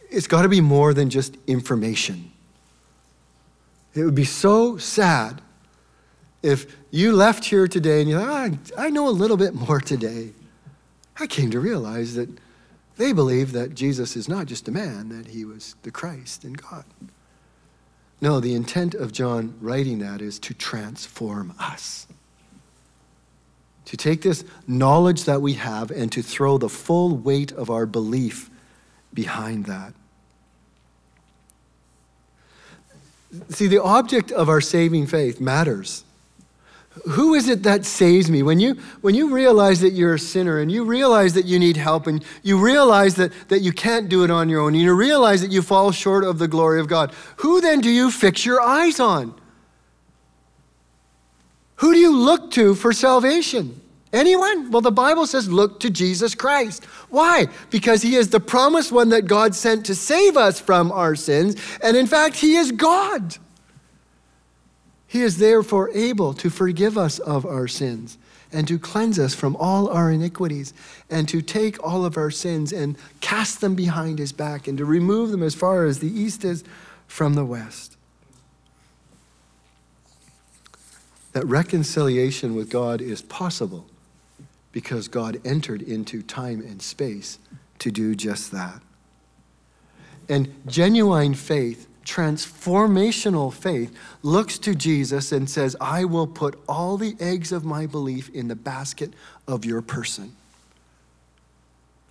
It's 0.09 0.27
got 0.27 0.41
to 0.41 0.49
be 0.49 0.61
more 0.61 0.93
than 0.93 1.09
just 1.09 1.37
information. 1.47 2.31
It 3.93 4.03
would 4.03 4.15
be 4.15 4.25
so 4.25 4.77
sad 4.77 5.41
if 6.41 6.75
you 6.89 7.13
left 7.13 7.45
here 7.45 7.67
today 7.67 8.01
and 8.01 8.09
you 8.09 8.19
thought, 8.19 8.51
oh, 8.51 8.81
I 8.81 8.89
know 8.89 9.07
a 9.07 9.09
little 9.09 9.37
bit 9.37 9.53
more 9.53 9.79
today. 9.79 10.31
I 11.19 11.27
came 11.27 11.51
to 11.51 11.59
realize 11.59 12.15
that 12.15 12.29
they 12.97 13.13
believe 13.13 13.51
that 13.51 13.75
Jesus 13.75 14.15
is 14.15 14.27
not 14.27 14.47
just 14.47 14.67
a 14.67 14.71
man, 14.71 15.09
that 15.09 15.27
he 15.27 15.45
was 15.45 15.75
the 15.83 15.91
Christ 15.91 16.43
and 16.43 16.59
God. 16.61 16.85
No, 18.19 18.39
the 18.39 18.53
intent 18.53 18.93
of 18.93 19.11
John 19.11 19.55
writing 19.59 19.99
that 19.99 20.21
is 20.21 20.37
to 20.39 20.53
transform 20.53 21.53
us. 21.59 22.07
To 23.85 23.97
take 23.97 24.21
this 24.21 24.45
knowledge 24.67 25.25
that 25.25 25.41
we 25.41 25.53
have 25.53 25.89
and 25.91 26.11
to 26.11 26.21
throw 26.21 26.57
the 26.57 26.69
full 26.69 27.17
weight 27.17 27.51
of 27.51 27.69
our 27.69 27.85
belief 27.85 28.49
behind 29.13 29.65
that. 29.65 29.93
See, 33.49 33.67
the 33.67 33.81
object 33.81 34.31
of 34.31 34.49
our 34.49 34.61
saving 34.61 35.07
faith 35.07 35.41
matters. 35.41 36.03
Who 37.09 37.35
is 37.35 37.47
it 37.47 37.63
that 37.63 37.85
saves 37.85 38.29
me? 38.29 38.43
When 38.43 38.59
you, 38.59 38.75
when 38.99 39.15
you 39.15 39.33
realize 39.33 39.79
that 39.79 39.91
you're 39.91 40.15
a 40.15 40.19
sinner 40.19 40.59
and 40.59 40.69
you 40.69 40.83
realize 40.83 41.33
that 41.33 41.45
you 41.45 41.57
need 41.57 41.77
help 41.77 42.05
and 42.05 42.23
you 42.43 42.57
realize 42.57 43.15
that, 43.15 43.31
that 43.47 43.61
you 43.61 43.71
can't 43.71 44.09
do 44.09 44.25
it 44.25 44.29
on 44.29 44.49
your 44.49 44.59
own 44.59 44.73
and 44.73 44.83
you 44.83 44.93
realize 44.93 45.41
that 45.41 45.51
you 45.51 45.61
fall 45.61 45.91
short 45.91 46.25
of 46.25 46.37
the 46.37 46.49
glory 46.49 46.81
of 46.81 46.87
God, 46.87 47.13
who 47.37 47.61
then 47.61 47.79
do 47.79 47.89
you 47.89 48.11
fix 48.11 48.45
your 48.45 48.59
eyes 48.59 48.99
on? 48.99 49.33
Who 51.77 51.93
do 51.93 51.99
you 51.99 52.15
look 52.15 52.51
to 52.51 52.75
for 52.75 52.91
salvation? 52.91 53.79
Anyone? 54.11 54.69
Well, 54.69 54.81
the 54.81 54.91
Bible 54.91 55.25
says, 55.25 55.49
look 55.49 55.79
to 55.79 55.89
Jesus 55.89 56.35
Christ. 56.35 56.83
Why? 57.09 57.47
Because 57.69 58.01
he 58.01 58.15
is 58.15 58.29
the 58.29 58.41
promised 58.41 58.91
one 58.91 59.09
that 59.09 59.25
God 59.25 59.55
sent 59.55 59.85
to 59.85 59.95
save 59.95 60.35
us 60.35 60.59
from 60.59 60.91
our 60.91 61.15
sins. 61.15 61.55
And 61.81 61.95
in 61.95 62.05
fact, 62.05 62.35
he 62.35 62.57
is 62.57 62.73
God. 62.73 63.37
He 65.11 65.23
is 65.23 65.39
therefore 65.39 65.89
able 65.93 66.33
to 66.35 66.49
forgive 66.49 66.97
us 66.97 67.19
of 67.19 67.45
our 67.45 67.67
sins 67.67 68.17
and 68.49 68.65
to 68.69 68.79
cleanse 68.79 69.19
us 69.19 69.35
from 69.35 69.57
all 69.57 69.89
our 69.89 70.09
iniquities 70.09 70.73
and 71.09 71.27
to 71.27 71.41
take 71.41 71.83
all 71.83 72.05
of 72.05 72.15
our 72.15 72.31
sins 72.31 72.71
and 72.71 72.97
cast 73.19 73.59
them 73.59 73.75
behind 73.75 74.19
his 74.19 74.31
back 74.31 74.69
and 74.69 74.77
to 74.77 74.85
remove 74.85 75.31
them 75.31 75.43
as 75.43 75.53
far 75.53 75.83
as 75.83 75.99
the 75.99 76.07
east 76.07 76.45
is 76.45 76.63
from 77.07 77.33
the 77.33 77.43
west. 77.43 77.97
That 81.33 81.45
reconciliation 81.45 82.55
with 82.55 82.69
God 82.69 83.01
is 83.01 83.21
possible 83.21 83.87
because 84.71 85.09
God 85.09 85.41
entered 85.43 85.81
into 85.81 86.21
time 86.21 86.61
and 86.61 86.81
space 86.81 87.37
to 87.79 87.91
do 87.91 88.15
just 88.15 88.53
that. 88.53 88.81
And 90.29 90.55
genuine 90.67 91.33
faith 91.33 91.89
transformational 92.05 93.53
faith 93.53 93.95
looks 94.23 94.57
to 94.59 94.75
Jesus 94.75 95.31
and 95.31 95.49
says, 95.49 95.75
I 95.79 96.05
will 96.05 96.27
put 96.27 96.59
all 96.67 96.97
the 96.97 97.15
eggs 97.19 97.51
of 97.51 97.63
my 97.63 97.85
belief 97.85 98.29
in 98.29 98.47
the 98.47 98.55
basket 98.55 99.13
of 99.47 99.65
your 99.65 99.81
person. 99.81 100.35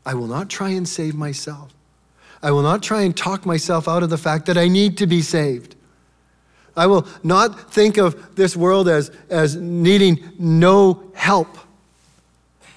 I 0.07 0.15
will 0.15 0.27
not 0.27 0.49
try 0.49 0.71
and 0.71 0.89
save 0.89 1.15
myself. 1.15 1.73
I 2.43 2.53
will 2.53 2.63
not 2.63 2.83
try 2.83 3.03
and 3.03 3.17
talk 3.17 3.45
myself 3.45 3.87
out 3.87 4.03
of 4.03 4.11
the 4.11 4.19
fact 4.19 4.47
that 4.47 4.57
I 4.57 4.69
need 4.69 4.97
to 4.99 5.07
be 5.07 5.21
saved. 5.21 5.77
I 6.77 6.87
will 6.87 7.07
not 7.23 7.73
think 7.73 7.99
of 7.99 8.37
this 8.37 8.57
world 8.57 8.89
as, 8.89 9.11
as 9.29 9.57
needing 9.57 10.33
no 10.39 11.11
help. 11.15 11.59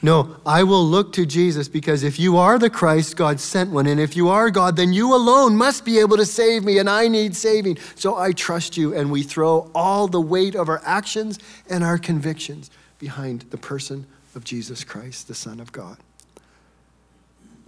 No, 0.04 0.36
I 0.46 0.64
will 0.64 0.86
look 0.86 1.14
to 1.14 1.26
Jesus 1.26 1.70
because 1.70 2.04
if 2.04 2.20
you 2.20 2.38
are 2.38 2.60
the 2.60 2.70
Christ, 2.70 3.16
God 3.16 3.40
sent 3.40 3.72
one. 3.72 3.88
And 3.88 4.02
if 4.02 4.18
you 4.18 4.28
are 4.28 4.52
God, 4.52 4.76
then 4.76 4.92
you 4.92 5.16
alone 5.16 5.56
must 5.56 5.86
be 5.86 6.00
able 6.00 6.18
to 6.18 6.26
save 6.26 6.66
me, 6.66 6.78
and 6.78 6.90
I 6.90 7.08
need 7.08 7.38
saving. 7.38 7.78
So 7.96 8.18
I 8.18 8.34
trust 8.34 8.76
you, 8.76 8.94
and 8.94 9.10
we 9.10 9.24
throw 9.24 9.72
all 9.74 10.10
the 10.10 10.20
weight 10.20 10.56
of 10.56 10.68
our 10.68 10.82
actions 10.84 11.40
and 11.70 11.86
our 11.86 11.98
convictions 11.98 12.70
behind 13.00 13.44
the 13.50 13.58
person 13.58 14.06
of 14.36 14.44
Jesus 14.44 14.84
Christ, 14.84 15.30
the 15.30 15.34
Son 15.34 15.62
of 15.62 15.72
God. 15.72 15.98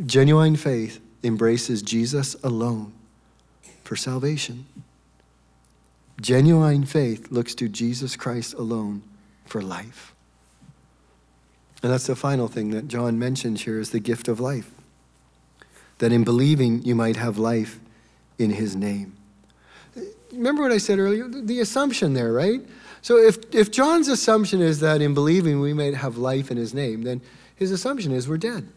Genuine 0.05 0.57
faith 0.57 0.99
embraces 1.23 1.81
Jesus 1.81 2.35
alone 2.43 2.91
for 3.85 3.95
salvation. 3.95 4.65
Genuine 6.19 6.85
faith 6.85 7.31
looks 7.31 7.55
to 7.55 7.69
Jesus 7.69 8.17
Christ 8.17 8.53
alone 8.55 9.03
for 9.45 9.61
life. 9.61 10.14
And 11.85 11.93
that's 11.93 12.07
the 12.07 12.15
final 12.15 12.47
thing 12.47 12.71
that 12.71 12.87
John 12.87 13.19
mentions 13.19 13.61
here 13.61 13.79
is 13.79 13.91
the 13.91 13.99
gift 13.99 14.27
of 14.27 14.39
life. 14.39 14.71
That 15.99 16.11
in 16.11 16.23
believing, 16.23 16.81
you 16.81 16.95
might 16.95 17.15
have 17.15 17.37
life 17.37 17.79
in 18.39 18.49
his 18.49 18.75
name. 18.75 19.15
Remember 20.31 20.63
what 20.63 20.71
I 20.71 20.79
said 20.79 20.97
earlier? 20.97 21.27
The 21.27 21.59
assumption 21.59 22.15
there, 22.15 22.33
right? 22.33 22.59
So 23.03 23.17
if, 23.17 23.37
if 23.53 23.69
John's 23.69 24.07
assumption 24.07 24.61
is 24.61 24.79
that 24.79 24.99
in 24.99 25.13
believing 25.13 25.59
we 25.59 25.73
might 25.73 25.93
have 25.93 26.17
life 26.17 26.49
in 26.49 26.57
his 26.57 26.73
name, 26.73 27.03
then 27.03 27.21
his 27.55 27.69
assumption 27.69 28.11
is 28.11 28.27
we're 28.27 28.37
dead. 28.37 28.67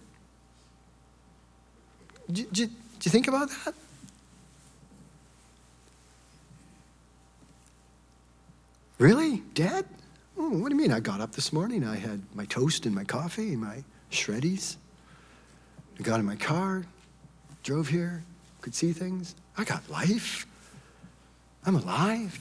Do, 2.31 2.42
do, 2.42 2.66
do 2.66 2.73
you 3.05 3.11
think 3.11 3.27
about 3.27 3.49
that? 3.64 3.73
Really? 8.99 9.38
Dead? 9.55 9.87
Oh, 10.38 10.51
what 10.51 10.68
do 10.68 10.77
you 10.77 10.81
mean? 10.81 10.92
I 10.92 11.01
got 11.01 11.20
up 11.20 11.33
this 11.33 11.53
morning. 11.53 11.85
I 11.85 11.96
had 11.96 12.22
my 12.35 12.44
toast 12.44 12.87
and 12.87 12.94
my 12.94 13.05
coffee 13.05 13.57
my 13.57 13.83
shreddies. 14.11 14.77
I 15.98 16.03
got 16.03 16.20
in 16.20 16.27
my 16.27 16.37
car, 16.37 16.85
drove 17.64 17.88
here, 17.88 18.22
could 18.61 18.74
see 18.74 18.92
things. 18.92 19.35
I 19.57 19.64
got 19.64 19.88
life. 19.90 20.46
I'm 21.64 21.74
alive. 21.74 22.38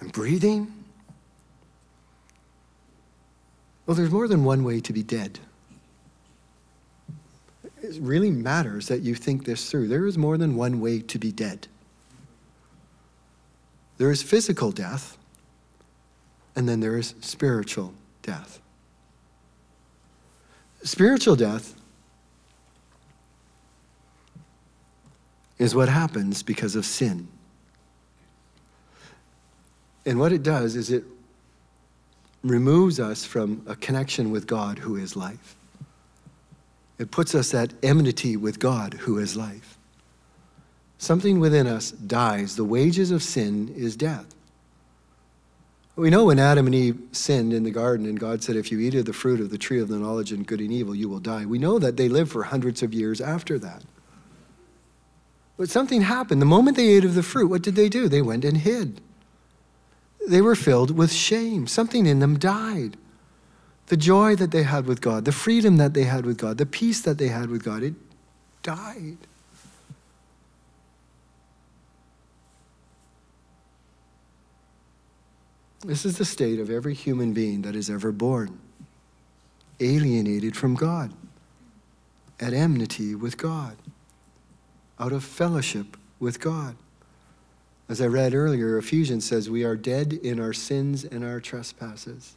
I'm 0.00 0.08
breathing. 0.08 0.72
Well, 3.86 3.94
there's 3.94 4.10
more 4.10 4.26
than 4.26 4.42
one 4.42 4.64
way 4.64 4.80
to 4.80 4.92
be 4.92 5.04
dead. 5.04 5.38
It 7.80 7.98
really 8.00 8.30
matters 8.32 8.88
that 8.88 9.02
you 9.02 9.14
think 9.14 9.44
this 9.44 9.70
through. 9.70 9.86
There 9.86 10.06
is 10.06 10.18
more 10.18 10.36
than 10.36 10.56
one 10.56 10.80
way 10.80 11.00
to 11.02 11.18
be 11.18 11.30
dead. 11.30 11.68
There 13.98 14.10
is 14.10 14.22
physical 14.22 14.72
death, 14.72 15.16
and 16.56 16.66
then 16.66 16.80
there 16.80 16.96
is 16.96 17.14
spiritual 17.20 17.92
death. 18.22 18.60
Spiritual 20.82 21.36
death 21.36 21.74
is 25.58 25.74
what 25.74 25.88
happens 25.88 26.42
because 26.42 26.74
of 26.74 26.84
sin. 26.84 27.28
And 30.06 30.18
what 30.18 30.32
it 30.32 30.42
does 30.42 30.76
is 30.76 30.90
it 30.90 31.04
removes 32.42 33.00
us 33.00 33.24
from 33.24 33.62
a 33.66 33.74
connection 33.74 34.30
with 34.30 34.46
God 34.46 34.78
who 34.78 34.96
is 34.96 35.16
life. 35.16 35.56
It 36.98 37.10
puts 37.10 37.34
us 37.34 37.52
at 37.52 37.74
enmity 37.82 38.36
with 38.36 38.58
God 38.58 38.94
who 38.94 39.18
is 39.18 39.36
life. 39.36 39.76
Something 40.98 41.40
within 41.40 41.66
us 41.66 41.90
dies. 41.90 42.56
The 42.56 42.64
wages 42.64 43.10
of 43.10 43.22
sin 43.22 43.74
is 43.76 43.96
death. 43.96 44.35
We 45.96 46.10
know 46.10 46.26
when 46.26 46.38
Adam 46.38 46.66
and 46.66 46.74
Eve 46.74 47.00
sinned 47.12 47.54
in 47.54 47.64
the 47.64 47.70
garden 47.70 48.04
and 48.04 48.20
God 48.20 48.42
said, 48.42 48.54
If 48.54 48.70
you 48.70 48.78
eat 48.78 48.94
of 48.94 49.06
the 49.06 49.14
fruit 49.14 49.40
of 49.40 49.48
the 49.48 49.56
tree 49.56 49.80
of 49.80 49.88
the 49.88 49.96
knowledge 49.96 50.30
of 50.30 50.46
good 50.46 50.60
and 50.60 50.70
evil, 50.70 50.94
you 50.94 51.08
will 51.08 51.20
die. 51.20 51.46
We 51.46 51.58
know 51.58 51.78
that 51.78 51.96
they 51.96 52.10
lived 52.10 52.32
for 52.32 52.44
hundreds 52.44 52.82
of 52.82 52.92
years 52.92 53.18
after 53.18 53.58
that. 53.60 53.82
But 55.56 55.70
something 55.70 56.02
happened. 56.02 56.42
The 56.42 56.46
moment 56.46 56.76
they 56.76 56.88
ate 56.88 57.06
of 57.06 57.14
the 57.14 57.22
fruit, 57.22 57.48
what 57.48 57.62
did 57.62 57.76
they 57.76 57.88
do? 57.88 58.08
They 58.08 58.20
went 58.20 58.44
and 58.44 58.58
hid. 58.58 59.00
they 60.28 60.42
were 60.42 60.54
filled 60.54 60.90
with 60.96 61.12
shame. 61.12 61.66
Something 61.66 62.04
in 62.04 62.18
them 62.18 62.38
died. 62.38 62.98
The 63.86 63.96
joy 63.96 64.36
that 64.36 64.50
they 64.50 64.64
had 64.64 64.84
with 64.84 65.00
God, 65.00 65.24
the 65.24 65.32
freedom 65.32 65.78
that 65.78 65.94
they 65.94 66.02
had 66.02 66.26
with 66.26 66.36
God, 66.36 66.58
the 66.58 66.66
peace 66.66 67.00
that 67.02 67.16
they 67.16 67.28
had 67.28 67.48
with 67.48 67.64
God, 67.64 67.82
it 67.82 67.94
died. 68.62 69.16
This 75.84 76.04
is 76.04 76.18
the 76.18 76.24
state 76.24 76.58
of 76.58 76.70
every 76.70 76.94
human 76.94 77.32
being 77.32 77.62
that 77.62 77.76
is 77.76 77.90
ever 77.90 78.12
born 78.12 78.58
alienated 79.80 80.56
from 80.56 80.74
God, 80.74 81.12
at 82.40 82.52
enmity 82.52 83.14
with 83.14 83.36
God, 83.36 83.76
out 84.98 85.12
of 85.12 85.24
fellowship 85.24 85.96
with 86.18 86.40
God. 86.40 86.76
As 87.88 88.00
I 88.00 88.06
read 88.06 88.34
earlier, 88.34 88.78
Ephesians 88.78 89.24
says, 89.24 89.48
We 89.48 89.64
are 89.64 89.76
dead 89.76 90.12
in 90.12 90.40
our 90.40 90.52
sins 90.52 91.04
and 91.04 91.24
our 91.24 91.40
trespasses. 91.40 92.36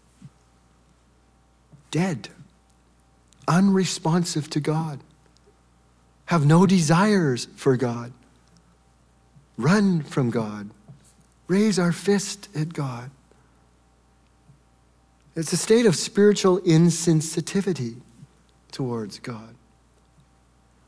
Dead, 1.91 2.29
unresponsive 3.47 4.49
to 4.51 4.59
God, 4.59 4.99
have 6.25 6.45
no 6.45 6.67
desires 6.67 7.47
for 7.55 7.75
God, 7.75 8.13
run 9.57 10.03
from 10.03 10.29
God, 10.29 10.69
raise 11.47 11.79
our 11.79 11.91
fist 11.91 12.47
at 12.55 12.73
God. 12.73 13.09
It's 15.35 15.53
a 15.53 15.57
state 15.57 15.85
of 15.85 15.95
spiritual 15.95 16.59
insensitivity 16.61 18.01
towards 18.71 19.19
God. 19.19 19.55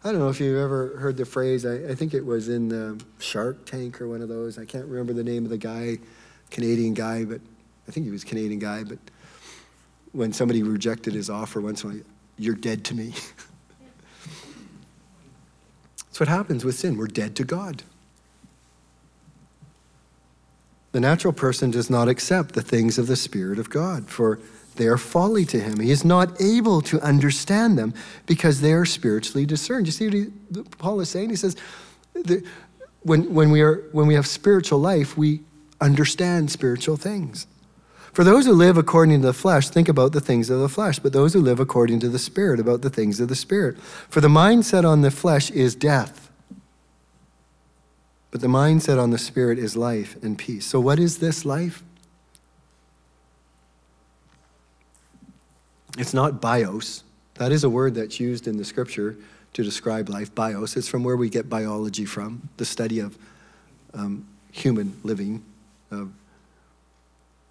I 0.04 0.12
don't 0.12 0.20
know 0.20 0.30
if 0.30 0.40
you've 0.40 0.58
ever 0.58 0.98
heard 0.98 1.16
the 1.16 1.26
phrase, 1.26 1.64
I, 1.66 1.76
I, 1.90 1.96
think 1.96 2.16
it 2.16 2.26
was 2.26 2.50
in 2.50 2.70
the 2.70 3.00
Shark 3.20 3.66
Tank 3.66 4.02
or 4.02 4.08
one 4.10 4.24
of 4.24 4.30
those. 4.30 4.58
I 4.58 4.66
can't 4.66 4.88
remember 4.88 5.14
the 5.14 5.24
name 5.24 5.44
of 5.44 5.52
the 5.52 5.60
guy, 5.60 6.00
Canadian 6.50 6.96
guy, 6.96 7.24
but 7.24 7.40
I 7.88 7.92
think 7.92 8.08
he 8.08 8.12
was 8.12 8.24
Canadian 8.24 8.58
guy. 8.58 8.84
But 8.84 8.98
when 10.12 10.34
somebody 10.34 10.64
rejected 10.64 11.14
his 11.14 11.30
offer 11.30 11.62
once, 11.62 11.86
you're 12.38 12.56
dead 12.56 12.84
to 12.86 12.96
me. 12.96 13.14
That's 16.08 16.20
what 16.20 16.30
happens 16.30 16.66
with 16.66 16.74
sin. 16.76 16.98
We're 16.98 17.06
dead 17.06 17.36
to 17.36 17.44
God. 17.44 17.84
The 20.92 21.00
natural 21.00 21.34
person 21.34 21.72
does 21.72 21.90
not 21.90 22.08
accept 22.08 22.54
the 22.54 22.62
things 22.62 22.98
of 22.98 23.08
the 23.08 23.16
Spirit 23.16 23.60
of 23.60 23.70
God, 23.70 24.10
for 24.10 24.40
they 24.76 24.88
are 24.88 24.98
folly 24.98 25.46
to 25.46 25.60
him. 25.60 25.80
He 25.80 25.92
is 25.92 26.04
not 26.04 26.42
able 26.42 26.82
to 26.82 27.00
understand 27.02 27.78
them 27.78 27.94
because 28.26 28.62
they 28.62 28.74
are 28.74 28.86
spiritually 28.86 29.46
discerned. 29.46 29.86
You 29.86 29.92
see 29.92 30.06
what 30.06 30.14
he, 30.14 30.64
Paul 30.78 31.00
is 31.00 31.10
saying? 31.10 31.30
He 31.30 31.36
says, 31.36 31.56
when, 33.04 33.34
when, 33.34 33.52
we 33.52 33.62
are, 33.62 33.84
when 33.92 34.08
we 34.08 34.16
have 34.16 34.28
spiritual 34.28 34.80
life, 34.80 35.18
we 35.18 35.42
understand 35.80 36.52
spiritual 36.52 36.98
things. 36.98 37.48
For 38.14 38.24
those 38.24 38.46
who 38.46 38.54
live 38.54 38.78
according 38.78 39.22
to 39.22 39.28
the 39.28 39.34
flesh, 39.34 39.70
think 39.70 39.88
about 39.88 40.12
the 40.12 40.20
things 40.20 40.50
of 40.50 40.60
the 40.60 40.68
flesh, 40.68 41.00
but 41.00 41.14
those 41.14 41.34
who 41.34 41.42
live 41.42 41.60
according 41.60 42.02
to 42.02 42.10
the 42.10 42.20
Spirit, 42.20 42.60
about 42.60 42.82
the 42.82 42.90
things 42.90 43.20
of 43.20 43.30
the 43.30 43.36
Spirit. 43.36 43.80
For 43.80 44.20
the 44.20 44.28
mindset 44.28 44.84
on 44.84 45.02
the 45.02 45.12
flesh 45.12 45.50
is 45.52 45.76
death, 45.76 46.30
but 48.32 48.42
the 48.42 48.48
mindset 48.48 49.02
on 49.02 49.12
the 49.12 49.18
Spirit 49.18 49.60
is 49.60 49.76
life 49.76 50.16
and 50.24 50.38
peace. 50.38 50.66
So, 50.66 50.80
what 50.80 51.00
is 51.00 51.20
this 51.20 51.46
life? 51.46 51.84
It's 55.98 56.14
not 56.14 56.42
bios. 56.42 57.04
That 57.36 57.52
is 57.52 57.64
a 57.64 57.70
word 57.70 57.96
that's 57.96 58.20
used 58.20 58.48
in 58.48 58.58
the 58.58 58.66
scripture 58.66 59.18
to 59.54 59.64
describe 59.64 60.10
life, 60.10 60.34
bios. 60.34 60.78
It's 60.78 60.88
from 60.88 61.04
where 61.04 61.18
we 61.18 61.30
get 61.30 61.50
biology 61.50 62.06
from, 62.06 62.50
the 62.58 62.66
study 62.66 63.00
of 63.00 63.18
um, 63.94 64.26
human 64.52 64.98
living, 65.04 65.44
of 65.92 66.12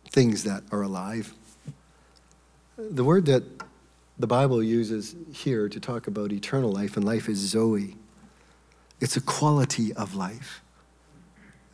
things 0.08 0.44
that 0.44 0.62
are 0.72 0.82
alive. 0.82 1.34
The 2.78 3.04
word 3.04 3.26
that 3.26 3.42
the 4.18 4.26
Bible 4.26 4.62
uses 4.62 5.14
here 5.32 5.68
to 5.68 5.80
talk 5.80 6.06
about 6.06 6.32
eternal 6.32 6.72
life 6.72 6.96
and 6.96 7.04
life 7.04 7.28
is 7.28 7.38
Zoe. 7.38 7.96
It's 9.00 9.16
a 9.16 9.20
quality 9.20 9.92
of 9.94 10.14
life, 10.14 10.62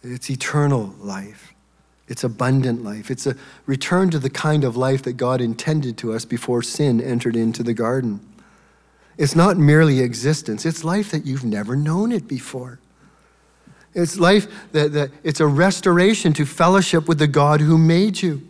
it's 0.07 0.31
eternal 0.31 0.95
life. 0.99 1.53
It's 2.09 2.23
abundant 2.23 2.85
life. 2.85 3.11
It's 3.11 3.27
a 3.27 3.35
return 3.67 4.11
to 4.11 4.19
the 4.19 4.31
kind 4.31 4.63
of 4.65 4.77
life 4.77 5.03
that 5.03 5.15
God 5.15 5.41
intended 5.41 5.99
to 5.99 6.13
us 6.13 6.25
before 6.25 6.63
sin 6.63 7.01
entered 7.01 7.35
into 7.35 7.63
the 7.63 7.75
garden. 7.75 8.21
It's 9.19 9.35
not 9.35 9.57
merely 9.57 10.01
existence, 10.01 10.67
it's 10.67 10.85
life 10.85 11.11
that 11.11 11.27
you've 11.27 11.45
never 11.45 11.75
known 11.75 12.13
it 12.13 12.29
before. 12.29 12.79
It's 13.95 14.19
life 14.19 14.47
that, 14.73 14.93
that 14.93 15.11
it's 15.25 15.41
a 15.41 15.47
restoration 15.47 16.35
to 16.35 16.45
fellowship 16.45 17.09
with 17.09 17.19
the 17.19 17.27
God 17.27 17.63
who 17.63 17.79
made 17.79 18.21
you. 18.21 18.47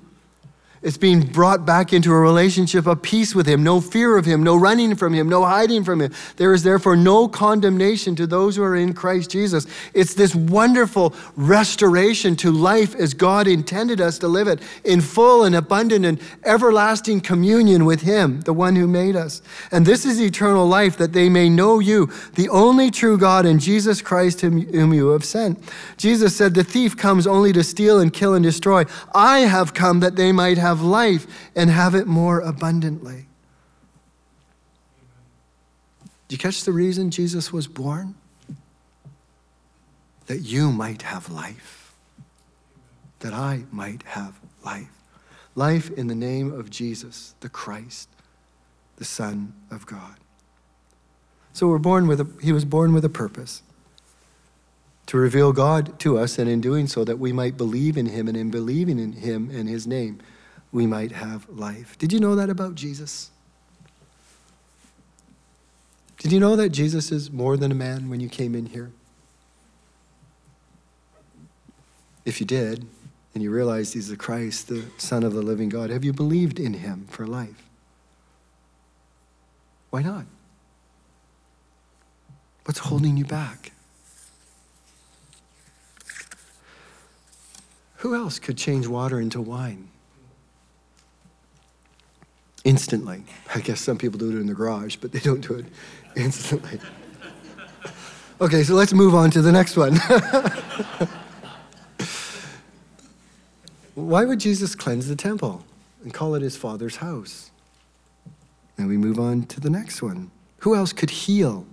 It's 0.86 0.96
being 0.96 1.22
brought 1.22 1.66
back 1.66 1.92
into 1.92 2.12
a 2.12 2.20
relationship 2.20 2.86
of 2.86 3.02
peace 3.02 3.34
with 3.34 3.44
Him, 3.44 3.64
no 3.64 3.80
fear 3.80 4.16
of 4.16 4.24
Him, 4.24 4.44
no 4.44 4.56
running 4.56 4.94
from 4.94 5.14
Him, 5.14 5.28
no 5.28 5.44
hiding 5.44 5.82
from 5.82 6.00
Him. 6.00 6.12
There 6.36 6.54
is 6.54 6.62
therefore 6.62 6.94
no 6.94 7.26
condemnation 7.26 8.14
to 8.14 8.24
those 8.24 8.54
who 8.54 8.62
are 8.62 8.76
in 8.76 8.94
Christ 8.94 9.32
Jesus. 9.32 9.66
It's 9.94 10.14
this 10.14 10.32
wonderful 10.32 11.12
restoration 11.34 12.36
to 12.36 12.52
life 12.52 12.94
as 12.94 13.14
God 13.14 13.48
intended 13.48 14.00
us 14.00 14.16
to 14.20 14.28
live 14.28 14.46
it 14.46 14.62
in 14.84 15.00
full 15.00 15.42
and 15.42 15.56
abundant 15.56 16.04
and 16.04 16.20
everlasting 16.44 17.20
communion 17.20 17.84
with 17.84 18.02
Him, 18.02 18.42
the 18.42 18.52
one 18.52 18.76
who 18.76 18.86
made 18.86 19.16
us. 19.16 19.42
And 19.72 19.84
this 19.84 20.06
is 20.06 20.20
eternal 20.20 20.68
life, 20.68 20.96
that 20.98 21.12
they 21.12 21.28
may 21.28 21.48
know 21.48 21.80
you, 21.80 22.12
the 22.36 22.48
only 22.48 22.92
true 22.92 23.18
God, 23.18 23.44
and 23.44 23.58
Jesus 23.58 24.00
Christ, 24.00 24.40
whom 24.42 24.94
you 24.94 25.08
have 25.08 25.24
sent. 25.24 25.58
Jesus 25.96 26.36
said, 26.36 26.54
The 26.54 26.62
thief 26.62 26.96
comes 26.96 27.26
only 27.26 27.52
to 27.54 27.64
steal 27.64 27.98
and 27.98 28.12
kill 28.12 28.34
and 28.34 28.44
destroy. 28.44 28.84
I 29.12 29.40
have 29.40 29.74
come 29.74 29.98
that 29.98 30.14
they 30.14 30.30
might 30.30 30.58
have 30.58 30.75
have 30.76 30.84
life 30.84 31.26
and 31.54 31.70
have 31.70 31.94
it 31.94 32.06
more 32.06 32.40
abundantly. 32.40 33.26
Do 36.28 36.34
you 36.34 36.38
catch 36.38 36.64
the 36.64 36.72
reason 36.72 37.10
Jesus 37.10 37.52
was 37.52 37.66
born? 37.66 38.14
That 40.26 40.40
you 40.40 40.72
might 40.72 41.02
have 41.02 41.30
life, 41.30 41.94
that 43.20 43.32
I 43.32 43.64
might 43.70 44.02
have 44.02 44.38
life. 44.64 44.90
Life 45.54 45.90
in 45.92 46.08
the 46.08 46.14
name 46.14 46.52
of 46.52 46.68
Jesus, 46.68 47.34
the 47.40 47.48
Christ, 47.48 48.08
the 48.96 49.04
Son 49.04 49.54
of 49.70 49.86
God. 49.86 50.16
So 51.52 51.68
we're 51.68 51.78
born 51.78 52.06
with 52.06 52.20
a, 52.20 52.28
he 52.42 52.52
was 52.52 52.66
born 52.66 52.92
with 52.92 53.04
a 53.04 53.08
purpose 53.08 53.62
to 55.06 55.16
reveal 55.16 55.52
God 55.52 55.98
to 56.00 56.18
us, 56.18 56.38
and 56.38 56.50
in 56.50 56.60
doing 56.60 56.88
so, 56.88 57.04
that 57.04 57.20
we 57.20 57.32
might 57.32 57.56
believe 57.56 57.96
in 57.96 58.06
him, 58.06 58.26
and 58.26 58.36
in 58.36 58.50
believing 58.50 58.98
in 58.98 59.12
him 59.12 59.48
and 59.50 59.68
his 59.68 59.86
name, 59.86 60.18
we 60.72 60.86
might 60.86 61.12
have 61.12 61.48
life. 61.48 61.96
Did 61.98 62.12
you 62.12 62.20
know 62.20 62.34
that 62.34 62.50
about 62.50 62.74
Jesus? 62.74 63.30
Did 66.18 66.32
you 66.32 66.40
know 66.40 66.56
that 66.56 66.70
Jesus 66.70 67.12
is 67.12 67.30
more 67.30 67.56
than 67.56 67.70
a 67.70 67.74
man 67.74 68.08
when 68.08 68.20
you 68.20 68.28
came 68.28 68.54
in 68.54 68.66
here? 68.66 68.90
If 72.24 72.40
you 72.40 72.46
did, 72.46 72.86
and 73.34 73.42
you 73.42 73.50
realized 73.50 73.92
he's 73.92 74.08
the 74.08 74.16
Christ, 74.16 74.68
the 74.68 74.84
Son 74.96 75.22
of 75.22 75.34
the 75.34 75.42
living 75.42 75.68
God, 75.68 75.90
have 75.90 76.04
you 76.04 76.12
believed 76.12 76.58
in 76.58 76.72
him 76.72 77.06
for 77.10 77.26
life? 77.26 77.62
Why 79.90 80.02
not? 80.02 80.24
What's 82.64 82.80
holding 82.80 83.16
you 83.16 83.24
back? 83.24 83.72
Who 87.98 88.14
else 88.14 88.38
could 88.38 88.56
change 88.56 88.86
water 88.86 89.20
into 89.20 89.40
wine? 89.40 89.88
Instantly. 92.66 93.22
I 93.54 93.60
guess 93.60 93.80
some 93.80 93.96
people 93.96 94.18
do 94.18 94.36
it 94.36 94.40
in 94.40 94.46
the 94.46 94.54
garage, 94.54 94.96
but 94.96 95.12
they 95.12 95.20
don't 95.20 95.40
do 95.40 95.54
it 95.54 95.66
instantly. 96.16 96.80
Okay, 98.40 98.64
so 98.64 98.74
let's 98.74 98.92
move 98.92 99.14
on 99.14 99.30
to 99.30 99.40
the 99.40 99.52
next 99.52 99.76
one. 99.76 99.94
Why 103.94 104.24
would 104.24 104.40
Jesus 104.40 104.74
cleanse 104.74 105.06
the 105.08 105.16
temple 105.16 105.64
and 106.02 106.12
call 106.12 106.34
it 106.34 106.42
his 106.42 106.56
father's 106.56 106.96
house? 106.96 107.52
And 108.76 108.88
we 108.88 108.98
move 108.98 109.18
on 109.18 109.44
to 109.44 109.60
the 109.60 109.70
next 109.70 110.02
one. 110.02 110.32
Who 110.58 110.74
else 110.74 110.92
could 110.92 111.10
heal 111.10 111.66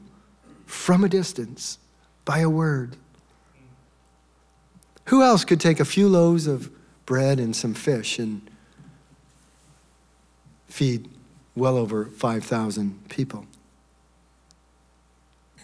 from 0.65 1.03
a 1.03 1.09
distance 1.09 1.79
by 2.23 2.39
a 2.39 2.49
word? 2.49 2.95
Who 5.05 5.21
else 5.23 5.43
could 5.43 5.59
take 5.59 5.81
a 5.81 5.85
few 5.85 6.07
loaves 6.07 6.47
of 6.47 6.71
bread 7.05 7.39
and 7.39 7.53
some 7.55 7.73
fish 7.73 8.19
and 8.19 8.47
feed 10.73 11.07
well 11.55 11.77
over 11.77 12.05
5,000 12.05 13.07
people. 13.07 13.45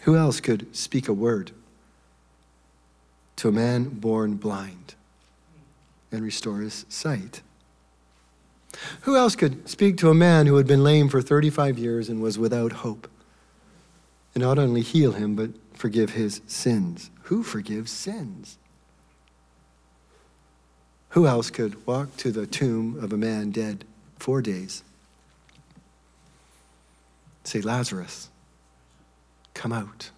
Who 0.03 0.15
else 0.15 0.39
could 0.39 0.75
speak 0.75 1.07
a 1.07 1.13
word 1.13 1.49
to 3.37 3.49
a 3.49 3.51
man 3.51 3.85
born 3.89 4.35
blind 4.35 4.93
and 6.11 6.23
restore 6.23 6.59
his 6.59 6.85
sight? 6.89 7.41
Who 9.01 9.17
else 9.17 9.35
could 9.35 9.67
speak 9.67 9.97
to 9.97 10.11
a 10.11 10.13
man 10.13 10.45
who 10.45 10.57
had 10.57 10.67
been 10.67 10.83
lame 10.83 11.09
for 11.09 11.23
35 11.23 11.79
years 11.79 12.07
and 12.07 12.21
was 12.21 12.37
without 12.37 12.71
hope 12.71 13.07
and 14.35 14.43
not 14.43 14.59
only 14.59 14.81
heal 14.81 15.13
him, 15.13 15.35
but 15.35 15.49
forgive 15.73 16.11
his 16.11 16.41
sins? 16.45 17.09
Who 17.23 17.41
forgives 17.41 17.89
sins? 17.89 18.59
Who 21.09 21.25
else 21.25 21.49
could 21.49 21.87
walk 21.87 22.15
to 22.17 22.31
the 22.31 22.45
tomb 22.45 22.99
of 23.01 23.11
a 23.11 23.17
man 23.17 23.49
dead 23.49 23.85
four 24.19 24.43
days? 24.43 24.83
Say, 27.49 27.61
Lazarus, 27.61 28.29
come 29.55 29.73
out 29.73 30.11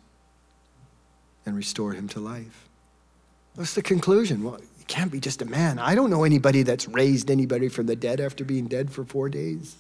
and 1.45 1.55
restore 1.55 1.93
him 1.93 2.09
to 2.09 2.19
life. 2.19 2.67
What's 3.55 3.73
the 3.73 3.81
conclusion? 3.81 4.43
Well, 4.43 4.55
it 4.55 4.87
can't 4.89 5.09
be 5.09 5.21
just 5.21 5.41
a 5.41 5.45
man. 5.45 5.79
I 5.79 5.95
don't 5.95 6.09
know 6.09 6.25
anybody 6.25 6.63
that's 6.63 6.89
raised 6.89 7.31
anybody 7.31 7.69
from 7.69 7.85
the 7.85 7.95
dead 7.95 8.19
after 8.19 8.43
being 8.43 8.67
dead 8.67 8.91
for 8.91 9.05
four 9.05 9.29
days. 9.29 9.77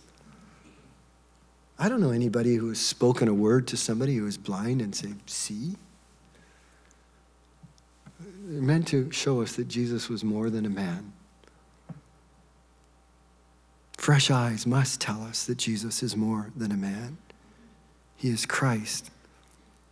I 1.77 1.89
don't 1.89 1.99
know 1.99 2.11
anybody 2.11 2.55
who 2.55 2.69
has 2.69 2.79
spoken 2.79 3.27
a 3.27 3.33
word 3.33 3.67
to 3.67 3.75
somebody 3.75 4.15
who 4.15 4.27
is 4.27 4.37
blind 4.37 4.81
and 4.81 4.95
say, 4.95 5.09
See? 5.25 5.75
They're 8.45 8.61
meant 8.61 8.87
to 8.87 9.11
show 9.11 9.41
us 9.41 9.57
that 9.57 9.67
Jesus 9.67 10.07
was 10.07 10.23
more 10.23 10.49
than 10.49 10.65
a 10.65 10.69
man. 10.69 11.11
Fresh 13.97 14.31
eyes 14.31 14.65
must 14.65 15.01
tell 15.01 15.21
us 15.21 15.45
that 15.47 15.57
Jesus 15.57 16.01
is 16.01 16.15
more 16.15 16.49
than 16.55 16.71
a 16.71 16.77
man. 16.77 17.17
He 18.21 18.29
is 18.29 18.45
Christ, 18.45 19.09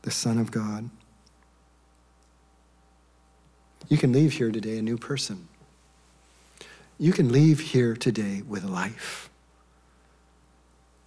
the 0.03 0.11
Son 0.11 0.37
of 0.37 0.51
God. 0.51 0.91
You 3.87 3.97
can 3.97 4.11
leave 4.11 4.33
here 4.33 4.51
today 4.51 4.77
a 4.77 4.83
new 4.83 4.99
person. 4.99 5.47
You 6.99 7.11
can 7.11 7.31
leave 7.31 7.59
here 7.59 7.95
today 7.95 8.43
with 8.47 8.63
life. 8.63 9.31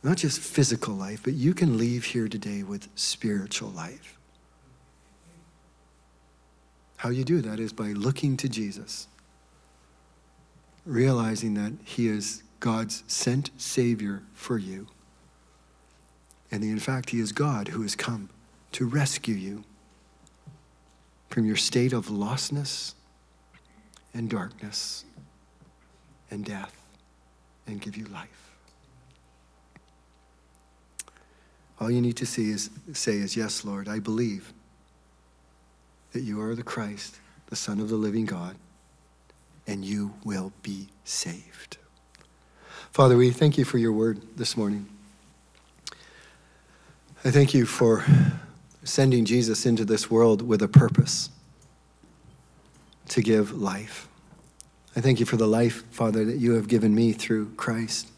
Not 0.02 0.16
just 0.16 0.40
physical 0.40 0.96
life, 0.96 1.20
but 1.22 1.34
you 1.34 1.54
can 1.54 1.78
leave 1.78 2.06
here 2.06 2.26
today 2.26 2.64
with 2.64 2.88
spiritual 2.96 3.68
life. 3.68 4.18
How 6.96 7.10
you 7.10 7.22
do 7.22 7.40
that 7.42 7.60
is 7.60 7.72
by 7.72 7.92
looking 7.92 8.36
to 8.38 8.48
Jesus, 8.48 9.06
realizing 10.84 11.54
that 11.54 11.74
He 11.84 12.08
is 12.08 12.42
God's 12.58 13.04
sent 13.06 13.52
Savior 13.58 14.24
for 14.34 14.58
you. 14.58 14.88
And 16.52 16.62
in 16.62 16.78
fact, 16.78 17.10
He 17.10 17.18
is 17.18 17.32
God 17.32 17.68
who 17.68 17.82
has 17.82 17.96
come 17.96 18.28
to 18.72 18.86
rescue 18.86 19.34
you 19.34 19.64
from 21.30 21.46
your 21.46 21.56
state 21.56 21.94
of 21.94 22.06
lostness 22.08 22.94
and 24.12 24.28
darkness 24.28 25.06
and 26.30 26.44
death 26.44 26.76
and 27.66 27.80
give 27.80 27.96
you 27.96 28.04
life. 28.04 28.50
All 31.80 31.90
you 31.90 32.02
need 32.02 32.16
to 32.18 32.26
see 32.26 32.50
is, 32.50 32.70
say 32.92 33.16
is, 33.16 33.34
Yes, 33.34 33.64
Lord, 33.64 33.88
I 33.88 33.98
believe 33.98 34.52
that 36.12 36.20
you 36.20 36.40
are 36.42 36.54
the 36.54 36.62
Christ, 36.62 37.18
the 37.46 37.56
Son 37.56 37.80
of 37.80 37.88
the 37.88 37.96
living 37.96 38.26
God, 38.26 38.56
and 39.66 39.84
you 39.84 40.14
will 40.24 40.52
be 40.62 40.88
saved. 41.04 41.78
Father, 42.90 43.16
we 43.16 43.30
thank 43.30 43.56
you 43.56 43.64
for 43.64 43.78
your 43.78 43.92
word 43.92 44.20
this 44.36 44.54
morning. 44.54 44.86
I 47.24 47.30
thank 47.30 47.54
you 47.54 47.66
for 47.66 48.04
sending 48.82 49.24
Jesus 49.24 49.64
into 49.64 49.84
this 49.84 50.10
world 50.10 50.42
with 50.42 50.60
a 50.60 50.66
purpose 50.66 51.30
to 53.10 53.22
give 53.22 53.52
life. 53.52 54.08
I 54.96 55.00
thank 55.00 55.20
you 55.20 55.26
for 55.26 55.36
the 55.36 55.46
life, 55.46 55.84
Father, 55.92 56.24
that 56.24 56.38
you 56.38 56.54
have 56.54 56.66
given 56.66 56.92
me 56.92 57.12
through 57.12 57.50
Christ. 57.50 58.08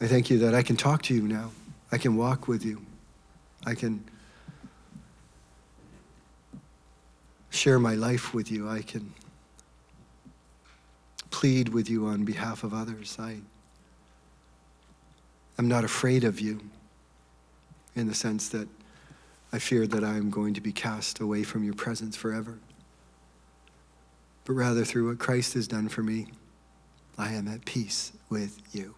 I 0.00 0.06
thank 0.06 0.30
you 0.30 0.38
that 0.38 0.54
I 0.54 0.62
can 0.62 0.76
talk 0.76 1.02
to 1.04 1.14
you 1.14 1.22
now. 1.22 1.50
I 1.90 1.98
can 1.98 2.16
walk 2.16 2.46
with 2.46 2.64
you. 2.64 2.82
I 3.66 3.74
can 3.74 4.04
share 7.50 7.80
my 7.80 7.96
life 7.96 8.32
with 8.32 8.48
you. 8.48 8.68
I 8.68 8.82
can 8.82 9.12
plead 11.32 11.70
with 11.70 11.90
you 11.90 12.06
on 12.06 12.24
behalf 12.24 12.62
of 12.62 12.72
others. 12.72 13.16
I 13.18 13.38
am 15.58 15.66
not 15.66 15.82
afraid 15.82 16.22
of 16.22 16.38
you 16.38 16.60
in 17.96 18.06
the 18.06 18.14
sense 18.14 18.48
that 18.50 18.68
I 19.52 19.58
fear 19.58 19.86
that 19.86 20.04
I 20.04 20.16
am 20.16 20.30
going 20.30 20.54
to 20.54 20.60
be 20.60 20.72
cast 20.72 21.18
away 21.18 21.42
from 21.42 21.64
your 21.64 21.74
presence 21.74 22.14
forever. 22.14 22.58
But 24.44 24.52
rather, 24.52 24.84
through 24.84 25.08
what 25.08 25.18
Christ 25.18 25.54
has 25.54 25.66
done 25.66 25.88
for 25.88 26.02
me, 26.02 26.28
I 27.18 27.32
am 27.32 27.48
at 27.48 27.64
peace 27.64 28.12
with 28.28 28.60
you. 28.72 28.94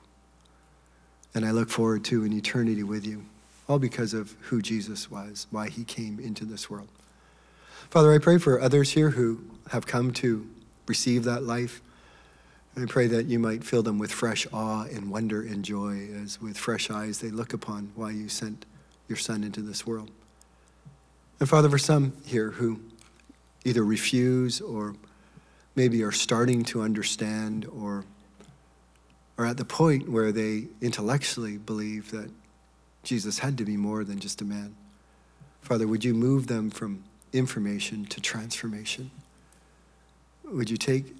And 1.35 1.47
I 1.47 1.53
look 1.53 1.71
forward 1.71 2.05
to 2.07 2.25
an 2.25 2.33
eternity 2.33 2.83
with 2.83 3.07
you, 3.07 3.25
all 3.69 3.79
because 3.79 4.13
of 4.13 4.35
who 4.41 4.61
Jesus 4.61 5.11
was, 5.11 5.47
why 5.51 5.69
he 5.69 5.85
came 5.85 6.19
into 6.19 6.45
this 6.45 6.69
world. 6.69 6.89
Father, 7.91 8.13
I 8.13 8.19
pray 8.19 8.39
for 8.39 8.61
others 8.61 8.93
here 8.93 9.11
who 9.11 9.41
have 9.71 9.87
come 9.87 10.13
to 10.15 10.47
receive 10.87 11.25
that 11.25 11.45
life. 11.45 11.81
And 12.75 12.89
I 12.89 12.93
pray 12.93 13.07
that 13.07 13.27
you 13.27 13.39
might 13.39 13.65
fill 13.65 13.83
them 13.83 13.99
with 13.99 14.11
fresh 14.11 14.47
awe 14.53 14.85
and 14.85 15.11
wonder 15.11 15.41
and 15.43 15.65
joy 15.65 16.09
as 16.23 16.41
with 16.41 16.59
fresh 16.59 16.91
eyes 16.91 17.21
they 17.21 17.31
look 17.31 17.53
upon 17.53 17.93
why 17.95 18.11
you 18.11 18.29
sent 18.29 18.67
your 19.09 19.17
son 19.17 19.43
into 19.43 19.61
this 19.63 19.87
world. 19.87 20.11
And 21.41 21.49
Father, 21.49 21.69
for 21.69 21.79
some 21.79 22.13
here 22.25 22.51
who 22.51 22.81
either 23.65 23.85
refuse 23.85 24.61
or 24.61 24.95
maybe 25.75 26.03
are 26.03 26.13
starting 26.13 26.65
to 26.65 26.83
understand 26.83 27.67
or 27.67 28.05
are 29.37 29.47
at 29.47 29.57
the 29.57 29.65
point 29.65 30.09
where 30.09 30.33
they 30.33 30.65
intellectually 30.81 31.57
believe 31.57 32.11
that 32.11 32.31
Jesus 33.05 33.39
had 33.39 33.57
to 33.59 33.65
be 33.65 33.77
more 33.77 34.03
than 34.05 34.19
just 34.19 34.41
a 34.41 34.45
man. 34.45 34.75
Father, 35.63 35.87
would 35.87 36.05
you 36.05 36.15
move 36.15 36.49
them 36.49 36.71
from 36.71 37.05
information 37.33 38.05
to 38.07 38.21
transformation? 38.21 39.11
Would 40.45 40.71
you 40.71 40.77
take 40.77 41.15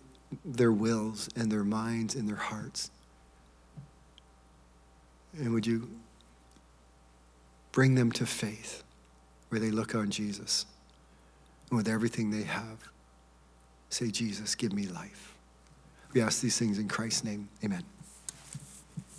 their 0.45 0.73
wills 0.73 1.29
and 1.37 1.51
their 1.51 1.65
minds 1.65 2.15
and 2.15 2.29
their 2.29 2.37
hearts? 2.37 2.91
And 5.37 5.53
would 5.53 5.67
you 5.67 5.89
bring 7.73 7.95
them 7.95 8.11
to 8.13 8.27
faith 8.27 8.83
where 9.49 9.61
they 9.61 9.71
look 9.71 9.95
on 9.95 10.11
Jesus 10.11 10.67
and 11.71 11.77
with 11.77 11.89
everything 11.89 12.31
they 12.31 12.43
have 12.43 12.89
say, 13.91 14.11
Jesus, 14.11 14.55
give 14.55 14.73
me 14.73 14.87
life. 14.87 15.35
We 16.13 16.21
ask 16.21 16.41
these 16.41 16.59
things 16.59 16.79
in 16.79 16.89
Christ's 16.89 17.25
name. 17.25 17.49
Amen. 17.65 17.85